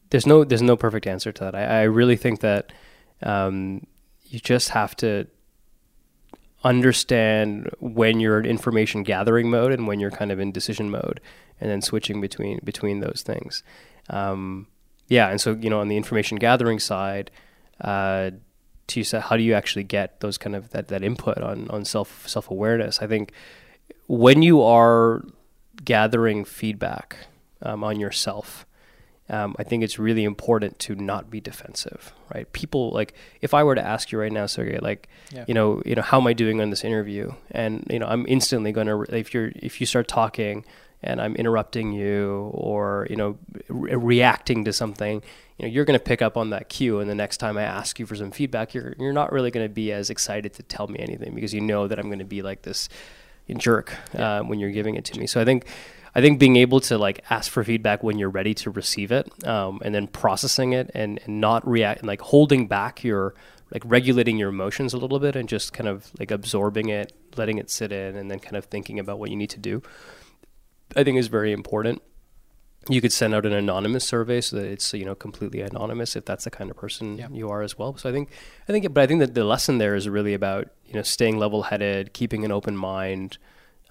There's 0.09 0.25
no 0.25 0.43
there's 0.43 0.61
no 0.61 0.75
perfect 0.77 1.05
answer 1.07 1.31
to 1.31 1.43
that. 1.45 1.55
I, 1.55 1.81
I 1.81 1.83
really 1.83 2.15
think 2.15 2.39
that 2.41 2.71
um, 3.21 3.85
you 4.25 4.39
just 4.39 4.69
have 4.69 4.95
to 4.97 5.27
understand 6.63 7.69
when 7.79 8.19
you're 8.19 8.39
in 8.39 8.45
information 8.45 9.03
gathering 9.03 9.49
mode 9.49 9.71
and 9.71 9.87
when 9.87 9.99
you're 9.99 10.11
kind 10.11 10.31
of 10.31 10.39
in 10.39 10.51
decision 10.51 10.89
mode, 10.89 11.19
and 11.59 11.69
then 11.69 11.81
switching 11.81 12.21
between 12.21 12.59
between 12.63 12.99
those 12.99 13.23
things. 13.25 13.63
Um, 14.09 14.67
yeah, 15.07 15.29
and 15.29 15.39
so 15.39 15.53
you 15.53 15.69
know 15.69 15.79
on 15.79 15.87
the 15.87 15.97
information 15.97 16.37
gathering 16.37 16.79
side, 16.79 17.31
uh, 17.81 18.31
to 18.87 19.03
say 19.03 19.19
how 19.19 19.37
do 19.37 19.43
you 19.43 19.53
actually 19.53 19.83
get 19.83 20.19
those 20.19 20.37
kind 20.37 20.55
of 20.55 20.69
that, 20.71 20.87
that 20.89 21.03
input 21.03 21.37
on 21.39 21.69
on 21.69 21.85
self 21.85 22.27
self 22.27 22.49
awareness? 22.51 23.01
I 23.01 23.07
think 23.07 23.31
when 24.07 24.41
you 24.41 24.61
are 24.61 25.23
gathering 25.83 26.45
feedback 26.45 27.17
um, 27.61 27.83
on 27.83 27.99
yourself, 27.99 28.65
um, 29.29 29.55
I 29.59 29.63
think 29.63 29.83
it's 29.83 29.99
really 29.99 30.23
important 30.23 30.79
to 30.79 30.95
not 30.95 31.29
be 31.29 31.41
defensive, 31.41 32.13
right? 32.33 32.51
People 32.53 32.91
like 32.91 33.13
if 33.41 33.53
I 33.53 33.63
were 33.63 33.75
to 33.75 33.81
ask 33.85 34.11
you 34.11 34.19
right 34.19 34.31
now, 34.31 34.45
Sergey, 34.45 34.79
like, 34.79 35.09
Yeah. 35.33 35.43
you 35.47 35.53
know, 35.53 35.81
you 35.85 35.95
know, 35.95 36.01
how 36.01 36.19
am 36.21 36.27
I 36.27 36.33
doing 36.33 36.61
on 36.61 36.69
this 36.69 36.83
interview? 36.85 37.33
And 37.51 37.85
you 37.89 37.99
know, 37.99 38.07
I'm 38.07 38.25
instantly 38.27 38.71
going 38.71 38.87
to 38.87 39.05
if 39.15 39.33
you're 39.33 39.51
if 39.55 39.79
you 39.81 39.85
start 39.87 40.07
talking 40.07 40.63
and 41.03 41.21
I'm 41.21 41.35
interrupting 41.35 41.91
you 41.91 42.49
or 42.53 43.05
you 43.09 43.15
know 43.15 43.37
re- 43.67 43.93
reacting 43.95 44.63
to 44.65 44.73
something, 44.73 45.21
you 45.57 45.65
know, 45.67 45.71
you're 45.71 45.85
going 45.85 45.99
to 45.99 46.03
pick 46.03 46.21
up 46.21 46.37
on 46.37 46.49
that 46.51 46.69
cue. 46.69 46.99
And 46.99 47.09
the 47.09 47.13
next 47.15 47.37
time 47.37 47.57
I 47.57 47.63
ask 47.63 47.99
you 47.99 48.05
for 48.05 48.15
some 48.15 48.31
feedback, 48.31 48.73
you're 48.73 48.95
you're 48.97 49.13
not 49.13 49.31
really 49.33 49.51
going 49.51 49.65
to 49.67 49.73
be 49.73 49.91
as 49.91 50.09
excited 50.09 50.53
to 50.53 50.63
tell 50.63 50.87
me 50.87 50.99
anything 50.99 51.35
because 51.35 51.53
you 51.53 51.61
know 51.61 51.87
that 51.87 51.99
I'm 51.99 52.07
going 52.07 52.19
to 52.19 52.25
be 52.25 52.41
like 52.41 52.61
this 52.61 52.87
jerk 53.57 53.93
uh, 54.15 54.41
when 54.41 54.59
you're 54.59 54.71
giving 54.71 54.95
it 54.95 55.05
to 55.05 55.19
me. 55.19 55.27
So 55.27 55.39
I 55.39 55.45
think 55.45 55.65
I 56.17 56.21
think 56.21 56.39
being 56.39 56.55
able 56.55 56.79
to 56.81 56.97
like 56.97 57.23
ask 57.29 57.51
for 57.51 57.63
feedback 57.63 58.01
when 58.01 58.17
you're 58.17 58.31
ready 58.31 58.55
to 58.55 58.71
receive 58.71 59.11
it, 59.11 59.31
um, 59.47 59.79
and 59.85 59.93
then 59.93 60.07
processing 60.07 60.73
it 60.73 60.89
and, 60.95 61.19
and 61.23 61.39
not 61.39 61.65
react 61.67 61.99
and 61.99 62.07
like 62.07 62.21
holding 62.21 62.67
back 62.67 63.03
your 63.03 63.35
like 63.71 63.83
regulating 63.85 64.35
your 64.37 64.49
emotions 64.49 64.93
a 64.93 64.97
little 64.97 65.19
bit 65.19 65.35
and 65.35 65.47
just 65.47 65.73
kind 65.73 65.87
of 65.87 66.11
like 66.19 66.31
absorbing 66.31 66.89
it, 66.89 67.13
letting 67.37 67.59
it 67.59 67.69
sit 67.69 67.91
in, 67.91 68.15
and 68.15 68.31
then 68.31 68.39
kind 68.39 68.55
of 68.55 68.65
thinking 68.65 68.97
about 68.97 69.19
what 69.19 69.29
you 69.29 69.35
need 69.35 69.51
to 69.51 69.59
do. 69.59 69.83
I 70.95 71.03
think 71.03 71.19
is 71.19 71.27
very 71.27 71.51
important. 71.51 72.01
You 72.89 72.99
could 72.99 73.11
send 73.13 73.35
out 73.35 73.45
an 73.45 73.53
anonymous 73.53 74.05
survey 74.05 74.41
so 74.41 74.55
that 74.55 74.65
it's 74.65 74.91
you 74.95 75.05
know 75.05 75.13
completely 75.13 75.61
anonymous 75.61 76.15
if 76.15 76.25
that's 76.25 76.45
the 76.45 76.49
kind 76.49 76.71
of 76.71 76.77
person 76.77 77.17
Yeah. 77.17 77.27
you 77.31 77.47
are 77.49 77.61
as 77.61 77.77
well. 77.77 77.95
So 77.95 78.09
I 78.09 78.11
think 78.11 78.29
I 78.67 78.71
think 78.71 78.91
but 78.91 79.01
I 79.03 79.05
think 79.05 79.19
that 79.19 79.35
the 79.35 79.43
lesson 79.43 79.77
there 79.77 79.93
is 79.93 80.09
really 80.09 80.33
about 80.33 80.69
you 80.87 80.93
know 80.95 81.03
staying 81.03 81.37
level 81.37 81.63
headed, 81.63 82.13
keeping 82.13 82.43
an 82.43 82.51
open 82.51 82.75
mind, 82.75 83.37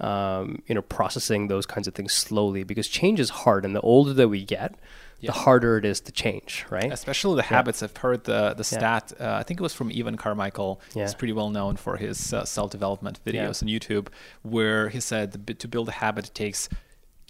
um, 0.00 0.62
you 0.66 0.74
know 0.74 0.82
processing 0.82 1.48
those 1.48 1.66
kinds 1.66 1.86
of 1.88 1.94
things 1.94 2.12
slowly 2.12 2.62
because 2.64 2.88
change 2.88 3.18
is 3.20 3.30
hard, 3.30 3.64
and 3.64 3.74
the 3.74 3.80
older 3.80 4.12
that 4.14 4.28
we 4.28 4.44
get, 4.44 4.74
Yeah. 5.20 5.30
the 5.32 5.38
harder 5.38 5.78
it 5.78 5.84
is 5.84 6.00
to 6.02 6.12
change. 6.12 6.66
Right? 6.70 6.92
especially 6.92 7.36
the 7.36 7.48
habits 7.56 7.82
i've 7.82 7.96
heard 7.96 8.24
the 8.24 8.40
the 8.54 8.66
Yeah. 8.70 8.78
stat 8.78 9.12
uh, 9.20 9.40
i 9.40 9.42
think 9.42 9.58
it 9.60 9.62
was 9.62 9.72
from 9.74 9.90
evan 9.94 10.16
carmichael 10.16 10.80
Yeah. 10.94 11.02
he's 11.04 11.14
pretty 11.14 11.32
well 11.32 11.50
known 11.50 11.76
for 11.76 11.96
his 11.96 12.32
uh, 12.34 12.44
self-development 12.44 13.20
Yeah. 13.24 13.32
videos 13.32 13.62
on 13.62 13.68
youtube 13.68 14.06
where 14.42 14.90
he 14.90 15.00
said 15.00 15.26
to 15.62 15.66
build 15.68 15.88
a 15.88 15.92
habit 16.04 16.26
it 16.28 16.34
takes 16.34 16.68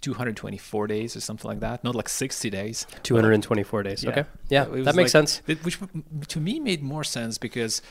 224 0.01 0.87
days 0.87 1.15
or 1.15 1.21
something 1.21 1.47
like 1.49 1.59
that 1.59 1.83
not 1.83 1.95
like 1.95 2.09
60 2.09 2.49
days 2.49 2.85
Two 3.03 3.15
hundred 3.15 3.33
and 3.33 3.43
twenty-four 3.43 3.81
days. 3.83 4.05
Okay. 4.05 4.25
Yeah, 4.49 4.65
that 4.65 4.95
makes 4.95 5.13
like- 5.13 5.27
sense. 5.27 5.41
which 5.63 5.79
to 6.27 6.39
me 6.39 6.59
made 6.59 6.83
more 6.83 7.03
sense 7.03 7.37
because 7.37 7.81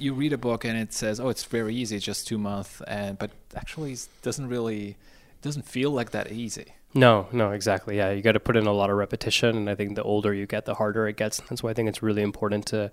you 0.00 0.14
read 0.14 0.32
a 0.32 0.38
book 0.38 0.64
and 0.64 0.78
it 0.78 0.92
says, 0.92 1.20
"Oh, 1.20 1.28
it's 1.28 1.44
very 1.44 1.74
easy, 1.74 1.98
just 1.98 2.26
two 2.26 2.38
months," 2.38 2.80
and 2.86 3.18
but 3.18 3.30
actually 3.54 3.92
it 3.92 4.08
doesn't 4.22 4.48
really 4.48 4.96
doesn't 5.42 5.66
feel 5.66 5.90
like 5.90 6.10
that 6.10 6.32
easy. 6.32 6.74
No, 6.94 7.28
no, 7.32 7.52
exactly. 7.52 7.96
Yeah, 7.96 8.10
you 8.10 8.22
got 8.22 8.32
to 8.32 8.40
put 8.40 8.56
in 8.56 8.66
a 8.66 8.72
lot 8.72 8.90
of 8.90 8.96
repetition, 8.96 9.56
and 9.56 9.68
I 9.68 9.74
think 9.74 9.94
the 9.94 10.02
older 10.02 10.32
you 10.32 10.46
get, 10.46 10.64
the 10.64 10.74
harder 10.74 11.06
it 11.06 11.16
gets. 11.16 11.40
That's 11.48 11.62
why 11.62 11.70
I 11.70 11.74
think 11.74 11.88
it's 11.88 12.02
really 12.02 12.22
important 12.22 12.66
to, 12.66 12.90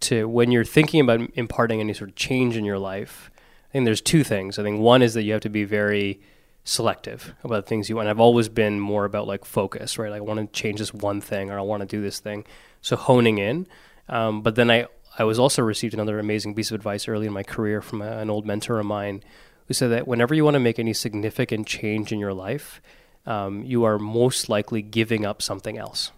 to 0.00 0.28
when 0.28 0.52
you're 0.52 0.64
thinking 0.64 1.00
about 1.00 1.20
imparting 1.34 1.80
any 1.80 1.94
sort 1.94 2.10
of 2.10 2.16
change 2.16 2.56
in 2.56 2.64
your 2.64 2.78
life. 2.78 3.30
I 3.70 3.72
think 3.72 3.86
there's 3.86 4.02
two 4.02 4.24
things. 4.24 4.58
I 4.58 4.62
think 4.62 4.78
one 4.80 5.02
is 5.02 5.14
that 5.14 5.22
you 5.22 5.32
have 5.32 5.40
to 5.42 5.48
be 5.48 5.64
very 5.64 6.20
selective 6.64 7.34
about 7.42 7.66
things 7.66 7.88
you 7.88 7.96
want. 7.96 8.08
I've 8.08 8.20
always 8.20 8.48
been 8.48 8.78
more 8.78 9.04
about 9.04 9.26
like 9.26 9.44
focus, 9.44 9.98
right? 9.98 10.10
Like, 10.10 10.20
I 10.20 10.24
want 10.24 10.40
to 10.40 10.60
change 10.60 10.78
this 10.78 10.92
one 10.92 11.20
thing, 11.20 11.50
or 11.50 11.58
I 11.58 11.62
want 11.62 11.80
to 11.80 11.86
do 11.86 12.02
this 12.02 12.20
thing. 12.20 12.44
So 12.82 12.94
honing 12.94 13.38
in. 13.38 13.66
Um, 14.08 14.42
but 14.42 14.54
then 14.54 14.70
I, 14.70 14.86
I 15.18 15.24
was 15.24 15.38
also 15.38 15.62
received 15.62 15.94
another 15.94 16.18
amazing 16.18 16.54
piece 16.54 16.70
of 16.70 16.74
advice 16.74 17.06
early 17.06 17.26
in 17.26 17.32
my 17.32 17.42
career 17.42 17.80
from 17.80 18.02
a, 18.02 18.18
an 18.18 18.30
old 18.30 18.46
mentor 18.46 18.80
of 18.80 18.86
mine 18.86 19.22
who 19.66 19.74
said 19.74 19.90
that 19.90 20.08
whenever 20.08 20.34
you 20.34 20.44
want 20.44 20.54
to 20.54 20.60
make 20.60 20.78
any 20.78 20.92
significant 20.92 21.66
change 21.66 22.12
in 22.12 22.18
your 22.18 22.34
life, 22.34 22.80
um, 23.26 23.62
you 23.62 23.84
are 23.84 23.98
most 23.98 24.48
likely 24.48 24.82
giving 24.82 25.24
up 25.24 25.40
something 25.40 25.78
else. 25.78 26.10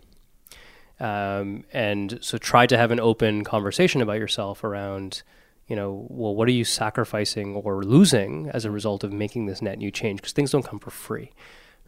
Um, 0.98 1.64
and 1.72 2.18
so 2.22 2.38
try 2.38 2.66
to 2.66 2.76
have 2.76 2.90
an 2.90 3.00
open 3.00 3.44
conversation 3.44 4.00
about 4.00 4.18
yourself 4.18 4.64
around, 4.64 5.22
you 5.68 5.76
know, 5.76 6.06
well, 6.08 6.34
what 6.34 6.48
are 6.48 6.52
you 6.52 6.64
sacrificing 6.64 7.54
or 7.54 7.82
losing 7.84 8.48
as 8.48 8.64
a 8.64 8.70
result 8.70 9.04
of 9.04 9.12
making 9.12 9.46
this 9.46 9.60
net 9.60 9.78
new 9.78 9.90
change? 9.90 10.20
Because 10.20 10.32
things 10.32 10.50
don't 10.50 10.64
come 10.64 10.78
for 10.78 10.90
free, 10.90 11.32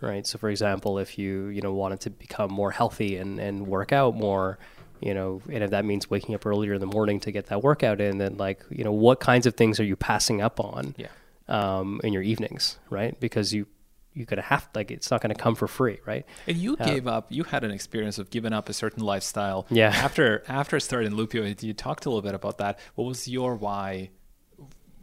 right? 0.00 0.26
So, 0.26 0.36
for 0.38 0.50
example, 0.50 0.98
if 0.98 1.18
you, 1.18 1.46
you 1.46 1.62
know, 1.62 1.72
wanted 1.72 2.00
to 2.00 2.10
become 2.10 2.52
more 2.52 2.70
healthy 2.70 3.16
and, 3.16 3.40
and 3.40 3.66
work 3.66 3.92
out 3.92 4.14
more, 4.14 4.58
you 5.00 5.14
know, 5.14 5.40
and 5.52 5.62
if 5.64 5.70
that 5.70 5.84
means 5.84 6.10
waking 6.10 6.34
up 6.34 6.44
earlier 6.46 6.74
in 6.74 6.80
the 6.80 6.86
morning 6.86 7.20
to 7.20 7.30
get 7.32 7.46
that 7.46 7.62
workout 7.62 8.00
in, 8.00 8.18
then 8.18 8.36
like, 8.36 8.62
you 8.70 8.84
know, 8.84 8.92
what 8.92 9.20
kinds 9.20 9.46
of 9.46 9.54
things 9.54 9.78
are 9.80 9.84
you 9.84 9.96
passing 9.96 10.40
up 10.42 10.60
on? 10.60 10.94
Yeah. 10.96 11.08
um, 11.48 12.00
in 12.04 12.12
your 12.12 12.22
evenings, 12.22 12.78
right? 12.90 13.18
Because 13.20 13.54
you 13.54 13.66
you're 14.14 14.26
gonna 14.26 14.42
have 14.42 14.68
like 14.74 14.90
it's 14.90 15.10
not 15.10 15.20
gonna 15.20 15.34
come 15.34 15.54
for 15.54 15.68
free, 15.68 16.00
right? 16.04 16.26
And 16.46 16.56
you 16.56 16.76
gave 16.76 17.06
up. 17.06 17.26
You 17.30 17.44
had 17.44 17.62
an 17.62 17.70
experience 17.70 18.18
of 18.18 18.30
giving 18.30 18.52
up 18.52 18.68
a 18.68 18.72
certain 18.72 19.04
lifestyle. 19.04 19.64
Yeah. 19.70 19.90
After 19.94 20.42
after 20.48 20.80
starting 20.80 21.12
Loopio, 21.12 21.62
you 21.62 21.72
talked 21.72 22.04
a 22.04 22.08
little 22.10 22.22
bit 22.22 22.34
about 22.34 22.58
that. 22.58 22.78
What 22.96 23.04
was 23.04 23.28
your 23.28 23.54
why? 23.54 24.10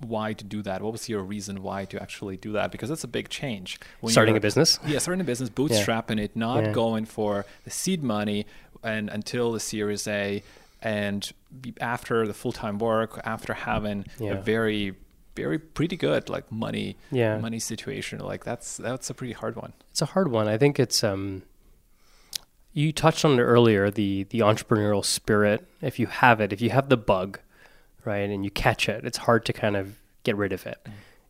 Why 0.01 0.33
to 0.33 0.43
do 0.43 0.61
that? 0.63 0.81
What 0.81 0.91
was 0.91 1.07
your 1.07 1.21
reason 1.23 1.63
why 1.63 1.85
to 1.85 2.01
actually 2.01 2.37
do 2.37 2.51
that? 2.53 2.71
Because 2.71 2.89
it's 2.91 3.03
a 3.03 3.07
big 3.07 3.29
change. 3.29 3.79
When 4.01 4.11
starting 4.11 4.35
a 4.35 4.39
business. 4.41 4.79
Yeah, 4.85 4.99
starting 4.99 5.21
a 5.21 5.23
business, 5.25 5.49
bootstrapping 5.49 6.19
it, 6.19 6.35
not 6.35 6.63
Yeah. 6.65 6.71
going 6.73 7.05
for 7.05 7.45
the 7.63 7.69
seed 7.69 8.03
money 8.03 8.45
and 8.83 9.09
until 9.09 9.51
the 9.51 9.59
Series 9.59 10.07
A, 10.07 10.43
and 10.81 11.31
after 11.79 12.27
the 12.27 12.33
full 12.33 12.51
time 12.51 12.77
work, 12.77 13.19
after 13.23 13.53
having 13.53 14.05
a 14.19 14.35
very, 14.35 14.95
very 15.35 15.57
pretty 15.57 15.95
good 15.97 16.29
like 16.29 16.51
money, 16.51 16.97
Yeah. 17.11 17.37
money 17.39 17.59
situation, 17.59 18.19
like 18.19 18.43
that's 18.43 18.77
that's 18.77 19.09
a 19.09 19.13
pretty 19.13 19.33
hard 19.33 19.55
one. 19.55 19.73
It's 19.91 20.01
a 20.01 20.07
hard 20.07 20.29
one. 20.29 20.47
I 20.47 20.57
think 20.57 20.79
it's 20.79 21.03
um 21.03 21.43
you 22.73 22.91
touched 22.91 23.23
on 23.23 23.39
it 23.39 23.43
earlier, 23.43 23.89
the 23.89 24.23
the 24.29 24.39
entrepreneurial 24.39 25.03
spirit. 25.03 25.65
If 25.81 25.97
you 25.99 26.07
have 26.07 26.41
it, 26.41 26.51
if 26.51 26.61
you 26.61 26.69
have 26.71 26.89
the 26.89 26.97
bug, 26.97 27.39
right, 28.05 28.29
and 28.29 28.43
you 28.43 28.51
catch 28.51 28.87
it, 28.89 29.05
it's 29.05 29.17
hard 29.17 29.45
to 29.45 29.53
kind 29.53 29.75
of 29.75 29.95
get 30.23 30.35
rid 30.35 30.53
of 30.53 30.65
it. 30.65 30.77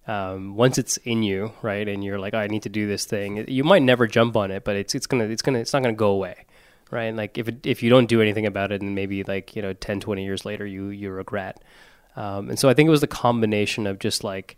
Um, 0.07 0.55
once 0.55 0.77
it's 0.77 0.97
in 0.97 1.23
you, 1.23 1.53
right, 1.61 1.87
and 1.87 2.03
you're 2.03 2.19
like, 2.19 2.33
oh, 2.33 2.39
I 2.39 2.47
need 2.47 2.63
to 2.63 2.69
do 2.69 2.87
this 2.87 3.05
thing. 3.05 3.45
You 3.47 3.63
might 3.63 3.81
never 3.81 4.05
jump 4.05 4.35
on 4.37 4.51
it, 4.51 4.63
but 4.63 4.75
it's 4.75 4.93
it's 4.93 5.07
gonna 5.07 5.25
it's 5.25 5.41
gonna 5.41 5.59
it's 5.59 5.73
not 5.73 5.81
gonna 5.81 5.93
go 5.93 6.09
away, 6.09 6.45
right? 6.91 7.05
And 7.05 7.17
like 7.17 7.37
if 7.37 7.47
it, 7.47 7.65
if 7.65 7.81
you 7.81 7.89
don't 7.89 8.07
do 8.07 8.21
anything 8.21 8.45
about 8.45 8.71
it, 8.71 8.81
and 8.81 8.93
maybe 8.93 9.23
like 9.23 9.55
you 9.55 9.61
know 9.61 9.73
10, 9.73 9.99
20 9.99 10.23
years 10.23 10.45
later, 10.45 10.65
you 10.65 10.89
you 10.89 11.09
regret. 11.11 11.63
Um, 12.15 12.49
and 12.49 12.59
so 12.59 12.69
I 12.69 12.73
think 12.73 12.87
it 12.87 12.91
was 12.91 13.01
the 13.01 13.07
combination 13.07 13.87
of 13.87 13.99
just 13.99 14.23
like 14.23 14.57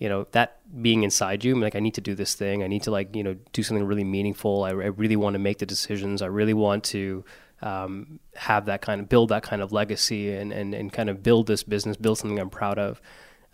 you 0.00 0.08
know 0.08 0.26
that 0.32 0.56
being 0.82 1.04
inside 1.04 1.44
you 1.44 1.54
I'm 1.54 1.60
like 1.60 1.76
i 1.76 1.78
need 1.78 1.94
to 1.94 2.00
do 2.00 2.14
this 2.14 2.34
thing 2.34 2.64
i 2.64 2.66
need 2.66 2.82
to 2.84 2.90
like 2.90 3.14
you 3.14 3.22
know 3.22 3.36
do 3.52 3.62
something 3.62 3.86
really 3.86 4.02
meaningful 4.02 4.64
i, 4.64 4.70
I 4.70 4.72
really 4.72 5.14
want 5.14 5.34
to 5.34 5.38
make 5.38 5.58
the 5.58 5.66
decisions 5.66 6.22
i 6.22 6.26
really 6.26 6.54
want 6.54 6.84
to 6.84 7.22
um, 7.62 8.20
have 8.34 8.66
that 8.66 8.82
kind 8.82 9.00
of 9.00 9.08
build 9.08 9.28
that 9.30 9.42
kind 9.42 9.62
of 9.62 9.72
legacy 9.72 10.32
and, 10.32 10.52
and, 10.52 10.74
and 10.74 10.92
kind 10.92 11.08
of 11.08 11.22
build 11.22 11.46
this 11.46 11.62
business 11.62 11.96
build 11.96 12.18
something 12.18 12.38
i'm 12.38 12.50
proud 12.50 12.78
of 12.78 13.00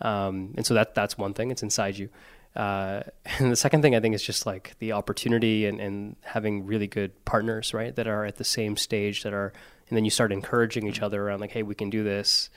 um, 0.01 0.55
and 0.57 0.67
so 0.67 0.75
that 0.75 0.95
that's 0.95 1.17
one 1.17 1.35
thing 1.35 1.51
it's 1.51 1.63
inside 1.63 1.97
you 1.97 2.09
uh, 2.55 3.03
and 3.39 3.51
the 3.51 3.57
second 3.57 3.83
thing 3.83 3.95
i 3.95 4.01
think 4.01 4.15
is 4.15 4.23
just 4.23 4.47
like 4.47 4.77
the 4.79 4.93
opportunity 4.93 5.67
and, 5.67 5.81
and 5.81 6.17
having 6.23 6.67
really 6.67 6.87
good 6.87 7.25
partners 7.25 7.75
right 7.75 7.97
that 7.97 8.07
are 8.07 8.25
at 8.25 8.37
the 8.37 8.45
same 8.45 8.77
stage 8.77 9.23
that 9.23 9.33
are 9.33 9.53
and 9.89 9.97
then 9.97 10.05
you 10.05 10.11
start 10.11 10.33
encouraging 10.33 10.87
each 10.87 11.03
other 11.03 11.23
around 11.23 11.41
like 11.41 11.53
hey 11.53 11.63
we 11.63 11.75
can 11.75 11.91
do 11.91 12.05
this 12.05 12.51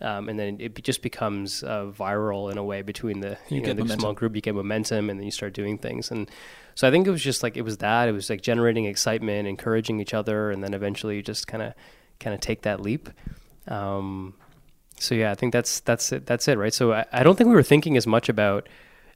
um, 0.00 0.28
and 0.28 0.38
then 0.38 0.56
it 0.60 0.82
just 0.82 1.02
becomes 1.02 1.62
uh, 1.62 1.86
viral 1.86 2.50
in 2.50 2.58
a 2.58 2.64
way 2.64 2.82
between 2.82 3.20
the 3.20 3.38
You 3.48 3.56
you, 3.56 3.60
know, 3.60 3.66
get 3.66 3.76
the 3.76 3.82
momentum. 3.82 4.00
small 4.00 4.12
group. 4.12 4.34
You 4.34 4.42
get 4.42 4.54
momentum, 4.54 5.08
and 5.08 5.18
then 5.18 5.24
you 5.24 5.30
start 5.30 5.54
doing 5.54 5.78
things. 5.78 6.10
And 6.10 6.28
so 6.74 6.88
I 6.88 6.90
think 6.90 7.06
it 7.06 7.10
was 7.10 7.22
just 7.22 7.42
like 7.42 7.56
it 7.56 7.62
was 7.62 7.78
that. 7.78 8.08
It 8.08 8.12
was 8.12 8.30
like 8.30 8.42
generating 8.42 8.86
excitement, 8.86 9.46
encouraging 9.46 10.00
each 10.00 10.14
other, 10.14 10.50
and 10.50 10.62
then 10.62 10.74
eventually 10.74 11.22
just 11.22 11.46
kind 11.46 11.62
of 11.62 11.74
kind 12.20 12.34
of 12.34 12.40
take 12.40 12.62
that 12.62 12.80
leap. 12.80 13.08
Um, 13.68 14.34
so 14.98 15.14
yeah, 15.14 15.30
I 15.30 15.34
think 15.34 15.52
that's 15.52 15.80
that's 15.80 16.12
it. 16.12 16.26
That's 16.26 16.48
it, 16.48 16.58
right? 16.58 16.74
So 16.74 16.92
I, 16.92 17.06
I 17.12 17.22
don't 17.22 17.36
think 17.36 17.48
we 17.48 17.54
were 17.54 17.62
thinking 17.62 17.96
as 17.96 18.06
much 18.06 18.28
about. 18.28 18.68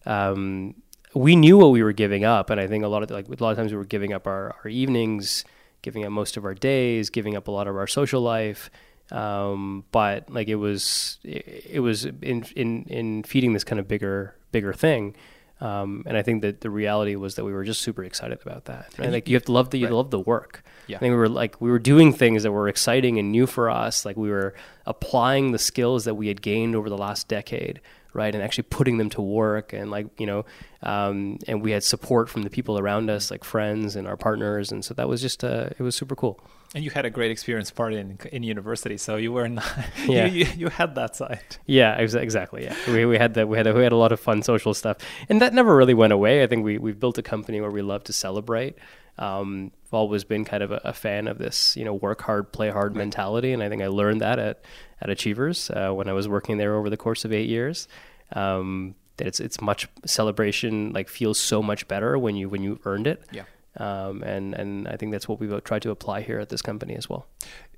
Um, 0.06 0.74
we 1.14 1.36
knew 1.36 1.56
what 1.56 1.70
we 1.70 1.82
were 1.82 1.92
giving 1.92 2.24
up, 2.24 2.50
and 2.50 2.60
I 2.60 2.66
think 2.66 2.84
a 2.84 2.88
lot 2.88 3.02
of 3.02 3.10
like 3.10 3.28
a 3.28 3.42
lot 3.42 3.50
of 3.50 3.56
times 3.56 3.72
we 3.72 3.78
were 3.78 3.84
giving 3.84 4.12
up 4.12 4.26
our, 4.26 4.54
our 4.62 4.70
evenings, 4.70 5.44
giving 5.82 6.04
up 6.04 6.12
most 6.12 6.36
of 6.36 6.44
our 6.44 6.54
days, 6.54 7.10
giving 7.10 7.36
up 7.36 7.48
a 7.48 7.50
lot 7.50 7.66
of 7.66 7.76
our 7.76 7.86
social 7.86 8.20
life. 8.20 8.70
Um, 9.10 9.84
but 9.90 10.28
like 10.28 10.48
it 10.48 10.56
was, 10.56 11.18
it, 11.24 11.66
it 11.70 11.80
was 11.80 12.04
in 12.04 12.44
in 12.54 12.84
in 12.84 13.22
feeding 13.22 13.52
this 13.52 13.64
kind 13.64 13.80
of 13.80 13.88
bigger 13.88 14.36
bigger 14.52 14.72
thing. 14.72 15.16
Um, 15.60 16.04
and 16.06 16.16
I 16.16 16.22
think 16.22 16.42
that 16.42 16.60
the 16.60 16.70
reality 16.70 17.16
was 17.16 17.34
that 17.34 17.44
we 17.44 17.52
were 17.52 17.64
just 17.64 17.80
super 17.82 18.04
excited 18.04 18.38
about 18.44 18.66
that. 18.66 18.86
Right? 18.96 19.06
And 19.06 19.12
Like 19.12 19.28
you 19.28 19.34
have 19.34 19.44
to 19.46 19.52
love 19.52 19.70
the 19.70 19.78
you 19.78 19.86
right. 19.86 19.94
love 19.94 20.10
the 20.10 20.20
work. 20.20 20.62
Yeah. 20.86 20.96
I 20.96 21.00
think 21.00 21.12
we 21.12 21.16
were 21.16 21.28
like 21.28 21.60
we 21.60 21.70
were 21.70 21.80
doing 21.80 22.12
things 22.12 22.44
that 22.44 22.52
were 22.52 22.68
exciting 22.68 23.18
and 23.18 23.32
new 23.32 23.46
for 23.46 23.68
us. 23.68 24.04
Like 24.04 24.16
we 24.16 24.30
were 24.30 24.54
applying 24.86 25.52
the 25.52 25.58
skills 25.58 26.04
that 26.04 26.14
we 26.14 26.28
had 26.28 26.40
gained 26.42 26.76
over 26.76 26.88
the 26.88 26.96
last 26.96 27.28
decade, 27.28 27.80
right, 28.12 28.34
and 28.34 28.42
actually 28.42 28.64
putting 28.70 28.98
them 28.98 29.10
to 29.10 29.22
work. 29.22 29.72
And 29.72 29.90
like 29.90 30.06
you 30.20 30.26
know, 30.26 30.44
um, 30.82 31.38
and 31.46 31.62
we 31.62 31.70
had 31.72 31.82
support 31.84 32.28
from 32.28 32.42
the 32.42 32.50
people 32.50 32.78
around 32.78 33.10
us, 33.10 33.30
like 33.30 33.44
friends 33.44 33.96
and 33.96 34.06
our 34.08 34.16
partners, 34.16 34.72
and 34.72 34.84
so 34.84 34.94
that 34.94 35.08
was 35.08 35.20
just 35.20 35.44
uh, 35.44 35.70
it 35.78 35.80
was 35.82 35.94
super 35.96 36.14
cool. 36.16 36.40
And 36.74 36.84
you 36.84 36.90
had 36.90 37.06
a 37.06 37.10
great 37.10 37.30
experience 37.30 37.70
partying 37.70 38.22
in, 38.26 38.28
in 38.30 38.42
university, 38.42 38.98
so 38.98 39.16
you 39.16 39.32
were 39.32 39.48
not, 39.48 39.64
Yeah. 40.06 40.26
you, 40.26 40.44
you, 40.44 40.52
you 40.58 40.68
had 40.68 40.94
that 40.96 41.16
side. 41.16 41.40
Yeah, 41.64 41.94
ex- 41.96 42.12
exactly. 42.12 42.64
Yeah, 42.64 42.76
we 42.88 43.06
we 43.06 43.16
had 43.16 43.34
that. 43.34 43.48
We 43.48 43.56
had 43.56 43.66
a, 43.66 43.72
we 43.74 43.82
had 43.82 43.92
a 43.92 43.96
lot 43.96 44.12
of 44.12 44.20
fun 44.20 44.42
social 44.42 44.74
stuff, 44.74 44.98
and 45.30 45.40
that 45.40 45.54
never 45.54 45.74
really 45.74 45.94
went 45.94 46.12
away. 46.12 46.42
I 46.42 46.46
think 46.46 46.64
we 46.64 46.76
we've 46.78 47.00
built 47.00 47.16
a 47.18 47.22
company 47.22 47.60
where 47.60 47.70
we 47.70 47.80
love 47.82 48.04
to 48.04 48.12
celebrate. 48.12 48.76
Um, 49.18 49.72
I've 49.86 49.94
always 49.94 50.24
been 50.24 50.44
kind 50.44 50.62
of 50.62 50.70
a, 50.70 50.80
a 50.84 50.92
fan 50.92 51.28
of 51.28 51.38
this, 51.38 51.76
you 51.76 51.84
know, 51.84 51.94
work 51.94 52.22
hard, 52.22 52.52
play 52.52 52.70
hard 52.70 52.94
mentality, 52.94 53.52
and 53.52 53.62
I 53.62 53.68
think 53.68 53.82
I 53.82 53.88
learned 53.88 54.20
that 54.20 54.38
at 54.38 54.64
at 55.00 55.10
Achievers 55.10 55.70
uh, 55.70 55.90
when 55.90 56.08
I 56.08 56.12
was 56.12 56.28
working 56.28 56.58
there 56.58 56.74
over 56.74 56.90
the 56.90 56.96
course 56.96 57.24
of 57.24 57.32
eight 57.32 57.48
years. 57.48 57.88
Um, 58.32 58.94
that 59.18 59.26
it's 59.26 59.40
it's 59.40 59.60
much 59.60 59.88
celebration 60.04 60.92
like 60.92 61.08
feels 61.08 61.38
so 61.38 61.62
much 61.62 61.86
better 61.88 62.18
when 62.18 62.36
you 62.36 62.48
when 62.48 62.62
you 62.62 62.80
earned 62.84 63.06
it. 63.06 63.22
Yeah. 63.30 63.44
Um, 63.76 64.22
and 64.22 64.54
and 64.54 64.88
I 64.88 64.96
think 64.96 65.12
that's 65.12 65.28
what 65.28 65.38
we've 65.38 65.62
tried 65.64 65.82
to 65.82 65.90
apply 65.90 66.22
here 66.22 66.38
at 66.40 66.48
this 66.48 66.62
company 66.62 66.94
as 66.96 67.08
well. 67.08 67.26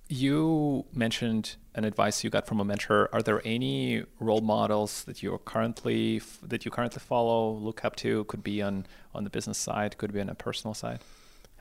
You 0.09 0.87
mentioned 0.93 1.57
an 1.75 1.85
advice 1.85 2.25
you 2.25 2.31
got 2.31 2.47
from 2.47 2.59
a 2.59 2.65
mentor. 2.65 3.09
Are 3.13 3.23
there 3.23 3.41
any 3.45 4.05
role 4.19 4.41
models 4.41 5.05
that 5.05 5.23
you're 5.23 5.39
currently 5.39 6.21
that 6.43 6.65
you 6.65 6.71
currently 6.71 7.01
follow, 7.01 7.53
look 7.53 7.85
up 7.85 7.97
to? 7.97 8.25
Could 8.25 8.43
be 8.43 8.63
on 8.63 8.87
on 9.15 9.25
the 9.25 9.31
business 9.31 9.59
side, 9.59 9.99
could 9.99 10.13
be 10.13 10.21
on 10.21 10.29
a 10.29 10.35
personal 10.35 10.75
side. 10.75 11.01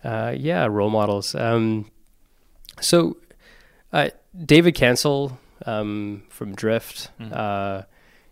Uh, 0.03 0.33
yeah, 0.37 0.65
role 0.65 0.89
models. 0.89 1.35
Um, 1.35 1.89
so, 2.81 3.17
uh, 3.91 4.09
David 4.45 4.75
Cancel 4.75 5.37
um, 5.65 6.23
from 6.29 6.55
Drift, 6.55 7.09
Mhm. 7.19 7.33
uh, 7.35 7.83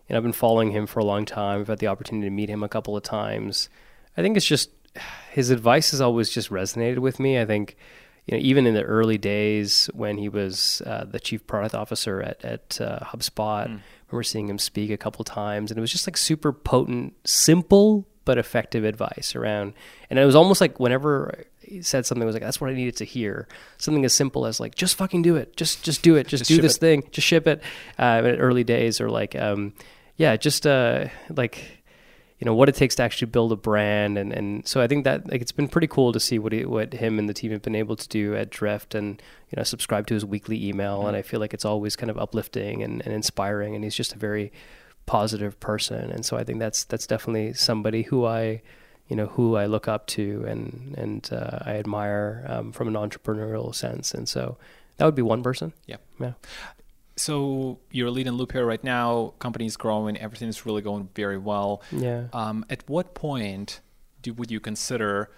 and 0.08 0.16
I've 0.18 0.24
been 0.24 0.32
following 0.32 0.72
him 0.72 0.88
for 0.88 1.00
a 1.02 1.04
long 1.06 1.26
time. 1.26 1.60
I've 1.62 1.68
had 1.68 1.80
the 1.80 1.88
opportunity 1.88 2.28
to 2.28 2.32
meet 2.32 2.50
him 2.50 2.64
a 2.64 2.70
couple 2.70 2.96
of 2.96 3.04
times. 3.04 3.70
I 4.16 4.22
think 4.22 4.38
it's 4.38 4.46
just 4.46 4.70
his 5.32 5.50
advice 5.50 5.92
has 5.92 6.00
always 6.02 6.30
just 6.30 6.50
resonated 6.50 7.00
with 7.00 7.20
me. 7.20 7.38
I 7.40 7.46
think, 7.46 7.76
you 8.26 8.38
know, 8.38 8.42
even 8.44 8.66
in 8.66 8.74
the 8.74 8.84
early 8.84 9.18
days 9.18 9.90
when 9.94 10.18
he 10.18 10.30
was 10.30 10.82
uh, 10.86 11.04
the 11.06 11.20
chief 11.20 11.46
product 11.46 11.76
officer 11.76 12.22
at 12.22 12.44
at 12.46 12.80
uh, 12.80 13.00
HubSpot, 13.02 13.68
Mm. 13.68 13.80
I 13.80 14.10
remember 14.12 14.24
seeing 14.24 14.48
him 14.48 14.58
speak 14.58 14.90
a 14.90 14.98
couple 14.98 15.26
times, 15.26 15.70
and 15.70 15.78
it 15.78 15.82
was 15.82 15.92
just 15.92 16.08
like 16.08 16.16
super 16.16 16.54
potent, 16.54 17.14
simple 17.28 18.08
but 18.24 18.38
effective 18.38 18.86
advice 18.86 19.36
around. 19.36 19.74
And 20.10 20.18
it 20.18 20.26
was 20.26 20.36
almost 20.36 20.62
like 20.62 20.80
whenever 20.80 21.44
he 21.57 21.57
said 21.82 22.06
something, 22.06 22.26
was 22.26 22.36
like 22.36 22.44
that's 22.44 22.60
what 22.62 22.70
I 22.70 22.74
needed 22.74 22.96
to 22.98 23.06
hear. 23.06 23.48
Something 23.78 24.06
as 24.06 24.14
simple 24.14 24.46
as 24.46 24.60
like 24.60 24.76
just 24.76 24.96
fucking 24.96 25.22
do 25.22 25.36
it, 25.36 25.56
just 25.58 25.84
just 25.84 26.02
do 26.02 26.16
it, 26.16 26.28
just, 26.28 26.42
Just 26.42 26.50
do 26.50 26.62
this 26.62 26.78
it. 26.78 26.80
thing, 26.80 27.04
just 27.12 27.28
ship 27.28 27.48
it. 27.48 27.62
Uh, 27.98 28.22
in 28.26 28.36
early 28.38 28.64
days, 28.64 29.00
or 29.02 29.10
like 29.10 29.36
um, 29.36 29.74
yeah, 30.18 30.36
just 30.36 30.66
uh, 30.66 31.06
like 31.30 31.64
you 32.40 32.46
know 32.46 32.54
what 32.54 32.70
it 32.70 32.76
takes 32.76 32.96
to 32.96 33.04
actually 33.04 33.30
build 33.32 33.52
a 33.52 33.56
brand. 33.56 34.18
And, 34.18 34.32
and 34.32 34.68
so 34.68 34.80
I 34.80 34.88
think 34.88 35.06
that 35.06 35.30
like 35.30 35.42
it's 35.42 35.52
been 35.52 35.68
pretty 35.68 35.88
cool 35.88 36.14
to 36.14 36.20
see 36.20 36.38
what 36.38 36.54
he, 36.54 36.66
what 36.66 36.94
him 36.94 37.18
and 37.18 37.28
the 37.28 37.34
team 37.34 37.52
have 37.52 37.64
been 37.64 37.76
able 37.76 37.96
to 37.96 38.08
do 38.08 38.36
at 38.36 38.50
Drift 38.52 38.94
and 38.94 39.22
you 39.50 39.56
know 39.58 39.64
subscribe 39.64 40.06
to 40.08 40.14
his 40.14 40.24
weekly 40.26 40.68
email. 40.68 41.08
And 41.08 41.18
I 41.18 41.22
feel 41.24 41.40
like 41.40 41.54
it's 41.54 41.66
always 41.66 41.96
kind 41.96 42.12
of 42.12 42.18
uplifting 42.18 42.84
and, 42.84 43.02
and 43.04 43.14
inspiring. 43.14 43.74
And 43.76 43.84
he's 43.84 43.96
just 43.96 44.14
a 44.14 44.18
very 44.20 44.52
positive 45.08 45.60
person. 45.60 46.12
And 46.12 46.26
so 46.26 46.38
I 46.38 46.44
think 46.44 46.60
that's 46.60 46.84
that's 46.84 47.08
definitely 47.08 47.54
somebody 47.54 48.04
who 48.04 48.26
I 48.26 48.62
you 49.08 49.16
know 49.16 49.28
who 49.28 49.56
I 49.56 49.66
look 49.68 49.88
up 49.88 50.06
to 50.08 50.44
and 50.48 50.96
and 50.98 51.30
uh, 51.32 51.60
I 51.66 51.74
admire 51.78 52.46
um, 52.48 52.72
from 52.72 52.88
an 52.88 52.94
entrepreneurial 52.96 53.74
sense 53.74 54.14
and 54.14 54.28
so 54.28 54.58
that 54.98 55.06
would 55.06 55.16
be 55.16 55.22
one 55.22 55.44
person 55.44 55.74
Yeah. 55.86 55.98
yeah 56.20 56.34
So 57.16 57.80
you're 57.92 58.12
leading 58.12 58.34
Loopio 58.34 58.66
right 58.68 58.84
now. 58.84 59.34
Company's 59.40 59.76
growing. 59.78 60.18
Everything 60.18 60.50
is 60.50 60.66
really 60.66 60.82
going 60.82 61.10
very 61.16 61.38
well. 61.38 61.82
yeah 61.92 62.28
Um, 62.34 62.66
at 62.70 62.88
what 62.88 63.14
point 63.16 63.82
do 64.22 64.34
would 64.34 64.52
you 64.52 64.60
consider 64.60 65.30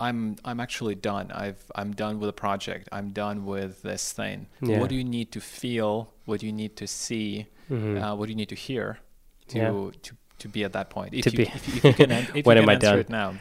I'm 0.00 0.36
I'm 0.44 0.60
actually 0.60 0.94
done. 0.94 1.32
I've 1.32 1.62
I'm 1.74 1.90
done 1.92 2.20
with 2.20 2.28
the 2.28 2.32
project. 2.46 2.88
I'm 2.92 3.10
done 3.10 3.44
with 3.46 3.82
this 3.82 4.12
thing. 4.12 4.46
Yeah. 4.62 4.78
What 4.80 4.90
do 4.90 4.94
you 4.94 5.02
need 5.04 5.32
to 5.32 5.40
feel? 5.40 6.12
What 6.24 6.38
do 6.40 6.46
you 6.46 6.52
need 6.52 6.76
to 6.76 6.86
see? 6.86 7.46
Mhm. 7.68 8.00
Uh, 8.00 8.14
what 8.16 8.26
do 8.26 8.30
you 8.30 8.36
need 8.36 8.48
to 8.50 8.60
hear 8.68 9.00
to 9.48 9.58
Yeah. 9.58 9.70
to 10.06 10.12
to 10.40 10.48
be 10.48 10.64
at 10.64 10.72
that 10.72 10.90
point? 10.90 11.14
If 11.14 11.24
To 11.24 11.30
you, 11.30 11.36
be- 11.38 11.42
if 11.44 11.68
you, 11.68 11.74
if 11.76 11.84
you 11.84 11.92
can, 12.06 12.10
if 12.34 12.46
When 12.46 12.56
you 12.56 12.62
am 12.62 12.68
I 12.68 12.74
done? 12.76 12.98
it 12.98 13.08
now. 13.10 13.34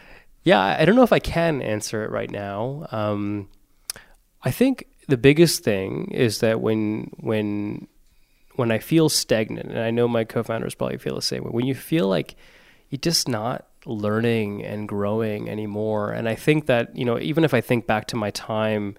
Yeah, 0.44 0.60
I 0.62 0.82
I 0.82 0.86
don't 0.86 0.96
know 0.96 1.04
if 1.04 1.14
I 1.14 1.20
can 1.20 1.62
answer 1.62 2.04
it 2.04 2.12
right 2.12 2.30
now. 2.32 2.88
Um, 2.92 3.50
I 4.44 4.52
think 4.52 4.86
the 5.08 5.18
biggest 5.18 5.64
thing 5.64 6.12
is 6.12 6.40
that 6.40 6.62
when 6.62 7.12
when 7.20 7.88
when 8.56 8.72
I 8.72 8.80
feel 8.80 9.10
stagnant, 9.10 9.70
and 9.70 9.80
I 9.80 9.92
know 9.92 10.08
my 10.08 10.24
co-founders 10.24 10.74
probably 10.76 10.98
feel 10.98 11.16
the 11.16 11.22
same 11.22 11.44
way. 11.44 11.52
When 11.52 11.66
you 11.66 11.76
feel 11.76 12.08
like 12.08 12.36
you're 12.90 12.98
just 13.00 13.28
not 13.28 13.68
learning 13.86 14.64
and 14.66 14.88
growing 14.88 15.50
anymore, 15.50 16.12
and 16.12 16.28
I 16.30 16.36
think 16.36 16.66
that 16.68 16.96
you 16.96 17.06
know, 17.06 17.20
even 17.20 17.44
if 17.44 17.54
I 17.54 17.62
think 17.62 17.86
back 17.86 18.08
to 18.08 18.16
my 18.16 18.32
time 18.32 18.96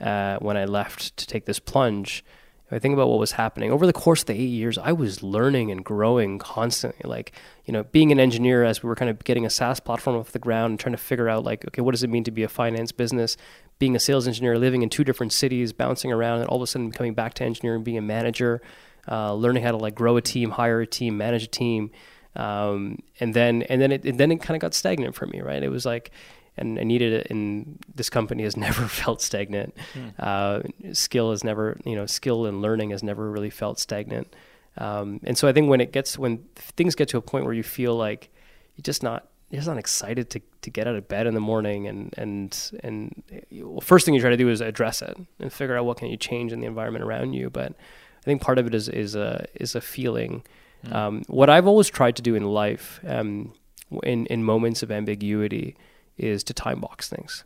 uh, 0.00 0.38
when 0.38 0.56
I 0.56 0.64
left 0.64 1.16
to 1.18 1.26
take 1.26 1.44
this 1.46 1.58
plunge, 1.58 2.24
I 2.70 2.80
think 2.80 2.94
about 2.94 3.08
what 3.08 3.20
was 3.20 3.32
happening 3.32 3.70
over 3.70 3.86
the 3.86 3.92
course 3.92 4.22
of 4.22 4.26
the 4.26 4.34
eight 4.34 4.48
years. 4.48 4.76
I 4.76 4.90
was 4.90 5.22
learning 5.22 5.70
and 5.70 5.84
growing 5.84 6.38
constantly. 6.38 7.08
Like, 7.08 7.32
you 7.64 7.72
know, 7.72 7.84
being 7.84 8.10
an 8.10 8.18
engineer 8.18 8.64
as 8.64 8.82
we 8.82 8.88
were 8.88 8.96
kind 8.96 9.08
of 9.08 9.22
getting 9.22 9.46
a 9.46 9.50
SaaS 9.50 9.78
platform 9.78 10.16
off 10.16 10.32
the 10.32 10.40
ground 10.40 10.72
and 10.72 10.80
trying 10.80 10.94
to 10.94 11.00
figure 11.00 11.28
out, 11.28 11.44
like, 11.44 11.64
okay, 11.68 11.80
what 11.80 11.92
does 11.92 12.02
it 12.02 12.10
mean 12.10 12.24
to 12.24 12.32
be 12.32 12.42
a 12.42 12.48
finance 12.48 12.90
business? 12.90 13.36
Being 13.78 13.94
a 13.94 14.00
sales 14.00 14.26
engineer, 14.26 14.58
living 14.58 14.82
in 14.82 14.88
two 14.88 15.04
different 15.04 15.32
cities, 15.32 15.72
bouncing 15.72 16.10
around, 16.10 16.40
and 16.40 16.48
all 16.48 16.56
of 16.56 16.62
a 16.62 16.66
sudden 16.66 16.90
coming 16.90 17.14
back 17.14 17.34
to 17.34 17.44
engineering, 17.44 17.84
being 17.84 17.98
a 17.98 18.02
manager, 18.02 18.60
uh, 19.08 19.32
learning 19.34 19.62
how 19.62 19.70
to 19.70 19.76
like 19.76 19.94
grow 19.94 20.16
a 20.16 20.22
team, 20.22 20.50
hire 20.50 20.80
a 20.80 20.86
team, 20.86 21.16
manage 21.16 21.44
a 21.44 21.48
team, 21.48 21.92
um, 22.34 22.98
and 23.20 23.32
then 23.32 23.62
and 23.62 23.80
then 23.80 23.92
it 23.92 24.04
and 24.04 24.18
then 24.18 24.32
it 24.32 24.42
kind 24.42 24.56
of 24.56 24.60
got 24.60 24.74
stagnant 24.74 25.14
for 25.14 25.26
me. 25.26 25.40
Right? 25.40 25.62
It 25.62 25.68
was 25.68 25.86
like 25.86 26.10
and 26.56 26.78
I 26.78 26.82
needed 26.82 27.12
it. 27.12 27.30
And 27.30 27.78
this 27.94 28.10
company 28.10 28.42
has 28.44 28.56
never 28.68 28.86
felt 28.88 29.22
stagnant. 29.22 29.76
Mm. 29.94 30.12
Uh, 30.18 30.92
skill 30.94 31.30
has 31.30 31.44
never, 31.44 31.78
you 31.84 31.96
know, 31.96 32.06
skill 32.06 32.46
and 32.46 32.62
learning 32.62 32.90
has 32.90 33.02
never 33.02 33.30
really 33.30 33.50
felt 33.50 33.78
stagnant. 33.78 34.34
Um, 34.78 35.20
and 35.24 35.38
so 35.38 35.48
I 35.48 35.52
think 35.52 35.68
when 35.68 35.80
it 35.80 35.92
gets 35.92 36.18
when 36.18 36.44
things 36.54 36.94
get 36.94 37.08
to 37.08 37.18
a 37.18 37.22
point 37.22 37.44
where 37.44 37.54
you 37.54 37.62
feel 37.62 37.96
like 37.96 38.30
you're 38.76 38.82
just 38.82 39.02
not 39.02 39.28
you're 39.50 39.58
just 39.58 39.68
not 39.68 39.78
excited 39.78 40.28
to, 40.30 40.40
to 40.62 40.70
get 40.70 40.86
out 40.86 40.96
of 40.96 41.08
bed 41.08 41.26
in 41.26 41.34
the 41.34 41.40
morning 41.40 41.86
and 41.86 42.12
and 42.18 42.72
and 42.82 43.22
well, 43.52 43.80
first 43.80 44.04
thing 44.04 44.14
you 44.14 44.20
try 44.20 44.30
to 44.30 44.36
do 44.36 44.48
is 44.48 44.60
address 44.60 45.02
it 45.02 45.16
and 45.40 45.52
figure 45.52 45.76
out 45.76 45.86
what 45.86 45.96
can 45.96 46.08
you 46.08 46.16
change 46.16 46.52
in 46.52 46.60
the 46.60 46.66
environment 46.66 47.04
around 47.04 47.32
you. 47.32 47.48
But 47.48 47.72
I 47.72 48.24
think 48.24 48.42
part 48.42 48.58
of 48.58 48.66
it 48.66 48.74
is 48.74 48.88
is 48.88 49.14
a 49.14 49.46
is 49.54 49.74
a 49.74 49.80
feeling. 49.80 50.44
Mm. 50.84 50.94
Um, 50.94 51.22
what 51.28 51.48
I've 51.48 51.66
always 51.66 51.88
tried 51.88 52.16
to 52.16 52.22
do 52.22 52.34
in 52.34 52.44
life, 52.44 53.00
um, 53.06 53.54
in 54.02 54.26
in 54.26 54.42
moments 54.44 54.82
of 54.82 54.90
ambiguity, 54.90 55.76
is 56.16 56.44
to 56.44 56.54
time 56.54 56.80
box 56.80 57.08
things, 57.08 57.44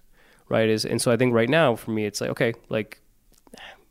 right? 0.48 0.68
Is 0.68 0.84
and 0.84 1.00
so 1.00 1.10
I 1.10 1.16
think 1.16 1.34
right 1.34 1.48
now 1.48 1.76
for 1.76 1.90
me 1.90 2.04
it's 2.06 2.20
like 2.20 2.30
okay, 2.30 2.54
like, 2.68 3.00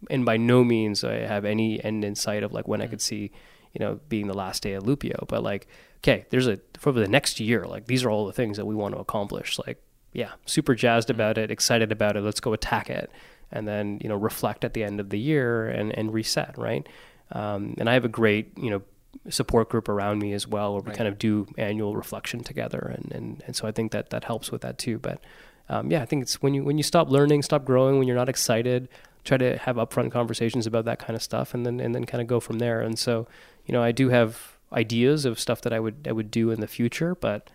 and 0.10 0.26
by 0.26 0.38
no 0.38 0.64
means 0.64 1.04
I 1.04 1.20
have 1.20 1.46
any 1.46 1.84
end 1.84 2.06
in 2.06 2.16
sight 2.16 2.44
of 2.44 2.54
like 2.54 2.68
when 2.68 2.82
I 2.82 2.88
could 2.88 3.02
see, 3.02 3.32
you 3.74 3.80
know, 3.80 4.00
being 4.10 4.28
the 4.28 4.34
last 4.34 4.64
day 4.64 4.74
of 4.74 4.84
Loopio, 4.84 5.28
but 5.28 5.44
like 5.44 5.68
okay, 5.98 6.26
there's 6.30 6.48
a 6.48 6.60
for 6.78 6.92
the 6.92 7.08
next 7.08 7.40
year, 7.40 7.66
like 7.66 7.88
these 7.88 8.04
are 8.04 8.10
all 8.10 8.26
the 8.26 8.34
things 8.34 8.58
that 8.58 8.66
we 8.66 8.76
want 8.76 8.96
to 8.96 9.02
accomplish, 9.02 9.60
like 9.60 9.82
yeah, 10.14 10.32
super 10.46 10.74
jazzed 10.74 11.10
about 11.10 11.38
it, 11.38 11.52
excited 11.52 11.92
about 11.92 12.18
it. 12.18 12.22
Let's 12.22 12.40
go 12.40 12.54
attack 12.54 12.90
it, 12.90 13.12
and 13.52 13.68
then 13.68 14.00
you 14.02 14.10
know 14.10 14.16
reflect 14.16 14.64
at 14.64 14.74
the 14.74 14.84
end 14.84 15.00
of 15.00 15.10
the 15.10 15.20
year 15.20 15.68
and 15.68 15.96
and 15.98 16.14
reset, 16.14 16.58
right? 16.58 16.88
Um, 17.32 17.76
and 17.78 17.90
I 17.90 17.94
have 17.94 18.06
a 18.06 18.10
great 18.10 18.58
you 18.58 18.72
know 18.72 18.82
support 19.30 19.70
group 19.70 19.90
around 19.90 20.20
me 20.20 20.34
as 20.34 20.48
well, 20.48 20.74
where 20.74 20.82
we 20.82 20.88
right. 20.90 20.98
kind 20.98 21.08
of 21.08 21.18
do 21.18 21.48
annual 21.58 21.96
reflection 21.96 22.44
together, 22.44 22.94
and, 22.96 23.12
and 23.12 23.44
and 23.46 23.56
so 23.56 23.68
I 23.68 23.72
think 23.72 23.92
that 23.92 24.10
that 24.12 24.24
helps 24.24 24.52
with 24.52 24.62
that 24.62 24.78
too. 24.78 24.98
But 24.98 25.22
um, 25.68 25.92
yeah, 25.92 26.02
I 26.02 26.06
think 26.06 26.24
it's 26.24 26.42
when 26.42 26.54
you 26.54 26.64
when 26.64 26.78
you 26.78 26.84
stop 26.84 27.10
learning, 27.10 27.44
stop 27.44 27.66
growing, 27.66 27.98
when 27.98 28.08
you're 28.08 28.18
not 28.18 28.30
excited, 28.30 28.90
try 29.24 29.38
to 29.38 29.58
have 29.58 29.76
upfront 29.76 30.12
conversations 30.12 30.66
about 30.66 30.86
that 30.86 31.00
kind 31.00 31.16
of 31.16 31.24
stuff, 31.24 31.54
and 31.54 31.66
then 31.66 31.80
and 31.80 31.94
then 31.94 32.06
kind 32.06 32.22
of 32.22 32.28
go 32.28 32.40
from 32.40 32.60
there. 32.60 32.82
And 32.82 32.98
so 32.98 33.28
you 33.66 33.74
know, 33.74 33.84
I 33.84 33.92
do 33.92 34.10
have 34.10 34.58
ideas 34.72 35.26
of 35.26 35.40
stuff 35.40 35.62
that 35.62 35.74
I 35.74 35.80
would 35.80 36.08
I 36.08 36.12
would 36.12 36.32
do 36.32 36.52
in 36.52 36.60
the 36.60 36.68
future, 36.68 37.16
but 37.16 37.50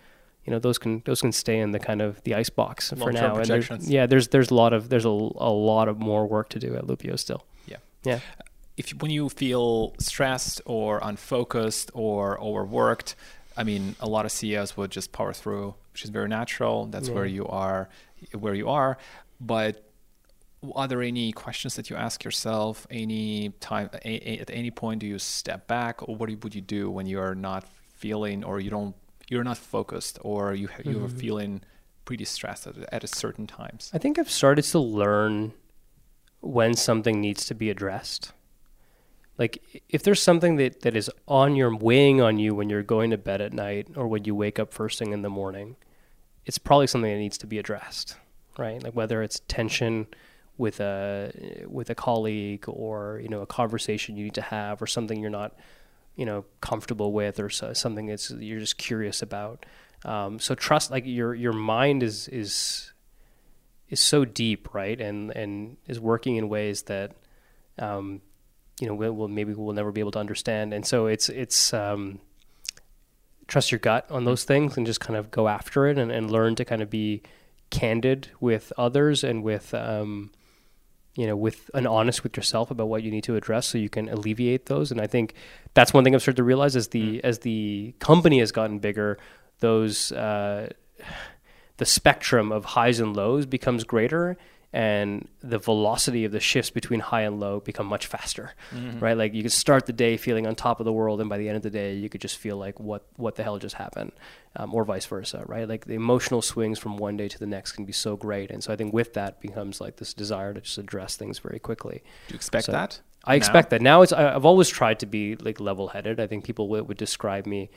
you 0.45 0.51
know 0.51 0.59
those 0.59 0.79
can 0.79 1.03
those 1.07 1.21
can 1.21 1.33
stay 1.33 1.59
in 1.59 1.71
the 1.71 1.79
kind 1.79 2.03
of 2.03 2.23
the 2.25 2.35
ice 2.35 2.51
box 2.51 2.91
for 2.91 3.13
now. 3.13 3.37
And 3.37 3.47
there's, 3.47 3.89
yeah, 3.89 4.07
there's 4.07 4.29
there's 4.29 4.51
a 4.51 4.55
lot 4.55 4.73
of 4.73 4.89
there's 4.89 5.05
a, 5.05 5.09
a 5.09 5.53
lot 5.53 5.89
of 5.89 5.99
more 5.99 6.27
work 6.27 6.49
to 6.51 6.59
do 6.59 6.75
at 6.75 6.87
Loopio 6.87 7.19
still. 7.19 7.47
Yeah, 7.67 7.79
yeah 8.05 8.21
if 8.77 8.91
when 9.01 9.11
you 9.11 9.29
feel 9.29 9.95
stressed 9.99 10.61
or 10.65 10.99
unfocused 11.03 11.91
or 11.95 12.41
overworked, 12.41 13.15
I 13.57 13.63
mean, 13.65 13.95
a 14.01 14.09
lot 14.09 14.25
of 14.25 14.33
CEOs 14.33 14.77
would 14.77 14.91
just 14.91 15.13
power 15.13 15.33
through, 15.33 15.75
which 15.93 16.05
is 16.05 16.11
very 16.11 16.29
natural. 16.29 16.87
That's 16.87 17.09
yeah. 17.09 17.15
where 17.15 17.27
you 17.27 17.47
are, 17.47 17.89
where 18.33 18.55
you 18.55 18.69
are. 18.69 18.99
But 19.41 19.89
are 20.75 20.89
there 20.89 21.03
any 21.03 21.31
questions 21.33 21.77
that 21.77 21.89
you 21.89 21.97
ask 21.97 22.25
yourself? 22.25 22.87
Any 22.91 23.51
time 23.61 23.91
a, 24.05 24.31
a, 24.33 24.39
at 24.41 24.51
any 24.51 24.71
point 24.71 25.01
do 25.01 25.07
you 25.07 25.19
step 25.19 25.69
back, 25.69 26.09
or 26.09 26.17
what 26.17 26.31
would 26.43 26.55
you 26.55 26.61
do 26.61 26.91
when 26.91 27.07
you 27.07 27.21
are 27.21 27.35
not 27.35 27.65
feeling, 27.95 28.43
or 28.43 28.59
you 28.59 28.71
don't, 28.71 28.97
you're 29.29 29.45
not 29.45 29.59
focused, 29.59 30.19
or 30.23 30.55
you 30.55 30.69
you're 30.85 30.95
mm-hmm. 30.95 31.19
feeling 31.19 31.63
pretty 32.05 32.25
stressed 32.25 32.67
at, 32.67 32.77
at 32.93 33.05
a 33.05 33.07
certain 33.07 33.47
times? 33.47 33.91
I 33.95 33.99
think 33.99 34.19
I've 34.19 34.31
started 34.31 34.63
to 34.63 34.81
learn 34.81 35.53
when 36.41 36.75
something 36.75 37.21
needs 37.21 37.47
to 37.47 37.55
be 37.55 37.71
addressed 37.71 38.33
like 39.37 39.83
if 39.89 40.03
there's 40.03 40.23
something 40.23 40.57
that, 40.57 40.83
that 40.83 40.97
is 40.97 41.11
on 41.27 41.57
your 41.57 41.75
weighing 41.75 42.21
on 42.21 42.39
you 42.39 42.55
when 42.55 42.69
you're 42.69 42.83
going 42.83 43.11
to 43.11 43.19
bed 43.19 43.41
at 43.41 43.53
night 43.53 43.89
or 43.97 44.07
when 44.07 44.25
you 44.25 44.35
wake 44.35 44.59
up 44.59 44.73
first 44.73 44.99
thing 44.99 45.13
in 45.13 45.23
the 45.23 45.31
morning 45.31 45.77
it's 46.47 46.59
probably 46.59 46.87
something 46.87 47.11
that 47.11 47.19
needs 47.19 47.39
to 47.39 47.47
be 47.47 47.59
addressed 47.59 48.17
right? 48.59 48.83
Like 48.83 48.95
whether 48.95 49.23
it's 49.23 49.41
tension 49.49 50.07
with 50.57 50.81
a 50.81 51.65
with 51.67 51.91
a 51.91 51.95
colleague 51.95 52.65
or 52.69 53.21
you 53.23 53.29
know 53.29 53.41
a 53.41 53.47
conversation 53.47 54.17
you 54.17 54.25
need 54.25 54.35
to 54.35 54.43
have 54.43 54.81
or 54.81 54.87
something 54.87 55.21
you're 55.21 55.31
not 55.31 55.57
you 56.15 56.25
know 56.25 56.45
comfortable 56.61 57.13
with 57.13 57.41
or 57.41 57.51
so, 57.51 57.73
something 57.73 58.07
that's 58.07 58.31
you're 58.31 58.61
just 58.61 58.79
curious 58.79 59.23
about. 59.23 59.67
Um, 60.05 60.39
so 60.39 60.55
trust 60.55 60.91
like 60.91 61.05
your 61.07 61.35
your 61.35 61.53
mind 61.53 62.03
is 62.03 62.29
is 62.29 62.93
is 63.89 64.01
so 64.01 64.25
deep 64.25 64.73
right? 64.73 65.01
And 65.01 65.31
and 65.33 65.77
is 65.87 66.01
working 66.01 66.37
in 66.37 66.49
ways 66.49 66.83
that 66.83 67.13
um, 67.79 68.21
you 68.81 68.89
know, 68.89 68.95
we'll, 68.95 69.13
we'll, 69.13 69.29
maybe 69.29 69.55
we'll 69.55 69.75
never 69.75 69.93
be 69.93 70.01
able 70.01 70.11
to 70.13 70.19
understand. 70.19 70.75
And 70.75 70.85
so 70.85 71.07
it's 71.07 71.29
it's 71.29 71.73
um, 71.73 72.19
trust 73.47 73.71
your 73.71 73.79
gut 73.79 74.07
on 74.11 74.25
those 74.25 74.45
things 74.45 74.77
and 74.77 74.87
just 74.87 75.01
kind 75.01 75.17
of 75.17 75.31
go 75.31 75.49
after 75.49 75.87
it 75.87 75.99
and, 75.99 76.11
and 76.11 76.31
learn 76.31 76.55
to 76.57 76.65
kind 76.65 76.83
of 76.83 76.91
be 76.91 77.23
candid 77.71 78.29
with 78.41 78.73
others 78.79 79.25
and 79.25 79.43
with 79.43 79.75
um, 79.75 80.31
you 81.15 81.27
know 81.27 81.37
with 81.37 81.71
and 81.75 81.87
honest 81.87 82.23
with 82.23 82.37
yourself 82.37 82.71
about 82.71 82.89
what 82.89 83.03
you 83.03 83.11
need 83.11 83.25
to 83.25 83.37
address 83.37 83.67
so 83.67 83.79
you 83.79 83.89
can 83.89 84.09
alleviate 84.09 84.67
those. 84.67 84.91
And 84.91 85.01
I 85.01 85.07
think 85.07 85.35
that's 85.75 85.93
one 85.93 86.05
thing 86.05 86.15
I've 86.15 86.23
started 86.23 86.37
to 86.39 86.45
realize 86.45 86.77
as 86.77 86.89
the 86.89 87.19
mm. 87.19 87.21
as 87.23 87.41
the 87.41 87.95
company 88.01 88.41
has 88.41 88.53
gotten 88.53 88.81
bigger, 88.81 89.19
those 89.61 90.11
uh, 90.13 90.71
the 91.77 91.87
spectrum 91.87 92.53
of 92.53 92.65
highs 92.65 93.01
and 93.01 93.17
lows 93.17 93.47
becomes 93.47 93.85
greater 93.85 94.37
and 94.75 95.29
the 95.41 95.59
velocity 95.59 96.25
of 96.25 96.33
the 96.33 96.41
shifts 96.41 96.69
between 96.69 96.99
high 96.99 97.21
and 97.21 97.39
low 97.39 97.61
become 97.61 97.87
much 97.87 98.09
faster, 98.09 98.55
mm-hmm. 98.75 98.99
right? 98.99 99.17
Like 99.17 99.33
you 99.33 99.45
could 99.45 99.53
start 99.53 99.87
the 99.87 99.93
day 99.93 100.17
feeling 100.17 100.49
on 100.49 100.57
top 100.57 100.81
of 100.81 100.85
the 100.85 100.93
world, 100.93 101.21
and 101.21 101.31
by 101.31 101.39
the 101.39 101.47
end 101.47 101.57
of 101.57 101.63
the 101.63 101.71
day, 101.71 101.95
you 101.95 102.09
could 102.09 102.21
just 102.21 102.37
feel 102.37 102.57
like 102.57 102.81
what 102.81 103.07
what 103.15 103.37
the 103.37 103.45
hell 103.45 103.57
just 103.59 103.77
happened, 103.77 104.11
um, 104.57 104.75
or 104.75 104.85
vice 104.85 105.07
versa, 105.07 105.45
right? 105.47 105.69
Like 105.69 105.85
the 105.85 105.95
emotional 105.95 106.43
swings 106.43 106.81
from 106.81 106.97
one 106.97 107.17
day 107.17 107.29
to 107.29 107.39
the 107.39 107.47
next 107.47 107.73
can 107.73 107.85
be 107.85 107.93
so 107.93 108.17
great, 108.17 108.51
and 108.51 108.65
so 108.65 108.73
I 108.73 108.77
think 108.77 108.93
with 108.93 109.15
that 109.15 109.41
becomes 109.41 109.81
like 109.81 109.97
this 109.99 110.13
desire 110.13 110.53
to 110.53 110.61
just 110.61 110.77
address 110.77 111.17
things 111.17 111.39
very 111.39 111.61
quickly. 111.61 112.03
Do 112.27 112.35
you 112.35 112.37
expect 112.37 112.65
so 112.65 112.73
that? 112.73 113.01
I 113.23 113.37
expect 113.37 113.71
that 113.71 113.81
now. 113.81 114.03
It's 114.03 114.13
I, 114.13 114.33
have 114.33 114.45
always 114.45 114.69
tried 114.69 114.99
to 114.99 115.07
be 115.07 115.37
like 115.37 115.61
level 115.61 115.89
headed. 115.89 116.19
I 116.19 116.27
think 116.27 116.45
people 116.45 116.69
would, 116.71 116.89
would 116.89 116.99
describe 116.99 117.47
me 117.47 117.71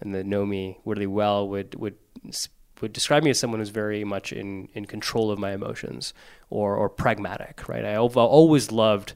and 0.00 0.14
that 0.14 0.26
know 0.26 0.44
me 0.44 0.78
really 0.84 1.06
well 1.06 1.48
would 1.48 1.76
would 1.76 1.94
would 2.80 2.92
describe 2.92 3.22
me 3.22 3.30
as 3.30 3.38
someone 3.38 3.60
who's 3.60 3.70
very 3.70 4.04
much 4.04 4.32
in, 4.32 4.68
in 4.74 4.84
control 4.84 5.30
of 5.30 5.38
my 5.38 5.52
emotions 5.52 6.14
or, 6.48 6.74
or 6.76 6.88
pragmatic, 6.88 7.68
right? 7.68 7.84
I, 7.84 7.90
have 7.90 8.16
always 8.16 8.72
loved 8.72 9.14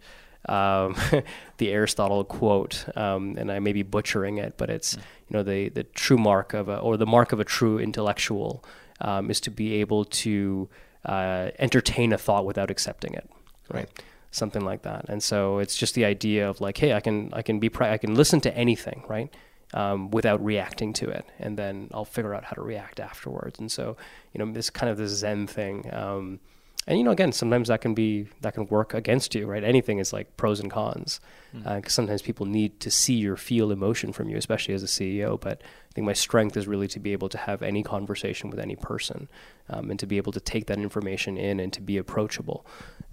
um, 0.49 0.97
the 1.59 1.71
Aristotle 1.71 2.25
quote, 2.25 2.85
um, 2.97 3.37
and 3.39 3.51
I 3.51 3.59
may 3.59 3.73
be 3.73 3.83
butchering 3.83 4.39
it, 4.39 4.55
but 4.57 4.71
it's, 4.71 4.97
mm. 4.97 4.99
you 5.29 5.37
know, 5.37 5.43
the, 5.43 5.69
the 5.69 5.85
true 5.85 6.19
mark 6.19 6.55
of 6.55 6.69
a, 6.69 6.79
or 6.79 6.97
the 6.97 7.07
mark 7.07 7.33
of 7.33 7.41
a 7.41 7.45
true 7.45 7.79
intellectual 7.79 8.65
um, 9.01 9.31
is 9.31 9.41
to 9.41 9.51
be 9.51 9.75
able 9.75 10.05
to 10.05 10.69
uh, 11.05 11.51
entertain 11.59 12.13
a 12.13 12.19
thought 12.19 12.47
without 12.47 12.71
accepting 12.71 13.15
it, 13.15 13.29
right? 13.71 13.81
right? 13.81 14.03
Something 14.31 14.65
like 14.65 14.83
that. 14.83 15.07
And 15.09 15.23
so 15.23 15.59
it's 15.59 15.77
just 15.77 15.95
the 15.95 16.05
idea 16.05 16.49
of 16.49 16.61
like, 16.61 16.77
hey, 16.79 16.93
I 16.93 17.01
can, 17.01 17.31
I 17.33 17.43
can 17.43 17.61
be, 17.61 17.69
pra- 17.69 17.93
I 17.93 17.99
can 17.99 18.15
listen 18.15 18.41
to 18.43 18.57
anything, 18.57 19.05
right? 19.09 19.33
Um, 19.75 20.11
without 20.11 20.43
reacting 20.43 20.93
to 20.95 21.11
it, 21.11 21.27
and 21.39 21.59
then 21.59 21.91
I'll 21.93 22.05
figure 22.05 22.33
out 22.33 22.45
how 22.45 22.55
to 22.55 22.63
react 22.63 23.01
afterwards. 23.01 23.59
And 23.59 23.71
so, 23.71 23.97
you 24.33 24.39
know, 24.39 24.51
this 24.51 24.71
kind 24.71 24.91
of 24.91 24.97
this 24.97 25.11
Zen 25.11 25.47
thing. 25.47 25.93
Um, 25.93 26.41
and 26.87 26.99
you 26.99 27.05
know, 27.05 27.11
again, 27.11 27.33
sometimes 27.33 27.69
that 27.69 27.81
can 27.81 27.95
be 27.95 28.29
that 28.43 28.55
can 28.55 28.67
work 28.67 28.95
against 28.95 29.35
you, 29.35 29.47
right? 29.47 29.65
Anything 29.65 29.99
is 29.99 30.13
like 30.13 30.37
pros 30.37 30.61
and 30.61 30.71
cons, 30.71 31.19
because 31.53 31.67
mm-hmm. 31.67 31.87
uh, 31.87 31.89
sometimes 31.89 32.23
people 32.23 32.47
need 32.47 32.79
to 32.81 32.91
see 32.91 33.27
or 33.27 33.37
feel 33.37 33.73
emotion 33.73 34.13
from 34.13 34.29
you, 34.29 34.37
especially 34.37 34.75
as 34.75 34.83
a 34.83 34.87
CEO. 34.87 35.41
But 35.41 35.63
I 35.63 35.93
think 35.95 36.05
my 36.05 36.13
strength 36.13 36.57
is 36.57 36.69
really 36.69 36.89
to 36.89 37.01
be 37.01 37.13
able 37.13 37.29
to 37.31 37.39
have 37.39 37.63
any 37.63 37.83
conversation 37.83 38.51
with 38.51 38.61
any 38.61 38.77
person, 38.77 39.29
um, 39.71 39.91
and 39.91 39.99
to 39.99 40.07
be 40.07 40.19
able 40.19 40.33
to 40.33 40.41
take 40.41 40.67
that 40.67 40.79
information 40.79 41.37
in 41.37 41.59
and 41.59 41.73
to 41.73 41.81
be 41.81 41.97
approachable. 41.97 42.67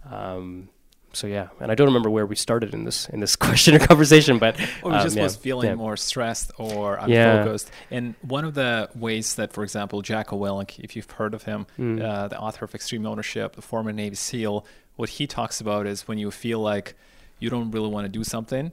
Um, 0.09 0.69
so 1.13 1.27
yeah, 1.27 1.49
and 1.59 1.71
I 1.71 1.75
don't 1.75 1.87
remember 1.87 2.09
where 2.09 2.25
we 2.25 2.35
started 2.35 2.73
in 2.73 2.85
this 2.85 3.09
in 3.09 3.19
this 3.19 3.35
question 3.47 3.75
or 3.75 3.79
conversation, 3.79 4.39
but 4.39 4.59
or 4.83 4.93
um, 4.93 5.03
just 5.03 5.15
yeah, 5.15 5.23
was 5.23 5.35
feeling 5.35 5.69
yeah. 5.69 5.75
more 5.75 5.97
stressed 5.97 6.51
or 6.57 6.95
unfocused. 6.95 7.69
Yeah. 7.89 7.97
And 7.97 8.15
one 8.21 8.45
of 8.45 8.53
the 8.53 8.89
ways 8.95 9.35
that, 9.35 9.51
for 9.53 9.63
example, 9.63 10.01
Jocko 10.01 10.37
Willink, 10.37 10.79
if 10.79 10.95
you've 10.95 11.09
heard 11.11 11.33
of 11.33 11.43
him, 11.43 11.67
mm. 11.77 12.01
uh, 12.01 12.27
the 12.27 12.39
author 12.39 12.65
of 12.65 12.73
Extreme 12.73 13.05
Ownership, 13.05 13.55
the 13.55 13.61
former 13.61 13.91
Navy 13.91 14.15
SEAL, 14.15 14.65
what 14.95 15.09
he 15.09 15.27
talks 15.27 15.59
about 15.59 15.87
is 15.87 16.07
when 16.07 16.17
you 16.17 16.31
feel 16.31 16.59
like 16.59 16.95
you 17.39 17.49
don't 17.49 17.71
really 17.71 17.89
want 17.89 18.05
to 18.05 18.09
do 18.09 18.23
something. 18.23 18.71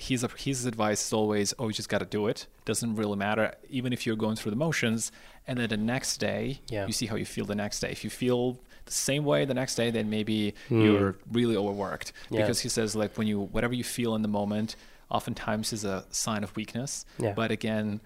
His, 0.00 0.26
his 0.38 0.64
advice 0.64 1.06
is 1.06 1.12
always, 1.12 1.52
oh, 1.58 1.68
you 1.68 1.74
just 1.74 1.88
got 1.90 1.98
to 1.98 2.06
do 2.06 2.26
it. 2.26 2.46
Doesn't 2.64 2.96
really 2.96 3.16
matter, 3.16 3.54
even 3.68 3.92
if 3.92 4.06
you're 4.06 4.16
going 4.16 4.36
through 4.36 4.50
the 4.50 4.56
motions. 4.56 5.12
And 5.46 5.58
then 5.58 5.68
the 5.68 5.76
next 5.76 6.16
day, 6.18 6.60
yeah. 6.70 6.86
you 6.86 6.92
see 6.92 7.06
how 7.06 7.16
you 7.16 7.26
feel 7.26 7.44
the 7.44 7.54
next 7.54 7.80
day. 7.80 7.90
If 7.90 8.02
you 8.04 8.10
feel 8.10 8.58
the 8.86 8.92
same 8.92 9.24
way 9.24 9.44
the 9.44 9.54
next 9.62 9.74
day, 9.74 9.90
then 9.90 10.08
maybe 10.08 10.54
Hmm. 10.68 10.80
you're 10.80 11.16
really 11.30 11.54
overworked. 11.56 12.12
Yeah. 12.30 12.40
Because 12.40 12.60
he 12.60 12.68
says 12.70 12.96
like 12.96 13.18
when 13.18 13.26
you 13.26 13.40
whatever 13.40 13.74
you 13.74 13.84
feel 13.84 14.14
in 14.14 14.22
the 14.22 14.28
moment, 14.40 14.74
oftentimes 15.10 15.72
is 15.72 15.84
a 15.84 16.04
sign 16.10 16.44
of 16.44 16.54
weakness. 16.56 17.04
Yeah. 17.18 17.32
But 17.34 17.50
again, 17.50 18.00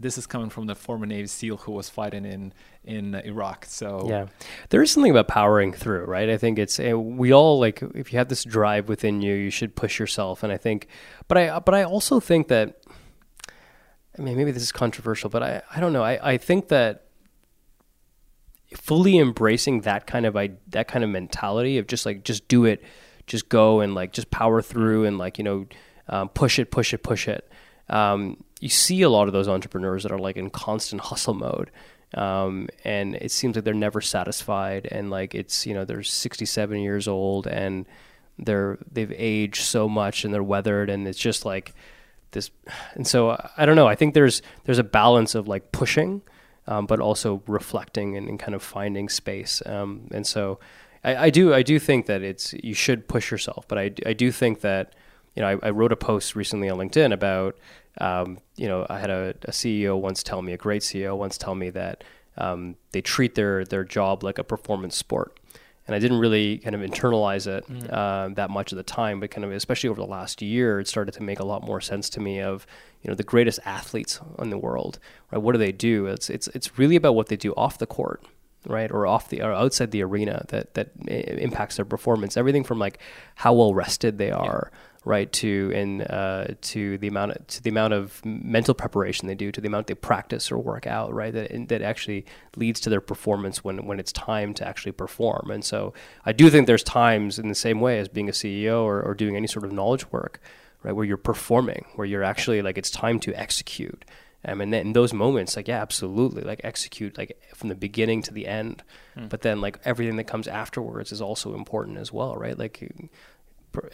this 0.00 0.16
is 0.16 0.26
coming 0.26 0.50
from 0.50 0.66
the 0.66 0.74
former 0.74 1.06
Navy 1.06 1.26
SEAL 1.26 1.58
who 1.58 1.72
was 1.72 1.88
fighting 1.88 2.24
in 2.24 2.52
in 2.84 3.14
Iraq. 3.14 3.66
So 3.66 4.06
Yeah, 4.08 4.26
there 4.70 4.82
is 4.82 4.90
something 4.90 5.10
about 5.10 5.28
powering 5.28 5.72
through, 5.72 6.04
right? 6.04 6.28
I 6.28 6.36
think 6.36 6.58
it's 6.58 6.80
uh, 6.80 6.98
we 6.98 7.32
all 7.32 7.58
like 7.58 7.82
if 7.94 8.12
you 8.12 8.18
have 8.18 8.28
this 8.28 8.44
drive 8.44 8.88
within 8.88 9.20
you, 9.20 9.34
you 9.34 9.50
should 9.50 9.76
push 9.76 9.98
yourself. 9.98 10.42
And 10.42 10.52
I 10.52 10.56
think, 10.56 10.88
but 11.28 11.38
I 11.38 11.58
but 11.58 11.74
I 11.74 11.84
also 11.84 12.20
think 12.20 12.48
that, 12.48 12.82
I 14.18 14.22
mean, 14.22 14.36
maybe 14.36 14.50
this 14.50 14.62
is 14.62 14.72
controversial, 14.72 15.30
but 15.30 15.42
I 15.42 15.62
I 15.74 15.80
don't 15.80 15.92
know. 15.92 16.02
I 16.02 16.32
I 16.32 16.36
think 16.38 16.68
that 16.68 17.04
fully 18.76 19.18
embracing 19.18 19.80
that 19.82 20.06
kind 20.06 20.26
of 20.26 20.36
I, 20.36 20.50
that 20.68 20.88
kind 20.88 21.04
of 21.04 21.10
mentality 21.10 21.78
of 21.78 21.86
just 21.86 22.06
like 22.06 22.24
just 22.24 22.48
do 22.48 22.64
it, 22.64 22.82
just 23.26 23.48
go 23.48 23.80
and 23.80 23.94
like 23.94 24.12
just 24.12 24.30
power 24.30 24.62
through 24.62 25.04
and 25.04 25.18
like 25.18 25.38
you 25.38 25.44
know 25.44 25.66
um, 26.08 26.28
push 26.28 26.58
it, 26.58 26.70
push 26.70 26.94
it, 26.94 27.02
push 27.02 27.28
it. 27.28 27.50
Um, 27.88 28.44
you 28.60 28.68
see 28.68 29.02
a 29.02 29.08
lot 29.08 29.26
of 29.26 29.32
those 29.32 29.48
entrepreneurs 29.48 30.04
that 30.04 30.12
are 30.12 30.18
like 30.18 30.36
in 30.36 30.50
constant 30.50 31.00
hustle 31.02 31.34
mode. 31.34 31.70
Um, 32.14 32.68
and 32.84 33.16
it 33.16 33.30
seems 33.30 33.56
like 33.56 33.64
they're 33.64 33.74
never 33.74 34.00
satisfied 34.00 34.88
and 34.90 35.10
like 35.10 35.34
it's 35.34 35.64
you 35.64 35.74
know 35.74 35.84
they're 35.84 36.02
67 36.02 36.78
years 36.80 37.06
old 37.06 37.46
and 37.46 37.86
they're 38.36 38.78
they've 38.90 39.12
aged 39.12 39.62
so 39.62 39.88
much 39.88 40.24
and 40.24 40.34
they're 40.34 40.42
weathered 40.42 40.90
and 40.90 41.06
it's 41.06 41.18
just 41.18 41.44
like 41.44 41.72
this 42.32 42.50
and 42.94 43.06
so 43.06 43.40
I 43.56 43.64
don't 43.64 43.76
know 43.76 43.86
I 43.86 43.94
think 43.94 44.14
there's 44.14 44.42
there's 44.64 44.80
a 44.80 44.84
balance 44.84 45.36
of 45.36 45.46
like 45.46 45.70
pushing 45.70 46.22
um, 46.66 46.86
but 46.86 46.98
also 46.98 47.42
reflecting 47.46 48.16
and, 48.16 48.28
and 48.28 48.40
kind 48.40 48.56
of 48.56 48.62
finding 48.62 49.08
space 49.08 49.62
um, 49.66 50.08
and 50.10 50.26
so 50.26 50.58
I, 51.04 51.16
I 51.26 51.30
do 51.30 51.54
I 51.54 51.62
do 51.62 51.78
think 51.78 52.06
that 52.06 52.22
it's 52.22 52.54
you 52.54 52.74
should 52.74 53.06
push 53.06 53.30
yourself 53.30 53.68
but 53.68 53.78
I, 53.78 53.92
I 54.04 54.14
do 54.14 54.32
think 54.32 54.62
that 54.62 54.96
you 55.36 55.42
know 55.42 55.48
I, 55.48 55.68
I 55.68 55.70
wrote 55.70 55.92
a 55.92 55.96
post 55.96 56.34
recently 56.34 56.68
on 56.68 56.78
LinkedIn 56.78 57.12
about 57.12 57.56
um, 57.98 58.38
you 58.56 58.68
know 58.68 58.86
I 58.88 58.98
had 58.98 59.10
a, 59.10 59.34
a 59.42 59.50
CEO 59.50 59.98
once 60.00 60.22
tell 60.22 60.42
me 60.42 60.52
a 60.52 60.56
great 60.56 60.82
CEO 60.82 61.16
once 61.16 61.38
tell 61.38 61.54
me 61.54 61.70
that 61.70 62.04
um, 62.36 62.76
they 62.92 63.00
treat 63.00 63.34
their 63.34 63.64
their 63.64 63.84
job 63.84 64.22
like 64.22 64.38
a 64.38 64.44
performance 64.44 64.96
sport 64.96 65.40
and 65.90 65.96
I 65.96 65.98
didn't 65.98 66.18
really 66.18 66.58
kind 66.58 66.76
of 66.76 66.82
internalize 66.82 67.48
it 67.48 67.92
um, 67.92 68.34
that 68.34 68.48
much 68.48 68.72
at 68.72 68.76
the 68.76 68.84
time, 68.84 69.18
but 69.18 69.32
kind 69.32 69.44
of 69.44 69.50
especially 69.50 69.88
over 69.88 70.00
the 70.00 70.06
last 70.06 70.40
year, 70.40 70.78
it 70.78 70.86
started 70.86 71.10
to 71.14 71.22
make 71.24 71.40
a 71.40 71.44
lot 71.44 71.64
more 71.64 71.80
sense 71.80 72.08
to 72.10 72.20
me. 72.20 72.40
Of 72.40 72.64
you 73.02 73.08
know 73.08 73.16
the 73.16 73.24
greatest 73.24 73.58
athletes 73.64 74.20
in 74.38 74.50
the 74.50 74.56
world, 74.56 75.00
right? 75.32 75.42
What 75.42 75.50
do 75.50 75.58
they 75.58 75.72
do? 75.72 76.06
It's 76.06 76.30
it's 76.30 76.46
it's 76.48 76.78
really 76.78 76.94
about 76.94 77.16
what 77.16 77.26
they 77.26 77.34
do 77.34 77.52
off 77.54 77.78
the 77.78 77.88
court, 77.88 78.24
right, 78.68 78.88
or 78.88 79.04
off 79.04 79.30
the 79.30 79.42
or 79.42 79.52
outside 79.52 79.90
the 79.90 80.04
arena 80.04 80.44
that 80.50 80.74
that 80.74 80.90
impacts 81.08 81.74
their 81.74 81.84
performance. 81.84 82.36
Everything 82.36 82.62
from 82.62 82.78
like 82.78 83.00
how 83.34 83.52
well 83.54 83.74
rested 83.74 84.16
they 84.18 84.30
are, 84.30 84.70
right, 85.04 85.32
to 85.32 85.72
and 85.74 86.02
uh, 86.10 86.46
to 86.60 86.98
the 86.98 87.08
amount 87.08 87.32
of, 87.32 87.46
to 87.46 87.62
the 87.62 87.70
amount 87.70 87.94
of 87.94 88.24
mental 88.24 88.74
preparation 88.74 89.28
they 89.28 89.34
do, 89.34 89.50
to 89.50 89.60
the 89.60 89.68
amount 89.68 89.86
they 89.86 89.94
practice 89.94 90.52
or 90.52 90.58
work 90.58 90.86
out, 90.86 91.12
right, 91.12 91.32
that 91.32 91.68
that 91.68 91.82
actually 91.82 92.26
leads 92.56 92.80
to 92.80 92.90
their 92.90 93.00
performance 93.00 93.64
when 93.64 93.86
when 93.86 93.98
it's 93.98 94.12
time 94.12 94.52
to 94.54 94.66
actually 94.66 94.92
perform. 94.92 95.50
And 95.50 95.64
so 95.64 95.94
I 96.24 96.32
do 96.32 96.50
think 96.50 96.66
there's 96.66 96.84
times 96.84 97.38
in 97.38 97.48
the 97.48 97.54
same 97.54 97.80
way 97.80 97.98
as 97.98 98.08
being 98.08 98.28
a 98.28 98.32
CEO 98.32 98.82
or, 98.82 99.00
or 99.02 99.14
doing 99.14 99.36
any 99.36 99.46
sort 99.46 99.64
of 99.64 99.72
knowledge 99.72 100.10
work, 100.12 100.40
right, 100.82 100.94
where 100.94 101.06
you're 101.06 101.16
performing, 101.16 101.86
where 101.96 102.06
you're 102.06 102.24
actually 102.24 102.60
like 102.62 102.76
it's 102.76 102.90
time 102.90 103.20
to 103.20 103.34
execute. 103.34 104.04
Um, 104.42 104.62
and 104.62 104.72
then 104.72 104.86
in 104.86 104.92
those 104.94 105.12
moments, 105.12 105.56
like 105.56 105.68
yeah, 105.68 105.80
absolutely, 105.80 106.42
like 106.42 106.60
execute 106.64 107.18
like 107.18 107.38
from 107.54 107.68
the 107.68 107.74
beginning 107.74 108.22
to 108.22 108.34
the 108.34 108.46
end. 108.46 108.82
But 109.28 109.42
then 109.42 109.60
like 109.60 109.78
everything 109.84 110.16
that 110.16 110.24
comes 110.24 110.48
afterwards 110.48 111.12
is 111.12 111.20
also 111.20 111.54
important 111.54 111.98
as 111.98 112.10
well, 112.10 112.36
right? 112.36 112.58
Like 112.58 112.82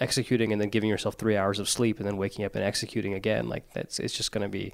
executing 0.01 0.53
and 0.53 0.61
then 0.61 0.68
giving 0.68 0.89
yourself 0.89 1.14
three 1.16 1.37
hours 1.37 1.59
of 1.59 1.68
sleep 1.68 1.99
and 1.99 2.07
then 2.07 2.16
waking 2.16 2.45
up 2.45 2.55
and 2.55 2.64
executing 2.64 3.14
again, 3.14 3.49
like 3.49 3.70
that's 3.72 3.99
it's 3.99 4.14
just 4.14 4.33
going 4.33 4.43
to 4.43 4.49
be, 4.49 4.72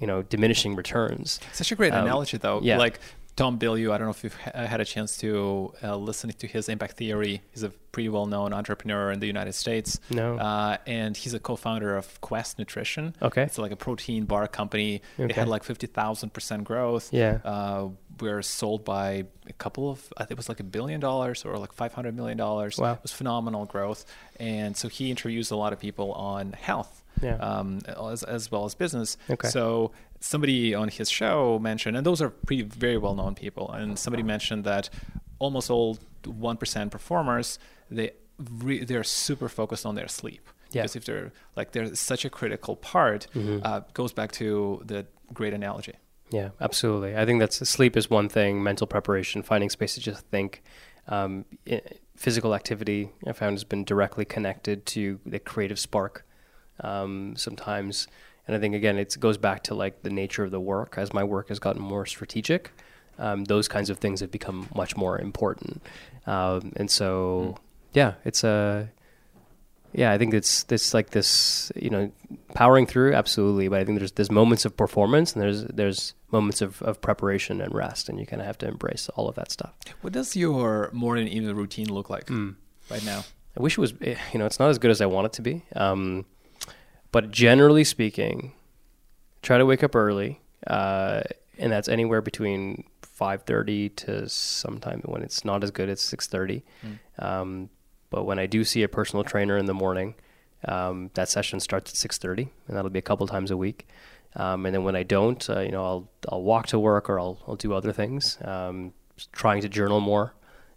you 0.00 0.06
know, 0.06 0.22
diminishing 0.22 0.76
returns. 0.76 1.40
Such 1.52 1.72
a 1.72 1.74
great 1.74 1.92
Um, 1.92 2.04
analogy, 2.04 2.36
though. 2.38 2.60
yeah. 2.62 2.78
Like 2.78 3.00
Tom 3.36 3.58
Bilyeu, 3.58 3.92
I 3.92 3.98
don't 3.98 4.06
know 4.06 4.10
if 4.10 4.22
you've 4.24 4.34
had 4.34 4.80
a 4.80 4.84
chance 4.84 5.16
to 5.18 5.72
uh, 5.82 5.96
listen 5.96 6.30
to 6.30 6.46
his 6.46 6.68
impact 6.68 6.96
theory. 6.98 7.40
He's 7.52 7.62
a 7.62 7.70
pretty 7.70 8.08
well-known 8.08 8.52
entrepreneur 8.52 9.10
in 9.10 9.20
the 9.20 9.26
United 9.26 9.54
States. 9.54 9.98
No. 10.10 10.36
Uh, 10.36 10.76
and 10.86 11.16
he's 11.16 11.32
a 11.32 11.40
co-founder 11.40 11.96
of 11.96 12.20
Quest 12.20 12.58
Nutrition. 12.58 13.14
Okay. 13.22 13.42
It's 13.42 13.56
like 13.58 13.72
a 13.72 13.76
protein 13.76 14.24
bar 14.26 14.46
company. 14.46 15.00
It 15.16 15.32
had 15.32 15.48
like 15.48 15.64
50,000% 15.64 16.64
growth. 16.64 17.12
Yeah. 17.12 17.38
Uh, 17.44 17.88
we're 18.20 18.42
sold 18.42 18.84
by 18.84 19.24
a 19.48 19.52
couple 19.54 19.90
of, 19.90 20.12
I 20.16 20.20
think 20.24 20.32
it 20.32 20.36
was 20.36 20.48
like 20.50 20.60
a 20.60 20.64
billion 20.64 21.00
dollars 21.00 21.44
or 21.44 21.56
like 21.56 21.74
$500 21.74 22.14
million. 22.14 22.36
Wow. 22.36 22.68
It 22.92 22.98
was 23.02 23.12
phenomenal 23.12 23.64
growth. 23.64 24.04
And 24.38 24.76
so 24.76 24.88
he 24.88 25.10
interviews 25.10 25.50
a 25.50 25.56
lot 25.56 25.72
of 25.72 25.80
people 25.80 26.12
on 26.12 26.52
health 26.52 27.02
Yeah. 27.22 27.36
um, 27.36 27.80
as, 27.86 28.22
as 28.22 28.50
well 28.52 28.66
as 28.66 28.74
business. 28.74 29.16
Okay. 29.30 29.48
So 29.48 29.92
somebody 30.20 30.74
on 30.74 30.88
his 30.88 31.10
show 31.10 31.58
mentioned, 31.58 31.96
and 31.96 32.04
those 32.06 32.20
are 32.22 32.30
pretty 32.30 32.62
very 32.62 32.98
well 32.98 33.14
known 33.14 33.34
people, 33.34 33.70
and 33.72 33.98
somebody 33.98 34.22
mentioned 34.22 34.64
that 34.64 34.90
almost 35.38 35.70
all 35.70 35.98
one 36.26 36.56
percent 36.56 36.90
performers 36.90 37.58
they 37.90 38.12
re- 38.62 38.84
they're 38.84 39.04
super 39.04 39.48
focused 39.48 39.84
on 39.86 39.94
their 39.94 40.08
sleep. 40.08 40.46
Yeah. 40.72 40.82
Because 40.82 40.96
if 40.96 41.04
they're 41.04 41.32
like 41.56 41.72
they're 41.72 41.94
such 41.94 42.24
a 42.24 42.30
critical 42.30 42.76
part, 42.76 43.26
Mhm. 43.34 43.60
uh, 43.64 43.80
goes 43.94 44.12
back 44.12 44.30
to 44.32 44.82
the 44.84 45.06
great 45.32 45.52
analogy. 45.52 45.94
Yeah, 46.30 46.50
absolutely. 46.60 47.16
I 47.16 47.24
think 47.26 47.40
that's 47.40 47.68
sleep 47.68 47.96
is 47.96 48.08
one 48.08 48.28
thing, 48.28 48.62
mental 48.62 48.86
preparation, 48.86 49.42
finding 49.42 49.68
space 49.70 49.94
to 49.94 50.00
just 50.00 50.24
think. 50.26 50.62
Um, 51.08 51.44
i 51.68 51.80
physical 52.16 52.54
activity 52.54 53.08
I 53.26 53.32
found 53.32 53.54
has 53.54 53.64
been 53.64 53.82
directly 53.82 54.26
connected 54.26 54.84
to 54.94 55.18
the 55.24 55.38
creative 55.38 55.78
spark 55.78 56.26
um, 56.80 57.34
sometimes. 57.36 58.06
And 58.50 58.56
I 58.56 58.58
think, 58.58 58.74
again, 58.74 58.98
it 58.98 59.16
goes 59.20 59.38
back 59.38 59.62
to 59.64 59.76
like 59.76 60.02
the 60.02 60.10
nature 60.10 60.42
of 60.42 60.50
the 60.50 60.58
work. 60.58 60.94
As 60.98 61.12
my 61.14 61.22
work 61.22 61.50
has 61.50 61.60
gotten 61.60 61.80
more 61.80 62.04
strategic, 62.04 62.72
um, 63.16 63.44
those 63.44 63.68
kinds 63.68 63.90
of 63.90 63.98
things 63.98 64.18
have 64.18 64.32
become 64.32 64.68
much 64.74 64.96
more 64.96 65.20
important. 65.20 65.80
Um, 66.26 66.72
and 66.74 66.90
so, 66.90 67.54
yeah, 67.92 68.14
it's 68.24 68.42
a. 68.42 68.88
Yeah, 69.92 70.10
I 70.10 70.18
think 70.18 70.34
it's 70.34 70.66
it's 70.68 70.92
like 70.92 71.10
this, 71.10 71.70
you 71.76 71.90
know, 71.90 72.10
powering 72.54 72.86
through 72.88 73.14
absolutely, 73.14 73.68
but 73.68 73.78
I 73.78 73.84
think 73.84 74.00
there's 74.00 74.10
there's 74.12 74.32
moments 74.32 74.64
of 74.64 74.76
performance 74.76 75.32
and 75.32 75.42
there's 75.42 75.62
there's 75.64 76.14
moments 76.32 76.60
of, 76.60 76.82
of 76.82 77.00
preparation 77.00 77.60
and 77.60 77.72
rest, 77.72 78.08
and 78.08 78.18
you 78.18 78.26
kind 78.26 78.42
of 78.42 78.46
have 78.46 78.58
to 78.58 78.66
embrace 78.68 79.08
all 79.10 79.28
of 79.28 79.36
that 79.36 79.52
stuff. 79.52 79.74
What 80.00 80.12
does 80.12 80.34
your 80.34 80.90
morning 80.92 81.26
and 81.26 81.34
evening 81.34 81.54
routine 81.54 81.88
look 81.88 82.10
like 82.10 82.26
Mm. 82.26 82.56
right 82.90 83.04
now? 83.04 83.22
I 83.56 83.62
wish 83.62 83.78
it 83.78 83.80
was, 83.80 83.94
eh, 84.02 84.16
you 84.32 84.38
know, 84.40 84.46
it's 84.46 84.58
not 84.58 84.70
as 84.70 84.78
good 84.78 84.90
as 84.90 85.00
I 85.00 85.06
want 85.06 85.26
it 85.26 85.32
to 85.34 85.42
be. 85.42 85.62
Um, 85.76 86.24
but 87.12 87.30
generally 87.30 87.84
speaking, 87.84 88.52
try 89.42 89.58
to 89.58 89.66
wake 89.66 89.82
up 89.82 89.94
early, 89.94 90.40
uh, 90.66 91.22
and 91.58 91.72
that's 91.72 91.88
anywhere 91.88 92.20
between 92.20 92.84
five 93.02 93.42
thirty 93.42 93.88
to 93.90 94.28
sometime 94.28 95.02
when 95.04 95.22
it's 95.22 95.44
not 95.44 95.62
as 95.62 95.70
good, 95.70 95.88
it's 95.88 96.02
six 96.02 96.26
thirty. 96.26 96.62
Um, 97.18 97.68
but 98.10 98.24
when 98.24 98.38
I 98.38 98.46
do 98.46 98.64
see 98.64 98.82
a 98.82 98.88
personal 98.88 99.24
trainer 99.24 99.56
in 99.56 99.66
the 99.66 99.74
morning, 99.74 100.14
um, 100.66 101.10
that 101.14 101.28
session 101.28 101.60
starts 101.60 101.92
at 101.92 101.96
six 101.96 102.18
thirty, 102.18 102.48
and 102.66 102.76
that'll 102.76 102.90
be 102.90 102.98
a 102.98 103.02
couple 103.02 103.26
times 103.26 103.50
a 103.50 103.56
week. 103.56 103.86
Um, 104.36 104.64
and 104.66 104.74
then 104.74 104.84
when 104.84 104.94
I 104.94 105.02
don't, 105.02 105.48
uh, 105.50 105.60
you 105.60 105.72
know, 105.72 105.84
I'll 105.84 106.08
I'll 106.28 106.42
walk 106.42 106.66
to 106.68 106.78
work 106.78 107.10
or 107.10 107.18
I'll 107.18 107.38
I'll 107.46 107.56
do 107.56 107.72
other 107.74 107.92
things. 107.92 108.38
Um, 108.42 108.92
trying 109.32 109.60
to 109.62 109.68
journal 109.68 110.00
more. 110.00 110.34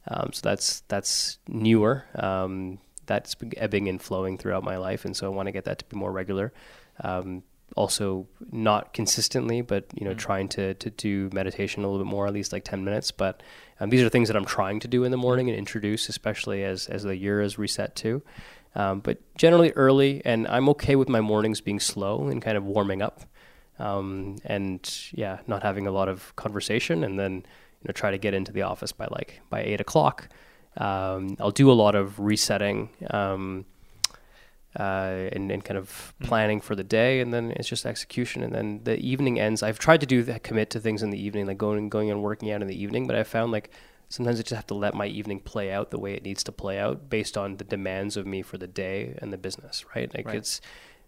Um, 0.07 0.33
so 0.33 0.41
that's 0.43 0.81
that's 0.89 1.37
newer. 1.47 2.05
That's 3.05 3.35
been 3.35 3.51
ebbing 3.57 3.87
and 3.87 4.01
flowing 4.01 4.37
throughout 4.37 4.63
my 4.63 4.77
life, 4.77 5.05
and 5.05 5.15
so 5.15 5.25
I 5.25 5.29
want 5.29 5.47
to 5.47 5.51
get 5.51 5.65
that 5.65 5.79
to 5.79 5.85
be 5.85 5.97
more 5.97 6.11
regular. 6.11 6.53
Um, 7.01 7.43
also, 7.75 8.27
not 8.51 8.93
consistently, 8.93 9.61
but 9.61 9.85
you 9.95 10.05
know, 10.05 10.13
trying 10.13 10.47
to 10.49 10.73
to 10.75 10.89
do 10.89 11.29
meditation 11.33 11.83
a 11.83 11.87
little 11.87 12.03
bit 12.03 12.09
more, 12.09 12.27
at 12.27 12.33
least 12.33 12.53
like 12.53 12.63
ten 12.63 12.83
minutes. 12.83 13.11
But 13.11 13.41
um, 13.79 13.89
these 13.89 14.01
are 14.03 14.09
things 14.09 14.27
that 14.29 14.37
I'm 14.37 14.45
trying 14.45 14.79
to 14.81 14.87
do 14.87 15.03
in 15.03 15.11
the 15.11 15.17
morning 15.17 15.49
and 15.49 15.57
introduce, 15.57 16.09
especially 16.09 16.63
as 16.63 16.87
as 16.87 17.03
the 17.03 17.15
year 17.15 17.41
is 17.41 17.57
reset 17.57 17.95
too. 17.95 18.21
Um, 18.75 18.99
but 19.01 19.19
generally 19.37 19.71
early, 19.71 20.21
and 20.25 20.47
I'm 20.47 20.67
okay 20.69 20.95
with 20.95 21.09
my 21.09 21.21
mornings 21.21 21.61
being 21.61 21.79
slow 21.79 22.27
and 22.27 22.41
kind 22.41 22.57
of 22.57 22.63
warming 22.63 23.01
up, 23.01 23.21
um, 23.79 24.37
and 24.45 24.81
yeah, 25.11 25.39
not 25.47 25.63
having 25.63 25.87
a 25.87 25.91
lot 25.91 26.09
of 26.09 26.35
conversation, 26.35 27.03
and 27.03 27.19
then 27.19 27.33
you 27.33 27.87
know 27.87 27.91
try 27.91 28.11
to 28.11 28.17
get 28.17 28.33
into 28.33 28.51
the 28.51 28.63
office 28.63 28.91
by 28.91 29.07
like 29.11 29.41
by 29.49 29.61
eight 29.61 29.81
o'clock. 29.81 30.29
Um, 30.77 31.37
I'll 31.39 31.51
do 31.51 31.71
a 31.71 31.73
lot 31.73 31.95
of 31.95 32.19
resetting 32.19 32.89
um, 33.11 33.65
uh, 34.79 35.29
and, 35.31 35.51
and 35.51 35.63
kind 35.63 35.77
of 35.77 36.13
planning 36.23 36.59
for 36.61 36.75
the 36.75 36.83
day, 36.83 37.19
and 37.19 37.33
then 37.33 37.51
it's 37.51 37.67
just 37.67 37.85
execution. 37.85 38.41
And 38.43 38.53
then 38.53 38.81
the 38.83 38.97
evening 38.97 39.39
ends. 39.39 39.61
I've 39.61 39.79
tried 39.79 39.99
to 40.01 40.07
do 40.07 40.23
that, 40.23 40.43
commit 40.43 40.69
to 40.71 40.79
things 40.79 41.03
in 41.03 41.11
the 41.11 41.23
evening, 41.23 41.45
like 41.45 41.57
going 41.57 41.89
going 41.89 42.09
and 42.09 42.23
working 42.23 42.51
out 42.51 42.61
in 42.61 42.67
the 42.67 42.81
evening, 42.81 43.05
but 43.05 43.15
I 43.15 43.23
found 43.23 43.51
like 43.51 43.69
sometimes 44.09 44.39
I 44.39 44.43
just 44.43 44.55
have 44.55 44.67
to 44.67 44.73
let 44.73 44.93
my 44.93 45.05
evening 45.05 45.39
play 45.39 45.71
out 45.71 45.91
the 45.91 45.99
way 45.99 46.13
it 46.13 46.23
needs 46.23 46.43
to 46.45 46.51
play 46.51 46.79
out 46.79 47.09
based 47.09 47.37
on 47.37 47.57
the 47.57 47.63
demands 47.63 48.17
of 48.17 48.25
me 48.25 48.41
for 48.41 48.57
the 48.57 48.67
day 48.67 49.17
and 49.19 49.31
the 49.31 49.37
business. 49.37 49.85
Right? 49.95 50.13
Like 50.13 50.27
Right. 50.27 50.37
it's. 50.37 50.61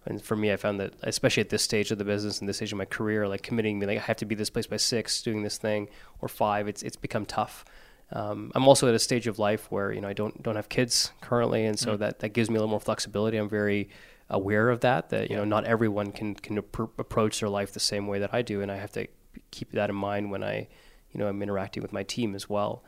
And 0.07 0.21
for 0.21 0.35
me, 0.35 0.53
I 0.53 0.55
found 0.55 0.79
that, 0.79 0.93
especially 1.01 1.41
at 1.41 1.49
this 1.49 1.63
stage 1.63 1.89
of 1.89 1.97
the 1.97 2.05
business 2.05 2.39
and 2.39 2.47
this 2.47 2.57
stage 2.57 2.71
of 2.71 2.77
my 2.77 2.85
career, 2.85 3.27
like 3.27 3.41
committing, 3.41 3.79
like 3.79 3.97
I 3.97 4.01
have 4.01 4.17
to 4.17 4.25
be 4.25 4.35
this 4.35 4.51
place 4.51 4.67
by 4.67 4.77
six, 4.77 5.19
doing 5.23 5.41
this 5.41 5.57
thing, 5.57 5.89
or 6.21 6.27
five, 6.27 6.67
it's 6.67 6.83
it's 6.83 6.95
become 6.95 7.25
tough. 7.25 7.65
Um, 8.11 8.51
I'm 8.55 8.67
also 8.67 8.87
at 8.87 8.93
a 8.93 8.99
stage 8.99 9.27
of 9.27 9.39
life 9.39 9.71
where 9.71 9.91
you 9.91 9.99
know 10.01 10.07
I 10.07 10.13
don't 10.13 10.41
don't 10.43 10.55
have 10.55 10.69
kids 10.69 11.11
currently, 11.21 11.65
and 11.65 11.77
so 11.79 11.95
Mm. 11.95 11.99
that 11.99 12.19
that 12.19 12.29
gives 12.29 12.49
me 12.49 12.55
a 12.55 12.59
little 12.59 12.69
more 12.69 12.79
flexibility. 12.79 13.37
I'm 13.37 13.49
very 13.49 13.89
aware 14.29 14.69
of 14.69 14.81
that. 14.81 15.09
That 15.09 15.29
you 15.29 15.35
know 15.35 15.43
not 15.45 15.65
everyone 15.65 16.11
can 16.11 16.35
can 16.35 16.61
appro- 16.61 16.91
approach 16.97 17.39
their 17.39 17.49
life 17.49 17.71
the 17.73 17.79
same 17.79 18.07
way 18.07 18.19
that 18.19 18.33
I 18.33 18.41
do, 18.41 18.61
and 18.61 18.71
I 18.71 18.75
have 18.77 18.91
to 18.93 19.07
keep 19.51 19.71
that 19.71 19.89
in 19.89 19.95
mind 19.95 20.31
when 20.31 20.43
I 20.43 20.67
you 21.11 21.19
know 21.19 21.27
I'm 21.27 21.41
interacting 21.41 21.81
with 21.81 21.93
my 21.93 22.03
team 22.03 22.35
as 22.35 22.49
well. 22.49 22.83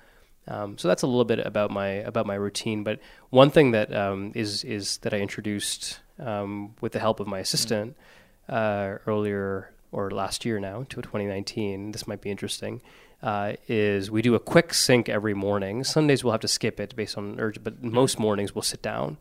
Um, 0.49 0.77
so 0.77 0.87
that's 0.87 1.01
a 1.03 1.07
little 1.07 1.25
bit 1.25 1.39
about 1.39 1.71
my 1.71 1.87
about 1.87 2.25
my 2.25 2.35
routine. 2.35 2.83
But 2.83 2.99
one 3.31 3.49
thing 3.49 3.71
that 3.71 3.93
um, 3.93 4.31
is 4.35 4.63
is 4.63 4.97
that 4.99 5.13
I 5.13 5.17
introduced 5.17 5.99
um, 6.19 6.75
with 6.79 6.91
the 6.93 6.99
help 6.99 7.19
of 7.19 7.27
my 7.27 7.39
assistant 7.39 7.95
uh, 8.47 8.97
earlier 9.07 9.73
or 9.91 10.11
last 10.11 10.45
year 10.45 10.59
now 10.59 10.83
to 10.89 11.01
2019. 11.01 11.91
This 11.91 12.07
might 12.07 12.21
be 12.21 12.29
interesting. 12.29 12.81
Uh, 13.21 13.53
is 13.67 14.11
we 14.11 14.21
do 14.21 14.35
a 14.35 14.39
quick 14.39 14.73
sync 14.73 15.09
every 15.09 15.33
morning. 15.33 15.83
Sundays 15.83 16.23
we'll 16.23 16.33
have 16.33 16.41
to 16.41 16.47
skip 16.47 16.79
it 16.79 16.95
based 16.95 17.17
on 17.17 17.39
urge, 17.39 17.63
but 17.63 17.83
most 17.83 18.19
mornings 18.19 18.53
we'll 18.53 18.61
sit 18.61 18.81
down. 18.81 19.17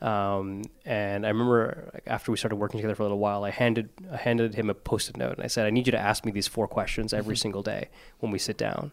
Um, 0.00 0.62
and 0.84 1.24
I 1.24 1.28
remember 1.28 2.00
after 2.06 2.30
we 2.32 2.36
started 2.36 2.56
working 2.56 2.78
together 2.78 2.94
for 2.94 3.02
a 3.02 3.06
little 3.06 3.18
while, 3.18 3.44
I 3.44 3.50
handed 3.50 3.88
I 4.12 4.16
handed 4.16 4.54
him 4.54 4.68
a 4.70 4.74
post-it 4.74 5.16
note 5.16 5.36
and 5.36 5.44
I 5.44 5.46
said, 5.46 5.66
"I 5.66 5.70
need 5.70 5.86
you 5.86 5.92
to 5.92 5.98
ask 5.98 6.24
me 6.24 6.32
these 6.32 6.48
four 6.48 6.66
questions 6.68 7.12
every 7.12 7.36
single 7.36 7.62
day 7.62 7.88
when 8.18 8.32
we 8.32 8.38
sit 8.38 8.58
down." 8.58 8.92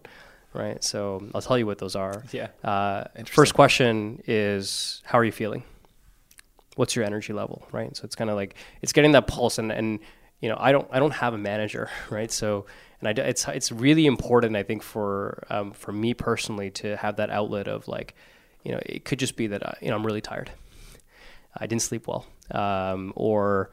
Right. 0.54 0.84
So 0.84 1.28
I'll 1.36 1.42
tell 1.42 1.58
you 1.58 1.66
what 1.68 1.78
those 1.78 1.96
are. 1.96 2.24
Yeah. 2.32 2.48
Uh, 2.64 3.06
first 3.26 3.54
question 3.54 4.22
is, 4.26 5.02
"How 5.06 5.20
are 5.20 5.24
you 5.24 5.32
feeling? 5.32 5.64
What's 6.76 6.96
your 6.96 7.06
energy 7.06 7.34
level?" 7.34 7.68
Right. 7.72 7.96
So 7.96 8.04
it's 8.04 8.16
kind 8.16 8.30
of 8.32 8.36
like 8.36 8.56
it's 8.82 8.94
getting 8.94 9.12
that 9.12 9.28
pulse, 9.28 9.58
and 9.60 9.72
and 9.72 10.00
you 10.40 10.50
know, 10.50 10.58
I 10.60 10.72
don't 10.72 10.88
I 10.92 11.00
don't 11.00 11.12
have 11.16 11.34
a 11.34 11.38
manager, 11.38 11.90
right? 12.10 12.32
So 12.32 12.66
and 13.02 13.08
I, 13.08 13.22
it's 13.24 13.48
it's 13.48 13.72
really 13.72 14.06
important, 14.06 14.56
I 14.56 14.64
think, 14.64 14.84
for 14.84 15.44
um, 15.50 15.72
for 15.72 15.92
me 15.92 16.14
personally 16.14 16.70
to 16.72 16.98
have 16.98 17.16
that 17.18 17.30
outlet 17.30 17.68
of 17.68 17.88
like, 17.88 18.16
you 18.64 18.72
know, 18.74 18.80
it 18.86 19.06
could 19.06 19.20
just 19.20 19.36
be 19.36 19.48
that 19.48 19.66
I, 19.66 19.78
you 19.82 19.90
know 19.90 19.96
I'm 19.96 20.06
really 20.06 20.22
tired. 20.22 20.52
I 21.58 21.66
didn't 21.66 21.82
sleep 21.82 22.08
well, 22.08 22.26
um, 22.52 23.12
or 23.16 23.72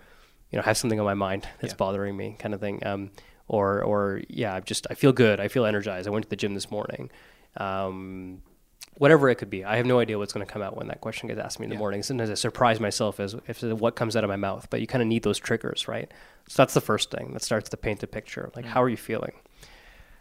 you 0.51 0.57
know, 0.57 0.63
have 0.63 0.77
something 0.77 0.99
on 0.99 1.05
my 1.05 1.15
mind 1.15 1.47
that's 1.61 1.73
Yeah. 1.73 1.77
bothering 1.77 2.17
me, 2.17 2.37
kind 2.39 2.55
of 2.55 2.61
thing. 2.61 2.85
Um, 2.87 3.11
or 3.49 3.83
or 3.83 4.23
yeah, 4.29 4.55
I 4.55 4.61
just 4.61 4.87
I 4.91 4.95
feel 4.95 5.13
good. 5.13 5.41
I 5.41 5.49
feel 5.49 5.67
energized. 5.67 6.07
I 6.09 6.11
went 6.11 6.25
to 6.25 6.29
the 6.31 6.37
gym 6.37 6.55
this 6.55 6.71
morning. 6.71 7.11
Um, 7.59 8.43
whatever 8.99 9.29
it 9.29 9.37
could 9.37 9.51
be. 9.51 9.65
I 9.65 9.77
have 9.77 9.87
no 9.87 9.99
idea 9.99 10.19
what's 10.19 10.33
going 10.33 10.47
to 10.47 10.51
come 10.51 10.63
out 10.63 10.77
when 10.77 10.89
that 10.89 11.01
question 11.01 11.29
gets 11.29 11.41
asked 11.41 11.61
me 11.61 11.65
in 11.65 11.71
the 11.71 11.77
Yeah. 11.77 11.81
morning. 11.81 12.03
Sometimes 12.03 12.31
I 12.31 12.35
surprise 12.35 12.81
myself 12.81 13.21
as 13.21 13.35
if 13.47 13.63
what 13.63 13.95
comes 13.95 14.17
out 14.17 14.25
of 14.25 14.29
my 14.29 14.37
mouth. 14.37 14.69
But 14.71 14.81
you 14.81 14.87
kind 14.87 15.03
of 15.03 15.09
need 15.09 15.23
those 15.23 15.39
triggers, 15.39 15.87
right? 15.87 16.11
So 16.49 16.63
that's 16.63 16.75
the 16.75 16.81
first 16.81 17.11
thing 17.11 17.33
that 17.33 17.43
starts 17.43 17.69
to 17.71 17.77
paint 17.77 18.03
a 18.03 18.07
picture. 18.07 18.51
Like, 18.57 18.65
how 18.65 18.81
mm. 18.81 18.85
are 18.85 18.89
you 18.89 18.97
feeling? 18.97 19.33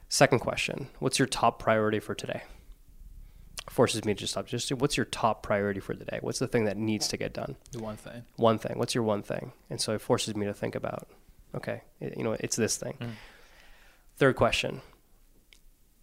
Second 0.09 0.39
question: 0.39 0.89
What's 0.99 1.19
your 1.19 1.27
top 1.27 1.59
priority 1.59 1.99
for 1.99 2.13
today? 2.13 2.43
Forces 3.69 4.05
me 4.05 4.13
to 4.13 4.19
just 4.19 4.33
stop. 4.33 4.45
Just 4.45 4.71
what's 4.73 4.97
your 4.97 5.05
top 5.05 5.41
priority 5.41 5.79
for 5.79 5.95
the 5.95 6.05
day? 6.05 6.19
What's 6.21 6.39
the 6.39 6.47
thing 6.47 6.65
that 6.65 6.77
needs 6.77 7.07
to 7.07 7.17
get 7.17 7.33
done? 7.33 7.55
The 7.71 7.79
one 7.79 7.97
thing. 7.97 8.23
one 8.35 8.59
thing. 8.59 8.77
What's 8.77 8.93
your 8.93 9.03
one 9.03 9.23
thing? 9.23 9.53
And 9.69 9.81
so 9.81 9.93
it 9.93 10.01
forces 10.01 10.35
me 10.35 10.45
to 10.45 10.53
think 10.53 10.75
about, 10.75 11.07
okay, 11.55 11.81
it- 11.99 12.15
you 12.17 12.23
know, 12.23 12.33
it's 12.39 12.55
this 12.55 12.77
thing. 12.77 12.97
Mm. 12.99 13.11
Third 14.17 14.35
question 14.35 14.81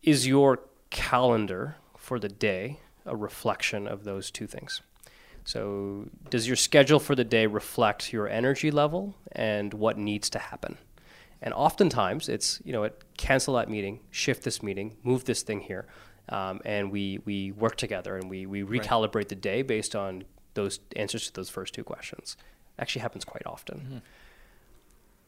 Is 0.03 0.27
your 0.27 0.61
calendar 0.91 1.77
for 2.03 2.19
the 2.19 2.29
day 2.29 2.81
a 3.07 3.15
reflection 3.15 3.87
of 3.87 4.03
those 4.03 4.31
two 4.31 4.49
things? 4.49 4.83
So, 5.45 6.09
does 6.31 6.47
your 6.47 6.57
schedule 6.57 6.99
for 6.99 7.15
the 7.15 7.25
day 7.25 7.47
reflect 7.47 8.13
your 8.13 8.29
energy 8.29 8.71
level 8.71 9.15
and 9.33 9.73
what 9.73 9.97
needs 9.99 10.29
to 10.31 10.39
happen? 10.39 10.79
And 11.41 11.55
oftentimes 11.55 12.29
it's, 12.29 12.61
you 12.65 12.73
know, 12.73 12.85
it, 12.85 13.03
cancel 13.17 13.55
that 13.55 13.69
meeting, 13.69 14.01
shift 14.11 14.45
this 14.45 14.63
meeting, 14.63 14.97
move 15.03 15.25
this 15.25 15.43
thing 15.43 15.61
here. 15.61 15.87
Um, 16.29 16.61
and 16.65 16.93
we, 16.93 17.19
we 17.25 17.51
work 17.53 17.77
together 17.77 18.17
and 18.17 18.31
we, 18.31 18.47
we 18.47 18.63
recalibrate 18.63 19.29
the 19.29 19.35
day 19.35 19.63
based 19.63 19.97
on 19.97 20.25
those 20.55 20.79
answers 20.95 21.27
to 21.27 21.33
those 21.33 21.51
first 21.51 21.75
two 21.75 21.83
questions. 21.83 22.37
Actually 22.79 23.03
happens 23.03 23.25
quite 23.25 23.47
often. 23.47 24.03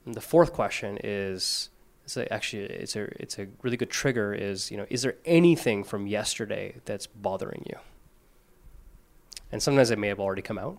And 0.07 0.15
the 0.15 0.21
fourth 0.21 0.53
question 0.53 0.99
is, 1.03 1.71
is 2.07 2.17
a- 2.17 2.33
actually 2.33 2.65
it's 2.65 2.97
a 2.97 3.03
it's 3.23 3.39
a 3.39 3.47
really 3.63 3.77
good 3.77 3.91
trigger. 3.91 4.33
Is 4.35 4.71
you 4.71 4.77
know 4.77 4.87
is 4.91 5.03
there 5.03 5.17
anything 5.25 5.85
from 5.85 6.07
yesterday 6.07 6.77
that's 6.85 7.07
bothering 7.07 7.65
you? 7.69 7.79
And 9.53 9.63
sometimes 9.63 9.91
it 9.91 9.99
may 9.99 10.09
have 10.09 10.21
already 10.21 10.43
come 10.43 10.59
out. 10.59 10.79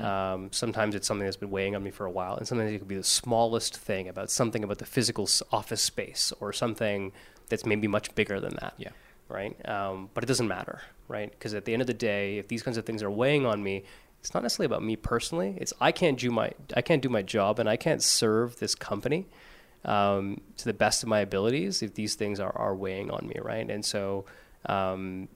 Um, 0.00 0.48
sometimes 0.52 0.94
it's 0.94 1.06
something 1.06 1.26
that's 1.26 1.36
been 1.36 1.50
weighing 1.50 1.76
on 1.76 1.82
me 1.82 1.90
for 1.90 2.06
a 2.06 2.10
while, 2.10 2.36
and 2.36 2.48
sometimes 2.48 2.72
it 2.72 2.78
could 2.78 2.88
be 2.88 2.96
the 2.96 3.02
smallest 3.04 3.76
thing 3.76 4.08
about 4.08 4.30
something 4.30 4.64
about 4.64 4.78
the 4.78 4.86
physical 4.86 5.28
office 5.50 5.82
space 5.82 6.32
or 6.40 6.50
something 6.50 7.12
that's 7.50 7.66
maybe 7.66 7.86
much 7.86 8.14
bigger 8.14 8.40
than 8.40 8.54
that 8.62 8.72
Yeah. 8.78 8.88
right? 9.28 9.54
Um, 9.68 10.08
but 10.14 10.24
it 10.24 10.28
doesn't 10.28 10.48
matter, 10.48 10.80
right? 11.08 11.30
Because 11.30 11.52
at 11.52 11.66
the 11.66 11.74
end 11.74 11.82
of 11.82 11.86
the 11.88 11.92
day, 11.94 12.38
if 12.38 12.48
these 12.48 12.62
kinds 12.62 12.78
of 12.78 12.86
things 12.86 13.02
are 13.02 13.10
weighing 13.10 13.44
on 13.44 13.62
me, 13.62 13.84
it's 14.20 14.32
not 14.32 14.42
necessarily 14.42 14.66
about 14.72 14.82
me 14.82 14.96
personally. 14.96 15.58
It's 15.60 15.74
I 15.78 15.92
can't 15.92 16.18
do 16.18 16.30
my 16.30 16.52
I 16.74 16.80
can't 16.80 17.02
do 17.02 17.10
my 17.10 17.20
job 17.20 17.58
and 17.58 17.68
I 17.68 17.76
can't 17.76 18.02
serve 18.02 18.60
this 18.60 18.74
company 18.74 19.26
um, 19.84 20.40
to 20.56 20.64
the 20.64 20.74
best 20.74 21.02
of 21.02 21.08
my 21.08 21.20
abilities 21.20 21.82
if 21.82 21.94
these 21.94 22.14
things 22.14 22.40
are, 22.40 22.56
are 22.56 22.74
weighing 22.74 23.10
on 23.10 23.26
me, 23.26 23.36
right? 23.42 23.68
And 23.68 23.84
so 23.84 24.24
um, 24.66 25.28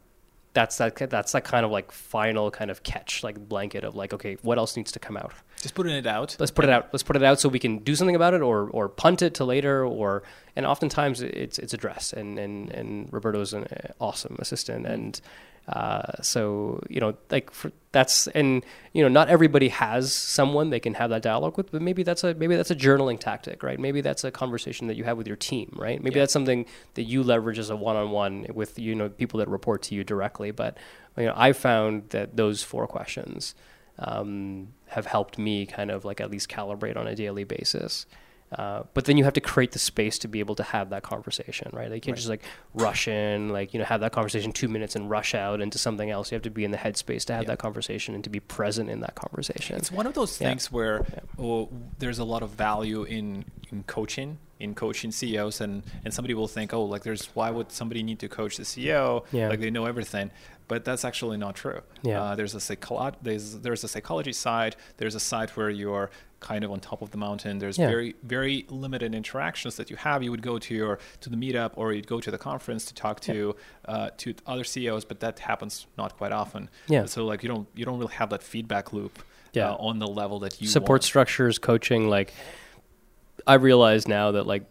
that's 0.55 0.79
that 0.79 0.97
that's 0.97 1.33
that 1.33 1.45
kind 1.45 1.65
of 1.65 1.71
like 1.71 1.93
final 1.93 2.51
kind 2.51 2.71
of 2.71 2.83
catch, 2.83 3.23
like 3.23 3.49
blanket 3.49 3.85
of 3.85 3.95
like, 3.95 4.13
okay, 4.13 4.37
what 4.43 4.59
else 4.59 4.77
needs 4.77 4.93
to 4.93 4.99
come 4.99 5.17
out? 5.17 5.33
Just 5.61 5.75
putting 5.75 5.95
it 5.95 6.07
out. 6.07 6.37
let's 6.39 6.53
put 6.53 6.65
it 6.65 6.71
out 6.71 6.89
let's 6.93 7.03
put 7.03 7.17
it 7.17 7.23
out 7.23 7.41
so 7.41 7.49
we 7.49 7.59
can 7.59 7.79
do 7.79 7.97
something 7.97 8.15
about 8.15 8.35
it 8.35 8.43
or 8.43 8.69
or 8.71 8.89
punt 8.89 9.23
it 9.23 9.35
to 9.35 9.45
later 9.45 9.85
or 9.85 10.23
and 10.55 10.67
oftentimes 10.67 11.23
it's 11.23 11.59
it's 11.59 11.75
addressed 11.75 12.13
and 12.13 12.39
and 12.39 12.71
and 12.71 13.13
roberto's 13.13 13.53
an 13.53 13.65
uh, 13.65 13.89
awesome 13.99 14.37
assistant 14.39 14.87
and 14.87 15.21
uh, 15.69 16.23
so 16.23 16.81
you 16.89 17.01
know 17.01 17.15
like 17.31 17.51
for, 17.51 17.73
that's 17.93 18.27
and 18.29 18.65
you 18.93 19.03
know 19.03 19.09
not 19.09 19.29
everybody 19.29 19.69
has 19.69 20.13
someone 20.13 20.71
they 20.71 20.79
can 20.81 20.95
have 20.95 21.11
that 21.11 21.23
dialogue 21.23 21.57
with 21.57 21.73
but 21.73 21.83
maybe 21.83 22.03
that's 22.03 22.23
a 22.23 22.35
maybe 22.35 22.55
that's 22.55 22.71
a 22.71 22.77
journaling 22.77 23.19
tactic 23.19 23.63
right 23.63 23.81
maybe 23.81 24.01
that's 24.01 24.23
a 24.23 24.31
conversation 24.31 24.87
that 24.87 24.97
you 24.97 25.05
have 25.05 25.17
with 25.17 25.27
your 25.27 25.37
team 25.37 25.73
right 25.77 26.03
maybe 26.03 26.17
Yeah. 26.17 26.23
that's 26.23 26.33
something 26.33 26.67
that 26.95 27.03
you 27.05 27.23
leverage 27.23 27.59
as 27.59 27.71
a 27.71 27.77
one-on-one 27.77 28.47
with 28.55 28.79
you 28.79 28.95
know 28.95 29.09
people 29.09 29.39
that 29.39 29.49
report 29.49 29.83
to 29.85 29.95
you 29.95 30.05
directly 30.05 30.51
but 30.51 30.77
you 31.17 31.25
know 31.25 31.35
i 31.37 31.53
found 31.53 32.11
that 32.11 32.37
those 32.37 32.63
four 32.63 32.87
questions 32.87 33.55
um, 33.99 34.69
have 34.89 35.07
helped 35.07 35.39
me 35.39 35.65
kind 35.67 35.91
of 35.91 36.05
like 36.05 36.21
at 36.21 36.31
least 36.31 36.49
calibrate 36.51 36.97
on 36.99 37.07
a 37.07 37.15
daily 37.15 37.45
basis. 37.45 38.05
Uh, 38.53 38.85
but 38.95 39.07
then 39.07 39.17
you 39.17 39.25
have 39.25 39.33
to 39.33 39.41
create 39.41 39.73
the 39.73 39.79
space 39.79 40.19
to 40.21 40.29
be 40.29 40.39
able 40.39 40.55
to 40.55 40.63
have 40.63 40.91
that 40.91 41.03
conversation, 41.03 41.69
right? 41.73 41.91
Like 41.91 41.97
you 41.97 42.01
can't 42.01 42.13
Right. 42.13 42.17
just 42.17 42.29
like 42.29 42.43
rush 42.75 43.09
in, 43.09 43.49
like 43.49 43.75
you 43.75 43.81
know, 43.81 43.85
have 43.85 44.01
that 44.03 44.13
conversation 44.13 44.53
two 44.53 44.69
minutes 44.69 44.95
and 44.95 45.11
rush 45.11 45.35
out 45.35 45.61
into 45.61 45.79
something 45.79 46.11
else. 46.11 46.31
You 46.31 46.37
have 46.37 46.43
to 46.43 46.51
be 46.51 46.65
in 46.65 46.71
the 46.71 46.77
headspace 46.79 47.25
to 47.25 47.33
have 47.35 47.43
Yeah. 47.43 47.49
that 47.49 47.59
conversation 47.59 48.15
and 48.15 48.23
to 48.23 48.31
be 48.31 48.39
present 48.39 48.89
in 48.89 49.01
that 49.01 49.17
conversation. 49.17 49.77
It's 49.77 49.91
one 49.91 50.07
of 50.07 50.15
those 50.15 50.41
Yeah. 50.41 50.49
things 50.49 50.71
where 50.71 51.05
oh, 51.39 51.69
there's 51.99 52.19
a 52.21 52.25
lot 52.25 52.43
of 52.43 52.51
value 52.51 53.03
in, 53.03 53.45
in 53.73 53.83
coaching, 53.83 54.39
in 54.61 54.75
coaching 54.75 55.11
CEOs, 55.11 55.61
and, 55.61 55.83
and 56.05 56.15
somebody 56.15 56.33
will 56.33 56.49
think, 56.49 56.73
oh, 56.73 56.85
like 56.85 57.03
there's 57.03 57.27
why 57.35 57.51
would 57.51 57.73
somebody 57.73 58.03
need 58.05 58.21
to 58.21 58.29
coach 58.29 58.57
the 58.59 58.63
CEO? 58.65 59.25
Yeah. 59.33 59.49
Like 59.49 59.59
they 59.61 59.71
know 59.71 59.87
everything, 59.87 60.31
but 60.69 60.85
that's 60.85 61.05
actually 61.05 61.37
not 61.37 61.57
true. 61.57 61.81
Yeah. 62.03 62.23
Uh, 62.23 62.35
there's 62.37 62.55
a 62.55 62.59
psycholo- 62.59 63.15
there's 63.21 63.59
there's 63.59 63.83
a 63.83 63.89
psychology 63.89 64.33
side. 64.33 64.77
There's 64.99 65.17
a 65.17 65.21
side 65.21 65.51
where 65.51 65.69
you're 65.69 66.11
kind 66.41 66.65
of 66.65 66.71
on 66.71 66.81
top 66.81 67.01
of 67.03 67.11
the 67.11 67.17
mountain. 67.17 67.59
There's 67.59 67.79
Yeah. 67.79 67.89
very 67.89 68.15
very 68.23 68.67
limited 68.69 69.15
interactions 69.15 69.77
that 69.77 69.91
you 69.91 69.97
have. 69.97 70.23
You 70.23 70.31
would 70.31 70.43
go 70.43 70.59
to 70.59 70.75
your 70.75 70.99
to 71.21 71.31
the 71.31 71.37
meetup 71.37 71.73
or 71.77 71.93
you'd 71.93 72.07
go 72.07 72.21
to 72.21 72.31
the 72.31 72.39
conference 72.39 72.85
to 72.87 72.95
talk 72.95 73.21
to 73.21 73.57
uh, 73.87 74.11
to 74.19 74.35
other 74.47 74.65
CEOs, 74.65 75.05
but 75.05 75.21
that 75.21 75.39
happens 75.41 75.87
not 75.97 76.17
quite 76.17 76.33
often. 76.33 76.69
Yeah. 76.89 77.07
So 77.07 77.25
like 77.25 77.43
you 77.43 77.49
don't 77.49 77.69
you 77.75 77.85
don't 77.85 77.99
really 77.99 78.15
have 78.15 78.31
that 78.31 78.43
feedback 78.43 78.93
loop 78.93 79.19
Yeah. 79.53 79.71
uh, 79.71 79.77
on 79.89 79.99
the 79.99 80.07
level 80.07 80.39
that 80.41 80.61
you 80.61 80.69
support 80.69 80.99
want. 80.99 81.05
structures, 81.05 81.59
coaching. 81.59 82.09
Like 82.11 82.35
I 83.47 83.55
realize 83.55 84.07
now 84.07 84.33
that 84.33 84.47
like 84.47 84.65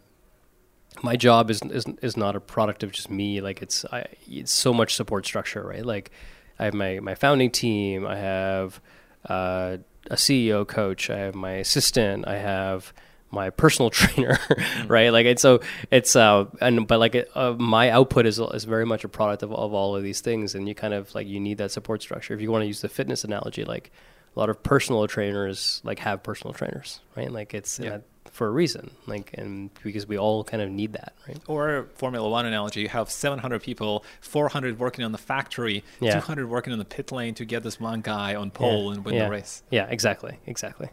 my 1.04 1.16
job 1.16 1.50
is 1.50 1.62
is 1.64 1.86
is 2.02 2.16
not 2.16 2.36
a 2.36 2.40
product 2.40 2.84
of 2.84 2.92
just 2.92 3.10
me. 3.10 3.42
Like 3.42 3.62
it's 3.62 3.84
I 3.92 4.06
it's 4.30 4.52
so 4.52 4.74
much 4.74 4.94
support 4.96 5.26
structure, 5.26 5.64
right? 5.64 5.86
Like 5.86 6.12
I 6.60 6.66
have 6.66 6.74
my 6.74 7.00
my 7.02 7.16
founding 7.16 7.52
team. 7.52 8.06
I 8.06 8.16
have 8.18 8.80
uh, 9.28 9.78
a 10.12 10.16
CEO 10.16 10.68
coach. 10.68 11.10
I 11.10 11.18
have 11.20 11.36
my 11.36 11.54
assistant. 11.54 12.28
I 12.28 12.38
have 12.38 12.94
my 13.32 13.50
personal 13.50 13.90
trainer, 13.92 14.40
right? 14.88 15.10
Like 15.10 15.26
it's 15.26 15.42
so 15.42 15.60
it's 15.92 16.16
uh 16.16 16.46
and 16.62 16.88
but 16.88 17.00
like 17.00 17.30
uh, 17.36 17.54
my 17.54 17.90
output 17.90 18.26
is 18.26 18.40
is 18.40 18.64
very 18.64 18.86
much 18.86 19.04
a 19.04 19.10
product 19.10 19.44
of 19.44 19.52
of 19.52 19.74
all 19.74 19.96
of 19.96 20.04
these 20.04 20.22
things, 20.22 20.56
and 20.56 20.68
you 20.68 20.76
kind 20.76 20.94
of 20.94 21.14
like 21.14 21.28
you 21.28 21.40
need 21.40 21.58
that 21.58 21.72
support 21.72 22.02
structure. 22.02 22.34
If 22.34 22.42
you 22.42 22.52
want 22.52 22.64
to 22.64 22.68
use 22.68 22.82
the 22.82 22.90
fitness 22.90 23.24
analogy, 23.24 23.66
like 23.66 23.92
a 24.36 24.40
lot 24.40 24.50
of 24.50 24.62
personal 24.64 25.08
trainers 25.08 25.82
like 25.84 26.00
have 26.00 26.24
personal 26.24 26.54
trainers, 26.54 27.00
right? 27.16 27.32
Like 27.32 27.54
it's 27.54 27.80
Yeah. 27.80 28.00
For 28.36 28.48
a 28.48 28.52
reason, 28.52 28.92
like 29.08 29.32
and 29.34 29.70
because 29.82 30.06
we 30.06 30.18
all 30.18 30.44
kind 30.44 30.62
of 30.62 30.70
need 30.70 30.92
that, 30.92 31.14
right? 31.26 31.40
Or 31.48 31.88
Formula 31.96 32.30
One 32.30 32.46
analogy, 32.46 32.82
you 32.82 32.90
have 32.90 33.10
700 33.10 33.64
people, 33.64 34.04
400 34.20 34.78
working 34.78 35.06
on 35.06 35.14
the 35.14 35.18
factory, 35.18 35.86
Yeah. 36.02 36.16
200 36.16 36.50
working 36.50 36.74
on 36.74 36.80
the 36.80 36.84
pit 36.84 37.14
lane 37.14 37.34
to 37.36 37.46
get 37.46 37.64
this 37.64 37.80
one 37.80 38.02
guy 38.02 38.36
on 38.36 38.52
pole 38.52 38.92
and 38.92 39.06
win 39.06 39.16
yeah. 39.16 39.24
the 39.24 39.32
race. 39.32 39.64
Yeah, 39.72 39.88
exactly, 39.90 40.38
exactly. 40.46 40.90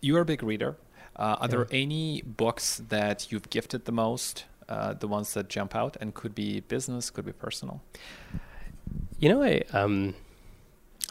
You're 0.00 0.20
a 0.20 0.24
big 0.24 0.44
reader. 0.44 0.76
Uh, 1.16 1.34
are 1.40 1.48
there 1.48 1.66
any 1.72 2.22
books 2.22 2.80
that 2.90 3.32
you've 3.32 3.50
gifted 3.50 3.84
the 3.84 3.92
most 3.92 4.44
uh, 4.68 4.92
the 4.92 5.08
ones 5.08 5.34
that 5.34 5.48
jump 5.48 5.74
out 5.74 5.96
and 6.00 6.14
could 6.14 6.34
be 6.34 6.60
business, 6.60 7.10
could 7.10 7.26
be 7.26 7.32
personal? 7.32 7.82
You 9.18 9.30
know, 9.30 9.42
I 9.42 9.64
um, 9.72 10.14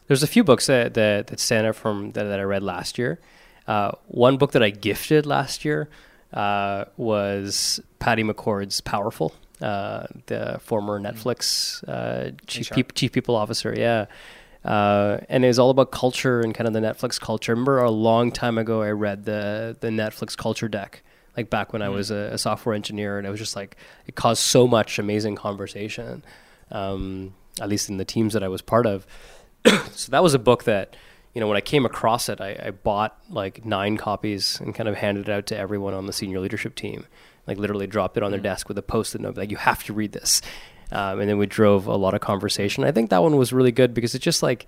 there's 0.08 0.24
a 0.24 0.28
few 0.28 0.46
books 0.46 0.68
that 0.68 0.94
that, 0.94 1.28
that 1.28 1.42
stand 1.42 1.68
out 1.68 1.76
from 1.76 2.14
that, 2.14 2.24
that 2.24 2.40
I 2.40 2.44
read 2.44 2.64
last 2.64 2.98
year. 2.98 3.20
Uh, 3.68 3.92
one 4.08 4.38
book 4.38 4.52
that 4.52 4.64
I 4.64 4.70
gifted 4.70 5.26
last 5.26 5.66
year 5.66 5.90
uh, 6.34 6.86
was 6.98 7.80
Patty 8.00 8.24
McCord's 8.24 8.82
Powerful, 8.82 9.34
uh, 9.62 10.08
the 10.28 10.60
former 10.62 11.00
mm-hmm. 11.00 11.08
Netflix 11.08 11.84
uh, 11.88 12.32
chief, 12.48 12.70
pe- 12.70 12.84
chief 12.94 13.12
people 13.12 13.36
officer. 13.36 13.74
Yeah. 13.76 14.06
Uh, 14.64 15.20
and 15.30 15.46
it 15.46 15.48
was 15.48 15.60
all 15.60 15.70
about 15.70 15.92
culture 15.92 16.42
and 16.42 16.56
kind 16.56 16.68
of 16.68 16.74
the 16.74 16.80
Netflix 16.80 17.20
culture. 17.20 17.52
I 17.52 17.54
remember 17.54 17.80
a 17.80 17.92
long 17.92 18.32
time 18.32 18.58
ago, 18.58 18.82
I 18.82 18.90
read 18.90 19.26
the 19.26 19.78
the 19.80 19.90
Netflix 19.90 20.36
culture 20.36 20.68
deck, 20.68 21.04
like 21.38 21.52
back 21.52 21.72
when 21.72 21.84
mm. 21.84 21.86
I 21.86 21.90
was 21.90 22.10
a, 22.10 22.32
a, 22.34 22.38
software 22.40 22.74
engineer, 22.74 23.20
and 23.20 23.28
it 23.28 23.30
was 23.30 23.40
just 23.40 23.56
like 23.56 23.78
it 24.08 24.16
caused 24.16 24.42
so 24.42 24.68
much 24.68 24.98
amazing 24.98 25.36
conversation, 25.36 26.24
um, 26.72 27.36
at 27.62 27.70
least 27.70 27.90
in 27.90 27.98
the 27.98 28.06
teams 28.06 28.34
that 28.34 28.42
I 28.42 28.48
was 28.48 28.64
part 28.64 28.88
of. 28.88 29.06
so 29.92 30.12
that 30.12 30.24
was 30.24 30.34
a 30.34 30.40
book 30.40 30.64
that 30.64 30.96
you 31.36 31.42
know, 31.42 31.48
when 31.48 31.58
I 31.58 31.62
came 31.62 31.86
across 31.86 32.30
it, 32.30 32.40
I, 32.40 32.58
I, 32.68 32.72
bought 32.72 33.20
like 33.30 33.66
nine 33.66 33.98
copies 33.98 34.60
and 34.62 34.74
kind 34.74 34.88
of 34.88 34.96
handed 34.96 35.28
it 35.28 35.32
out 35.32 35.46
to 35.48 35.58
everyone 35.58 35.94
on 35.94 36.06
the 36.06 36.14
senior 36.14 36.40
leadership 36.40 36.76
team. 36.76 37.06
Like 37.46 37.58
literally 37.58 37.88
dropped 37.88 38.16
it 38.16 38.24
on 38.24 38.32
their 38.32 38.40
mm. 38.40 38.44
desk 38.44 38.70
with 38.70 38.78
a 38.78 38.82
post-it 38.82 39.20
note, 39.20 39.36
like 39.36 39.52
you 39.52 39.58
have 39.58 39.84
to 39.84 39.94
read 39.94 40.14
this. 40.14 40.42
Um, 40.92 41.20
and 41.20 41.30
then 41.30 41.38
we 41.38 41.46
drove 41.46 41.88
a 41.88 41.96
lot 41.96 42.14
of 42.14 42.22
conversation. 42.22 42.86
I 42.86 42.92
think 42.92 43.10
that 43.10 43.22
one 43.22 43.36
was 43.36 43.52
really 43.52 43.74
good 43.74 43.94
because 43.94 44.16
it's 44.16 44.24
just 44.24 44.42
like 44.42 44.66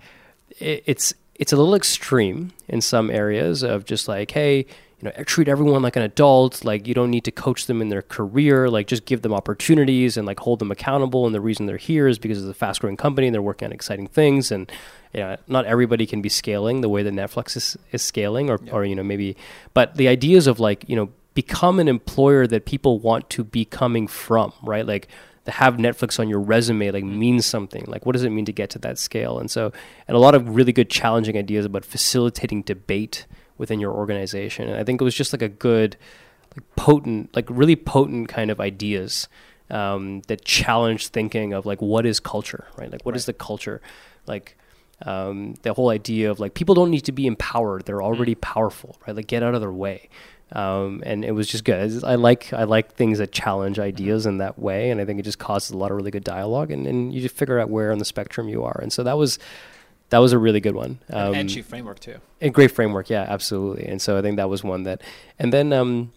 it, 0.58 0.84
it's 0.84 1.14
it's 1.36 1.52
a 1.52 1.56
little 1.56 1.74
extreme 1.74 2.52
in 2.68 2.80
some 2.82 3.10
areas 3.10 3.62
of 3.62 3.84
just 3.84 4.06
like, 4.06 4.30
hey, 4.32 4.66
you 5.00 5.08
know, 5.08 5.24
treat 5.24 5.46
everyone 5.46 5.82
like 5.82 5.96
an 5.96 6.02
adult. 6.02 6.64
Like 6.64 6.88
you 6.88 6.94
don't 6.94 7.10
need 7.10 7.24
to 7.24 7.30
coach 7.30 7.66
them 7.66 7.80
in 7.80 7.88
their 7.88 8.02
career. 8.02 8.68
Like 8.68 8.88
just 8.88 9.04
give 9.04 9.22
them 9.22 9.32
opportunities 9.32 10.16
and 10.16 10.26
like 10.26 10.40
hold 10.40 10.58
them 10.58 10.72
accountable. 10.72 11.24
And 11.24 11.34
the 11.34 11.40
reason 11.40 11.66
they're 11.66 11.76
here 11.76 12.08
is 12.08 12.18
because 12.18 12.38
it's 12.38 12.50
a 12.50 12.54
fast 12.54 12.80
growing 12.80 12.96
company 12.96 13.28
and 13.28 13.34
they're 13.34 13.42
working 13.42 13.66
on 13.66 13.72
exciting 13.72 14.08
things. 14.08 14.50
And 14.50 14.70
you 15.14 15.20
know, 15.20 15.36
not 15.46 15.66
everybody 15.66 16.04
can 16.04 16.20
be 16.20 16.28
scaling 16.28 16.80
the 16.80 16.88
way 16.88 17.02
that 17.02 17.14
Netflix 17.14 17.56
is, 17.56 17.76
is 17.92 18.02
scaling 18.02 18.50
or, 18.50 18.58
yeah. 18.62 18.72
or, 18.72 18.84
you 18.84 18.94
know, 18.94 19.04
maybe, 19.04 19.36
but 19.72 19.94
the 19.94 20.08
ideas 20.08 20.46
of 20.46 20.58
like, 20.58 20.84
you 20.88 20.96
know, 20.96 21.10
become 21.34 21.78
an 21.78 21.86
employer 21.86 22.46
that 22.48 22.66
people 22.66 22.98
want 22.98 23.30
to 23.30 23.44
be 23.44 23.64
coming 23.64 24.08
from, 24.08 24.52
right? 24.62 24.84
Like 24.84 25.06
to 25.44 25.52
have 25.52 25.76
Netflix 25.76 26.18
on 26.18 26.28
your 26.28 26.40
resume 26.40 26.90
like 26.90 27.04
mm-hmm. 27.04 27.18
means 27.18 27.46
something. 27.46 27.84
Like 27.86 28.04
what 28.04 28.12
does 28.14 28.24
it 28.24 28.30
mean 28.30 28.44
to 28.46 28.52
get 28.52 28.70
to 28.70 28.80
that 28.80 28.98
scale? 28.98 29.38
And 29.38 29.48
so, 29.48 29.72
and 30.08 30.16
a 30.16 30.20
lot 30.20 30.34
of 30.34 30.56
really 30.56 30.72
good 30.72 30.90
challenging 30.90 31.38
ideas 31.38 31.64
about 31.64 31.84
facilitating 31.84 32.62
debate 32.62 33.26
within 33.58 33.80
your 33.80 33.92
organization. 33.92 34.68
And 34.68 34.78
I 34.78 34.84
think 34.84 35.00
it 35.00 35.04
was 35.04 35.14
just 35.14 35.32
like 35.32 35.42
a 35.42 35.48
good, 35.48 35.96
like 36.56 36.64
potent, 36.76 37.34
like 37.36 37.46
really 37.50 37.76
potent 37.76 38.28
kind 38.28 38.50
of 38.50 38.60
ideas 38.60 39.28
um, 39.70 40.22
that 40.28 40.44
challenged 40.44 41.12
thinking 41.12 41.52
of 41.52 41.66
like 41.66 41.82
what 41.82 42.06
is 42.06 42.20
culture, 42.20 42.66
right? 42.76 42.90
Like 42.90 43.04
what 43.04 43.12
right. 43.12 43.18
is 43.18 43.26
the 43.26 43.34
culture, 43.34 43.80
like. 44.26 44.56
Um, 45.00 45.54
the 45.62 45.72
whole 45.74 45.90
idea 45.90 46.28
of 46.28 46.40
like 46.40 46.54
people 46.54 46.74
don't 46.74 46.90
need 46.90 47.02
to 47.02 47.12
be 47.12 47.28
empowered; 47.28 47.86
they're 47.86 48.02
already 48.02 48.34
mm. 48.34 48.40
powerful, 48.40 48.98
right? 49.06 49.14
Like 49.14 49.28
get 49.28 49.44
out 49.44 49.54
of 49.54 49.60
their 49.60 49.70
way. 49.70 50.08
Um, 50.52 51.02
and 51.04 51.24
it 51.24 51.32
was 51.32 51.46
just 51.46 51.64
good. 51.64 52.02
I 52.04 52.14
like 52.14 52.52
I 52.52 52.64
like 52.64 52.94
things 52.94 53.18
that 53.18 53.32
challenge 53.32 53.76
mm-hmm. 53.76 53.86
ideas 53.86 54.26
in 54.26 54.38
that 54.38 54.58
way, 54.58 54.90
and 54.90 55.00
I 55.00 55.04
think 55.04 55.20
it 55.20 55.24
just 55.24 55.38
causes 55.38 55.70
a 55.70 55.76
lot 55.76 55.90
of 55.90 55.96
really 55.96 56.10
good 56.10 56.24
dialogue, 56.24 56.70
and, 56.70 56.86
and 56.86 57.12
you 57.12 57.20
just 57.20 57.36
figure 57.36 57.58
out 57.58 57.68
where 57.68 57.92
on 57.92 57.98
the 57.98 58.04
spectrum 58.04 58.48
you 58.48 58.64
are. 58.64 58.78
And 58.80 58.92
so 58.92 59.02
that 59.02 59.18
was 59.18 59.38
that 60.10 60.18
was 60.18 60.32
a 60.32 60.38
really 60.38 60.60
good 60.60 60.74
one. 60.74 60.98
Um, 61.10 61.34
and 61.34 61.50
cheap 61.50 61.66
framework 61.66 62.00
too. 62.00 62.16
A 62.40 62.50
great 62.50 62.70
framework, 62.70 63.10
yeah, 63.10 63.26
absolutely. 63.28 63.86
And 63.86 64.00
so 64.00 64.16
I 64.16 64.22
think 64.22 64.36
that 64.36 64.48
was 64.48 64.64
one 64.64 64.84
that, 64.84 65.02
and 65.38 65.52
then 65.52 65.72
um, 65.72 66.12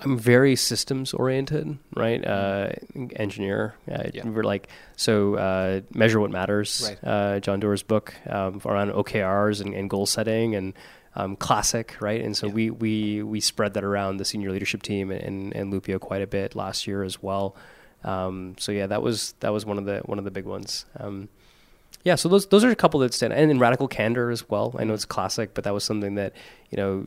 I'm 0.00 0.18
very 0.18 0.56
systems 0.56 1.14
oriented, 1.14 1.78
right? 1.94 2.20
Mm-hmm. 2.22 3.04
Uh, 3.04 3.08
engineer. 3.16 3.74
Uh, 3.90 4.04
yeah. 4.12 4.26
We're 4.26 4.44
like 4.44 4.68
so 4.96 5.34
uh, 5.36 5.80
measure 5.94 6.20
what 6.20 6.30
matters. 6.30 6.86
Right. 7.02 7.10
Uh, 7.10 7.40
John 7.40 7.60
Doerr's 7.60 7.82
book 7.82 8.14
um, 8.28 8.60
around 8.64 8.92
OKRs 8.92 9.60
and, 9.60 9.74
and, 9.74 9.88
goal 9.88 10.06
setting 10.06 10.54
and 10.54 10.74
um, 11.14 11.36
classic, 11.36 11.96
right? 12.00 12.22
And 12.22 12.36
so 12.36 12.46
yeah. 12.46 12.52
we 12.52 12.70
we 12.70 13.22
we 13.22 13.40
spread 13.40 13.74
that 13.74 13.84
around 13.84 14.18
the 14.18 14.24
senior 14.24 14.50
leadership 14.50 14.82
team 14.82 15.10
and, 15.10 15.54
and 15.54 15.72
Loopio 15.72 15.98
quite 15.98 16.22
a 16.22 16.26
bit 16.26 16.54
last 16.54 16.86
year 16.86 17.02
as 17.02 17.22
well. 17.22 17.56
Um, 18.04 18.54
so 18.58 18.72
yeah, 18.72 18.86
that 18.86 19.02
was 19.02 19.34
that 19.40 19.52
was 19.52 19.64
one 19.64 19.78
of 19.78 19.86
the 19.86 20.00
one 20.04 20.18
of 20.18 20.24
the 20.24 20.30
big 20.30 20.44
ones. 20.44 20.84
Um, 21.00 21.30
yeah, 22.06 22.14
so 22.14 22.28
those 22.28 22.46
those 22.46 22.62
are 22.62 22.70
a 22.70 22.76
couple 22.76 23.00
that 23.00 23.12
stand, 23.12 23.32
and 23.32 23.50
in 23.50 23.58
radical 23.58 23.88
candor 23.88 24.30
as 24.30 24.48
well. 24.48 24.72
I 24.78 24.84
know 24.84 24.94
it's 24.94 25.04
classic, 25.04 25.54
but 25.54 25.64
that 25.64 25.74
was 25.74 25.82
something 25.82 26.14
that 26.14 26.34
you 26.70 26.76
know, 26.76 27.04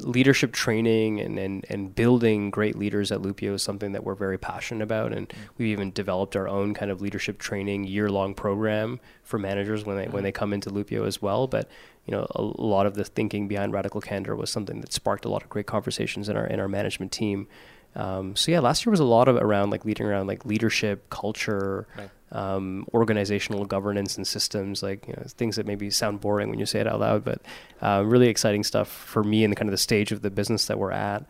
leadership 0.00 0.52
training 0.52 1.18
and 1.18 1.38
and 1.38 1.64
and 1.70 1.94
building 1.94 2.50
great 2.50 2.76
leaders 2.76 3.10
at 3.10 3.22
Loopio 3.22 3.54
is 3.54 3.62
something 3.62 3.92
that 3.92 4.04
we're 4.04 4.14
very 4.14 4.36
passionate 4.36 4.84
about, 4.84 5.14
and 5.14 5.30
mm-hmm. 5.30 5.42
we've 5.56 5.68
even 5.68 5.92
developed 5.92 6.36
our 6.36 6.46
own 6.46 6.74
kind 6.74 6.90
of 6.90 7.00
leadership 7.00 7.38
training 7.38 7.84
year 7.84 8.10
long 8.10 8.34
program 8.34 9.00
for 9.22 9.38
managers 9.38 9.86
when 9.86 9.96
they 9.96 10.08
when 10.08 10.24
they 10.24 10.32
come 10.32 10.52
into 10.52 10.68
Loopio 10.68 11.06
as 11.06 11.22
well. 11.22 11.46
But 11.46 11.70
you 12.04 12.12
know, 12.12 12.26
a, 12.34 12.42
a 12.42 12.66
lot 12.66 12.84
of 12.84 12.96
the 12.96 13.04
thinking 13.04 13.48
behind 13.48 13.72
radical 13.72 14.02
candor 14.02 14.36
was 14.36 14.50
something 14.50 14.82
that 14.82 14.92
sparked 14.92 15.24
a 15.24 15.30
lot 15.30 15.42
of 15.42 15.48
great 15.48 15.66
conversations 15.66 16.28
in 16.28 16.36
our 16.36 16.46
in 16.46 16.60
our 16.60 16.68
management 16.68 17.12
team. 17.12 17.48
Um, 17.96 18.36
so 18.36 18.52
yeah, 18.52 18.60
last 18.60 18.84
year 18.84 18.90
was 18.90 19.00
a 19.00 19.04
lot 19.04 19.26
of 19.26 19.36
around 19.36 19.70
like 19.70 19.86
leading 19.86 20.06
around 20.06 20.26
like 20.26 20.44
leadership, 20.44 21.08
culture, 21.08 21.86
right 21.96 22.10
um, 22.34 22.86
organizational 22.92 23.64
governance 23.64 24.16
and 24.16 24.26
systems, 24.26 24.82
like 24.82 25.06
you 25.06 25.14
know, 25.14 25.22
things 25.28 25.56
that 25.56 25.66
maybe 25.66 25.88
sound 25.90 26.20
boring 26.20 26.50
when 26.50 26.58
you 26.58 26.66
say 26.66 26.80
it 26.80 26.86
out 26.86 27.00
loud, 27.00 27.24
but 27.24 27.40
uh, 27.80 28.02
really 28.04 28.28
exciting 28.28 28.64
stuff 28.64 28.88
for 28.88 29.22
me 29.22 29.44
and 29.44 29.56
kind 29.56 29.68
of 29.68 29.72
the 29.72 29.78
stage 29.78 30.12
of 30.12 30.22
the 30.22 30.30
business 30.30 30.66
that 30.66 30.78
we're 30.78 30.92
at. 30.92 31.24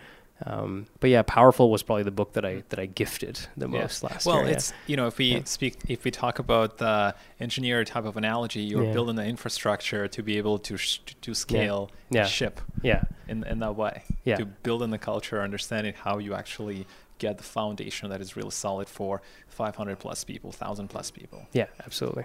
Um, 0.46 0.86
but 0.98 1.10
yeah, 1.10 1.22
powerful 1.22 1.70
was 1.70 1.82
probably 1.82 2.02
the 2.02 2.10
book 2.10 2.32
that 2.32 2.44
I 2.44 2.64
that 2.70 2.78
I 2.80 2.86
gifted 2.86 3.38
the 3.56 3.68
yeah. 3.68 3.82
most 3.82 4.02
last 4.02 4.26
well, 4.26 4.36
year. 4.36 4.44
Well, 4.44 4.52
it's 4.52 4.70
yeah. 4.70 4.76
you 4.88 4.96
know 4.96 5.06
if 5.06 5.16
we 5.18 5.26
yeah. 5.26 5.44
speak 5.44 5.76
if 5.88 6.04
we 6.04 6.10
talk 6.10 6.38
about 6.38 6.78
the 6.78 7.14
engineer 7.38 7.84
type 7.84 8.04
of 8.04 8.16
analogy, 8.16 8.60
you're 8.60 8.92
building 8.92 9.14
the 9.14 9.24
infrastructure 9.24 10.08
to 10.08 10.22
be 10.22 10.36
able 10.36 10.58
to 10.58 10.76
sh- 10.76 10.98
to 11.20 11.34
scale 11.34 11.90
yeah. 12.10 12.24
ship. 12.24 12.60
Yeah. 12.82 13.04
In 13.28 13.44
in 13.44 13.60
that 13.60 13.76
way. 13.76 14.02
Yeah. 14.24 14.36
To 14.36 14.46
build 14.46 14.82
in 14.82 14.90
the 14.90 14.98
culture, 14.98 15.40
understanding 15.40 15.94
how 15.96 16.18
you 16.18 16.34
actually 16.34 16.86
get 17.18 17.38
the 17.38 17.44
foundation 17.44 18.10
that 18.10 18.20
is 18.20 18.36
really 18.36 18.50
solid 18.50 18.88
for 18.88 19.22
500 19.48 19.98
plus 19.98 20.24
people, 20.24 20.50
1,000 20.50 20.88
plus 20.88 21.10
people. 21.10 21.46
Yeah, 21.52 21.66
absolutely. 21.84 22.24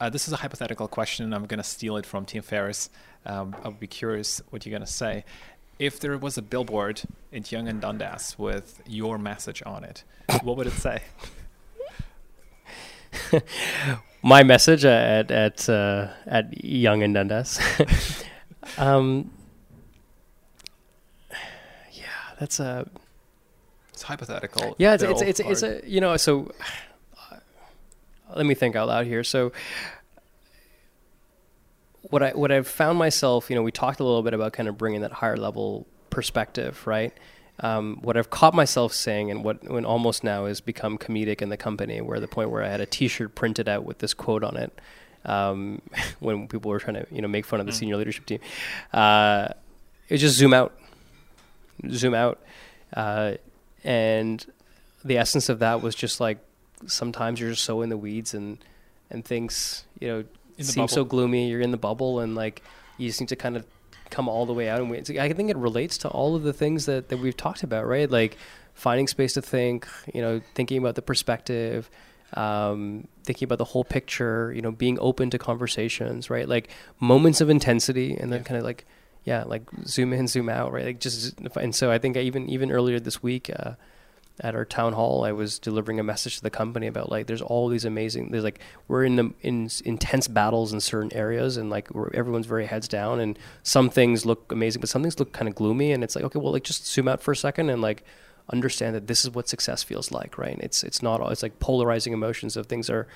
Uh, 0.00 0.10
this 0.10 0.26
is 0.26 0.32
a 0.32 0.36
hypothetical 0.36 0.88
question. 0.88 1.32
I'm 1.32 1.46
going 1.46 1.58
to 1.58 1.64
steal 1.64 1.96
it 1.96 2.06
from 2.06 2.24
Tim 2.24 2.42
Ferriss. 2.42 2.90
Um, 3.26 3.56
I'll 3.64 3.70
be 3.70 3.86
curious 3.86 4.42
what 4.50 4.66
you're 4.66 4.70
going 4.72 4.86
to 4.86 4.92
say. 4.92 5.24
If 5.78 5.98
there 6.00 6.16
was 6.18 6.38
a 6.38 6.42
billboard 6.42 7.02
in 7.32 7.44
Yonge 7.48 7.68
and 7.68 7.80
Dundas 7.80 8.38
with 8.38 8.82
your 8.86 9.18
message 9.18 9.62
on 9.64 9.84
it, 9.84 10.04
what 10.42 10.56
would 10.56 10.66
it 10.66 10.72
say? 10.72 11.02
My 14.22 14.42
message 14.42 14.84
at 14.84 15.30
at 15.30 15.68
uh, 15.68 16.08
at 16.26 16.64
Yonge 16.64 17.02
and 17.02 17.14
Dundas. 17.14 17.60
um, 18.78 19.30
yeah, 21.92 22.06
that's 22.38 22.60
a 22.60 22.88
it's 23.94 24.02
hypothetical. 24.02 24.74
Yeah, 24.76 24.94
it's 24.94 25.02
it's 25.04 25.22
it's, 25.22 25.40
it's, 25.40 25.62
a 25.62 25.80
you 25.86 26.00
know 26.00 26.16
so. 26.16 26.52
Uh, 27.30 27.36
let 28.34 28.44
me 28.44 28.54
think 28.54 28.74
out 28.74 28.88
loud 28.88 29.06
here. 29.06 29.22
So, 29.22 29.52
what 32.02 32.22
I 32.22 32.30
what 32.32 32.50
I've 32.50 32.66
found 32.66 32.98
myself, 32.98 33.48
you 33.48 33.56
know, 33.56 33.62
we 33.62 33.70
talked 33.70 34.00
a 34.00 34.04
little 34.04 34.22
bit 34.22 34.34
about 34.34 34.52
kind 34.52 34.68
of 34.68 34.76
bringing 34.76 35.02
that 35.02 35.12
higher 35.12 35.36
level 35.36 35.86
perspective, 36.10 36.84
right? 36.86 37.12
Um, 37.60 37.98
what 38.02 38.16
I've 38.16 38.30
caught 38.30 38.52
myself 38.52 38.92
saying, 38.92 39.30
and 39.30 39.44
what 39.44 39.62
when 39.70 39.84
almost 39.84 40.24
now 40.24 40.46
is 40.46 40.60
become 40.60 40.98
comedic 40.98 41.40
in 41.40 41.50
the 41.50 41.56
company, 41.56 42.00
where 42.00 42.18
the 42.18 42.26
point 42.26 42.50
where 42.50 42.64
I 42.64 42.68
had 42.68 42.80
a 42.80 42.86
T-shirt 42.86 43.36
printed 43.36 43.68
out 43.68 43.84
with 43.84 43.98
this 43.98 44.12
quote 44.12 44.42
on 44.42 44.56
it, 44.56 44.80
um, 45.24 45.80
when 46.18 46.48
people 46.48 46.68
were 46.68 46.80
trying 46.80 46.96
to 46.96 47.06
you 47.12 47.22
know 47.22 47.28
make 47.28 47.44
fun 47.44 47.60
of 47.60 47.66
the 47.66 47.72
mm. 47.72 47.76
senior 47.76 47.96
leadership 47.96 48.26
team, 48.26 48.40
uh, 48.92 49.50
it 50.08 50.16
just 50.16 50.36
zoom 50.36 50.52
out, 50.52 50.76
zoom 51.90 52.14
out. 52.14 52.40
Uh, 52.92 53.34
and 53.84 54.44
the 55.04 55.18
essence 55.18 55.48
of 55.48 55.58
that 55.58 55.82
was 55.82 55.94
just 55.94 56.20
like 56.20 56.38
sometimes 56.86 57.38
you're 57.38 57.50
just 57.50 57.64
so 57.64 57.82
in 57.82 57.90
the 57.90 57.96
weeds 57.96 58.34
and 58.34 58.58
and 59.10 59.24
things 59.24 59.84
you 60.00 60.08
know 60.08 60.24
seem 60.58 60.88
so 60.88 61.04
gloomy 61.04 61.48
you're 61.48 61.60
in 61.60 61.70
the 61.70 61.76
bubble 61.76 62.20
and 62.20 62.34
like 62.34 62.62
you 62.96 63.08
just 63.08 63.20
need 63.20 63.28
to 63.28 63.36
kind 63.36 63.56
of 63.56 63.66
come 64.10 64.28
all 64.28 64.46
the 64.46 64.52
way 64.52 64.68
out 64.68 64.80
and 64.80 64.90
wait. 64.90 65.10
I 65.18 65.32
think 65.32 65.50
it 65.50 65.56
relates 65.56 65.98
to 65.98 66.08
all 66.08 66.36
of 66.36 66.42
the 66.42 66.52
things 66.52 66.86
that, 66.86 67.08
that 67.08 67.18
we've 67.18 67.36
talked 67.36 67.62
about 67.62 67.86
right? 67.86 68.10
Like 68.10 68.36
finding 68.74 69.06
space 69.06 69.34
to 69.34 69.42
think 69.42 69.86
you 70.12 70.20
know 70.20 70.40
thinking 70.54 70.78
about 70.78 70.94
the 70.94 71.02
perspective 71.02 71.90
um, 72.34 73.06
thinking 73.22 73.46
about 73.46 73.58
the 73.58 73.64
whole 73.64 73.84
picture 73.84 74.52
you 74.54 74.62
know 74.62 74.72
being 74.72 74.98
open 75.00 75.30
to 75.30 75.38
conversations 75.38 76.30
right? 76.30 76.48
Like 76.48 76.68
moments 77.00 77.40
of 77.40 77.50
intensity 77.50 78.16
and 78.16 78.32
then 78.32 78.40
yeah. 78.40 78.44
kind 78.44 78.58
of 78.58 78.64
like 78.64 78.86
yeah, 79.24 79.44
like 79.44 79.62
zoom 79.86 80.12
in, 80.12 80.28
zoom 80.28 80.48
out, 80.48 80.72
right? 80.72 80.84
Like 80.84 81.00
just 81.00 81.40
and 81.56 81.74
so 81.74 81.90
I 81.90 81.98
think 81.98 82.16
I 82.16 82.20
even 82.20 82.48
even 82.48 82.70
earlier 82.70 83.00
this 83.00 83.22
week 83.22 83.50
uh, 83.54 83.72
at 84.40 84.54
our 84.54 84.64
town 84.64 84.92
hall, 84.92 85.24
I 85.24 85.32
was 85.32 85.58
delivering 85.58 85.98
a 85.98 86.02
message 86.02 86.36
to 86.36 86.42
the 86.42 86.50
company 86.50 86.86
about 86.86 87.10
like 87.10 87.26
there's 87.26 87.40
all 87.40 87.68
these 87.68 87.86
amazing 87.86 88.30
there's 88.30 88.44
like 88.44 88.60
we're 88.86 89.04
in 89.04 89.16
the 89.16 89.32
in 89.40 89.70
intense 89.84 90.28
battles 90.28 90.72
in 90.72 90.80
certain 90.80 91.12
areas 91.14 91.56
and 91.56 91.70
like 91.70 91.88
everyone's 92.12 92.46
very 92.46 92.66
heads 92.66 92.86
down 92.86 93.18
and 93.18 93.38
some 93.62 93.88
things 93.88 94.26
look 94.26 94.52
amazing, 94.52 94.80
but 94.80 94.90
some 94.90 95.02
things 95.02 95.18
look 95.18 95.32
kind 95.32 95.48
of 95.48 95.54
gloomy 95.54 95.92
and 95.92 96.04
it's 96.04 96.14
like 96.14 96.24
okay, 96.24 96.38
well 96.38 96.52
like 96.52 96.64
just 96.64 96.86
zoom 96.86 97.08
out 97.08 97.22
for 97.22 97.32
a 97.32 97.36
second 97.36 97.70
and 97.70 97.80
like 97.80 98.04
understand 98.52 98.94
that 98.94 99.06
this 99.06 99.24
is 99.24 99.30
what 99.30 99.48
success 99.48 99.82
feels 99.82 100.12
like, 100.12 100.36
right? 100.36 100.58
It's 100.60 100.84
it's 100.84 101.02
not 101.02 101.20
it's 101.32 101.42
like 101.42 101.60
polarizing 101.60 102.12
emotions 102.12 102.58
of 102.58 102.66
things 102.66 102.90
are 102.90 103.06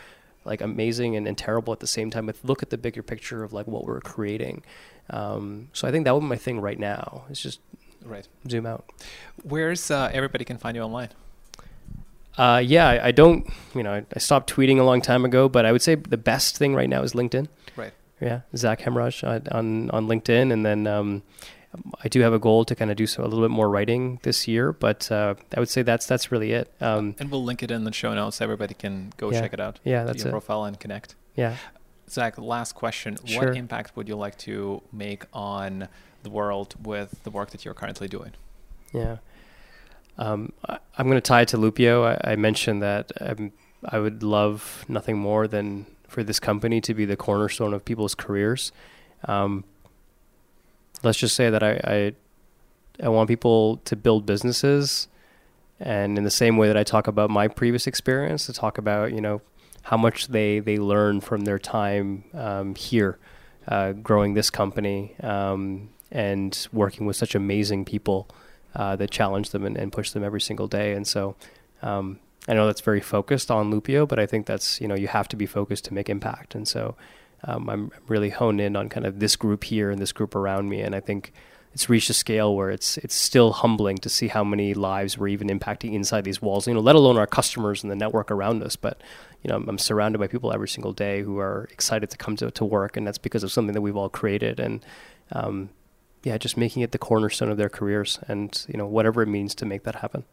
like 0.44 0.60
amazing 0.60 1.16
and, 1.16 1.28
and 1.28 1.36
terrible 1.36 1.72
at 1.72 1.80
the 1.80 1.86
same 1.86 2.10
time. 2.10 2.26
But 2.26 2.36
look 2.42 2.62
at 2.62 2.70
the 2.70 2.78
bigger 2.78 3.02
picture 3.02 3.44
of 3.44 3.52
like 3.52 3.66
what 3.66 3.84
we're 3.84 4.00
creating. 4.00 4.62
Um, 5.10 5.68
so 5.72 5.88
I 5.88 5.90
think 5.90 6.04
that 6.04 6.14
would 6.14 6.20
be 6.20 6.26
my 6.26 6.36
thing 6.36 6.60
right 6.60 6.78
now. 6.78 7.24
It's 7.30 7.40
just 7.40 7.60
right 8.04 8.26
zoom 8.48 8.66
out. 8.66 8.90
Where's 9.42 9.90
uh, 9.90 10.10
everybody 10.12 10.44
can 10.44 10.58
find 10.58 10.76
you 10.76 10.82
online? 10.82 11.10
Uh, 12.36 12.62
yeah, 12.64 12.88
I, 12.88 13.06
I, 13.06 13.10
don't. 13.10 13.48
You 13.74 13.82
know, 13.82 13.94
I, 13.94 14.06
I, 14.14 14.18
stopped 14.20 14.52
tweeting 14.54 14.78
a 14.78 14.84
long 14.84 15.00
time 15.00 15.24
ago, 15.24 15.48
but 15.48 15.66
I 15.66 15.72
would 15.72 15.82
say 15.82 15.96
the 15.96 16.16
best 16.16 16.56
thing 16.56 16.74
right 16.74 16.88
now 16.88 17.02
is 17.02 17.12
LinkedIn. 17.12 17.48
Right. 17.76 17.92
Yeah, 18.20 18.42
Zak 18.56 18.80
Hemraj 18.80 19.24
on 19.52 19.90
on 19.90 20.06
LinkedIn, 20.06 20.52
and 20.52 20.64
then 20.64 20.86
um, 20.86 21.22
I 22.02 22.08
do 22.08 22.20
have 22.20 22.32
a 22.32 22.38
goal 22.38 22.64
to 22.64 22.74
kind 22.74 22.90
of 22.90 22.96
do 22.96 23.06
some, 23.06 23.24
a 23.24 23.28
little 23.28 23.44
bit 23.44 23.50
more 23.50 23.68
writing 23.68 24.20
this 24.22 24.48
year, 24.48 24.72
but 24.72 25.10
uh, 25.10 25.34
I 25.56 25.60
would 25.60 25.68
say 25.68 25.82
that's 25.82 26.06
that's 26.06 26.32
really 26.32 26.52
it. 26.52 26.72
Um, 26.80 27.14
and 27.18 27.30
we'll 27.30 27.44
link 27.44 27.62
it 27.62 27.70
in 27.70 27.84
the 27.84 27.92
show 27.92 28.14
notes. 28.14 28.36
So 28.36 28.44
everybody 28.44 28.74
can 28.74 29.12
go 29.16 29.30
yeah, 29.30 29.40
check 29.40 29.52
it 29.52 29.60
out. 29.60 29.80
Yeah, 29.84 30.04
that's 30.04 30.22
your 30.22 30.28
it. 30.28 30.32
profile 30.32 30.64
and 30.64 30.78
connect. 30.78 31.14
Yeah. 31.36 31.56
Zak, 32.10 32.38
last 32.38 32.74
question. 32.74 33.16
Sure. 33.24 33.46
What 33.46 33.56
impact 33.56 33.96
would 33.96 34.08
you 34.08 34.16
like 34.16 34.36
to 34.38 34.82
make 34.92 35.24
on 35.32 35.88
the 36.22 36.30
world 36.30 36.74
with 36.84 37.22
the 37.24 37.30
work 37.30 37.50
that 37.50 37.64
you're 37.64 37.74
currently 37.74 38.08
doing? 38.08 38.32
Yeah. 38.92 39.18
Um, 40.18 40.52
I, 40.68 40.78
am 40.98 41.06
going 41.06 41.16
to 41.16 41.20
tie 41.20 41.42
it 41.42 41.48
to 41.48 41.56
Loopio. 41.56 42.18
I, 42.24 42.32
I 42.32 42.36
mentioned 42.36 42.82
that 42.82 43.12
I'm, 43.20 43.52
I 43.84 43.98
would 43.98 44.22
love 44.22 44.84
nothing 44.88 45.16
more 45.18 45.46
than 45.46 45.86
for 46.08 46.24
this 46.24 46.40
company 46.40 46.80
to 46.80 46.94
be 46.94 47.04
the 47.04 47.16
cornerstone 47.16 47.72
of 47.72 47.84
people's 47.84 48.14
careers. 48.14 48.72
Um, 49.24 49.64
let's 51.02 51.18
just 51.18 51.36
say 51.36 51.50
that 51.50 51.62
I, 51.62 51.80
I, 51.84 52.12
I 53.04 53.08
want 53.08 53.28
people 53.28 53.76
to 53.84 53.94
build 53.94 54.26
businesses, 54.26 55.06
and 55.78 56.18
in 56.18 56.24
the 56.24 56.30
same 56.30 56.56
way 56.56 56.66
that 56.66 56.76
I 56.76 56.82
talk 56.82 57.06
about 57.06 57.30
my 57.30 57.46
previous 57.46 57.86
experience, 57.86 58.46
to 58.46 58.52
talk 58.52 58.78
about 58.78 59.12
you 59.12 59.20
know 59.20 59.40
how 59.88 59.96
much 59.96 60.28
they 60.28 60.60
they 60.60 60.76
learn 60.76 61.18
from 61.20 61.44
their 61.44 61.58
time 61.58 62.24
um, 62.34 62.74
here, 62.74 63.18
uh, 63.66 63.92
growing 63.92 64.34
this 64.34 64.50
company 64.50 65.14
um, 65.22 65.88
and 66.12 66.68
working 66.72 67.06
with 67.06 67.16
such 67.16 67.34
amazing 67.34 67.86
people 67.86 68.28
uh, 68.76 68.94
that 68.96 69.10
challenge 69.10 69.48
them 69.50 69.64
and, 69.64 69.78
and, 69.78 69.90
push 69.90 70.10
them 70.10 70.22
every 70.22 70.40
single 70.40 70.68
day. 70.68 70.92
And 70.92 71.06
so. 71.06 71.36
Um, 71.82 72.20
I 72.50 72.54
know 72.54 72.64
that's 72.64 72.80
very 72.80 73.02
focused 73.02 73.50
on 73.50 73.70
Loopio, 73.70 74.08
but 74.08 74.18
I 74.18 74.24
think 74.24 74.46
that's 74.46 74.80
you 74.80 74.88
know 74.88 74.94
you 74.94 75.06
have 75.08 75.28
to 75.28 75.36
be 75.36 75.44
focused 75.44 75.84
to 75.84 75.94
make 75.94 76.08
impact, 76.08 76.54
and 76.54 76.66
so 76.66 76.96
um, 77.44 77.68
I'm 77.68 77.90
really 78.06 78.30
honed 78.30 78.60
in 78.60 78.74
on 78.74 78.88
kind 78.88 79.04
of 79.04 79.20
this 79.20 79.36
group 79.36 79.64
here 79.64 79.90
and 79.90 80.00
this 80.00 80.12
group 80.12 80.34
around 80.34 80.70
me, 80.70 80.80
and 80.80 80.94
I 80.94 81.00
think 81.00 81.32
it's 81.74 81.88
reached 81.88 82.10
a 82.10 82.14
scale 82.14 82.56
where 82.56 82.70
it's 82.70 82.96
it's 82.98 83.14
still 83.14 83.52
humbling 83.52 83.98
to 83.98 84.08
see 84.08 84.28
how 84.28 84.44
many 84.44 84.74
lives 84.74 85.18
we're 85.18 85.28
even 85.28 85.48
impacting 85.48 85.92
inside 85.92 86.24
these 86.24 86.40
walls. 86.40 86.66
You 86.66 86.74
know, 86.74 86.80
let 86.80 86.96
alone 86.96 87.18
our 87.18 87.26
customers 87.26 87.82
and 87.82 87.90
the 87.90 87.96
network 87.96 88.30
around 88.30 88.62
us. 88.62 88.76
But 88.76 89.00
you 89.42 89.48
know, 89.48 89.56
I'm, 89.56 89.68
I'm 89.68 89.78
surrounded 89.78 90.18
by 90.18 90.26
people 90.26 90.52
every 90.52 90.68
single 90.68 90.92
day 90.92 91.22
who 91.22 91.38
are 91.38 91.68
excited 91.70 92.10
to 92.10 92.16
come 92.16 92.36
to 92.36 92.50
to 92.50 92.64
work, 92.64 92.96
and 92.96 93.06
that's 93.06 93.18
because 93.18 93.42
of 93.42 93.52
something 93.52 93.74
that 93.74 93.80
we've 93.80 93.96
all 93.96 94.08
created. 94.08 94.58
And 94.60 94.84
um, 95.32 95.70
yeah, 96.24 96.38
just 96.38 96.56
making 96.56 96.82
it 96.82 96.92
the 96.92 96.98
cornerstone 96.98 97.50
of 97.50 97.56
their 97.56 97.68
careers, 97.68 98.18
and 98.28 98.64
you 98.68 98.76
know, 98.76 98.86
whatever 98.86 99.22
it 99.22 99.28
means 99.28 99.54
to 99.56 99.66
make 99.66 99.84
that 99.84 99.96
happen. 99.96 100.24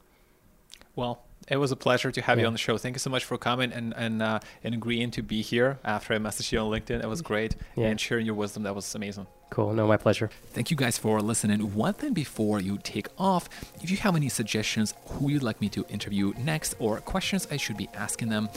Well, 0.95 1.21
it 1.47 1.57
was 1.57 1.71
a 1.71 1.75
pleasure 1.75 2.11
to 2.11 2.21
have 2.21 2.37
yeah. 2.37 2.43
you 2.43 2.47
on 2.47 2.53
the 2.53 2.59
show. 2.59 2.77
Thank 2.77 2.95
you 2.95 2.99
so 2.99 3.09
much 3.09 3.23
for 3.23 3.37
coming 3.37 3.71
and 3.71 3.93
and 3.95 4.21
uh, 4.21 4.39
and 4.63 4.73
agreeing 4.73 5.11
to 5.11 5.21
be 5.21 5.41
here 5.41 5.77
after 5.83 6.13
I 6.13 6.17
messaged 6.17 6.51
you 6.51 6.59
on 6.59 6.71
LinkedIn. 6.71 7.03
It 7.03 7.07
was 7.07 7.21
great 7.21 7.55
yeah. 7.75 7.87
and 7.87 7.99
sharing 7.99 8.25
your 8.25 8.35
wisdom. 8.35 8.63
That 8.63 8.73
was 8.73 8.95
amazing. 8.95 9.27
Cool. 9.51 9.73
No, 9.73 9.87
my 9.87 9.97
pleasure. 9.97 10.31
Thank 10.53 10.71
you 10.71 10.77
guys 10.77 10.97
for 10.97 11.21
listening. 11.21 11.59
One 11.75 11.93
thing 11.93 12.13
before 12.13 12.59
you 12.59 12.79
take 12.81 13.07
off, 13.17 13.47
if 13.81 13.91
you 13.91 13.97
have 13.97 14.15
any 14.15 14.27
suggestions 14.27 14.95
who 15.07 15.29
you'd 15.29 15.43
like 15.43 15.61
me 15.61 15.69
to 15.69 15.85
interview 15.87 16.33
next 16.37 16.75
or 16.79 16.99
questions 16.99 17.47
I 17.51 17.57
should 17.57 17.77
be 17.77 17.87
asking 17.93 18.29
them, 18.29 18.49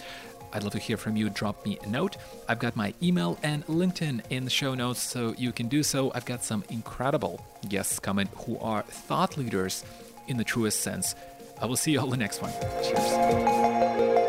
I'd 0.52 0.62
love 0.62 0.72
to 0.72 0.78
hear 0.78 0.96
from 0.96 1.16
you. 1.16 1.30
Drop 1.30 1.64
me 1.64 1.78
a 1.82 1.86
note. 1.86 2.16
I've 2.48 2.58
got 2.58 2.76
my 2.76 2.94
email 3.02 3.38
and 3.42 3.66
LinkedIn 3.66 4.22
in 4.30 4.44
the 4.44 4.50
show 4.50 4.74
notes, 4.74 5.00
so 5.00 5.34
you 5.36 5.52
can 5.52 5.68
do 5.68 5.82
so. 5.82 6.12
I've 6.14 6.24
got 6.24 6.42
some 6.42 6.64
incredible 6.68 7.44
guests 7.68 7.98
coming 7.98 8.28
who 8.46 8.58
are 8.58 8.82
thought 8.82 9.36
leaders 9.36 9.84
in 10.26 10.36
the 10.36 10.44
truest 10.44 10.80
sense. 10.80 11.14
I 11.60 11.66
will 11.66 11.76
see 11.76 11.92
you 11.92 12.00
all 12.00 12.08
the 12.08 12.16
next 12.16 12.40
one. 12.40 12.52
Cheers. 12.82 14.27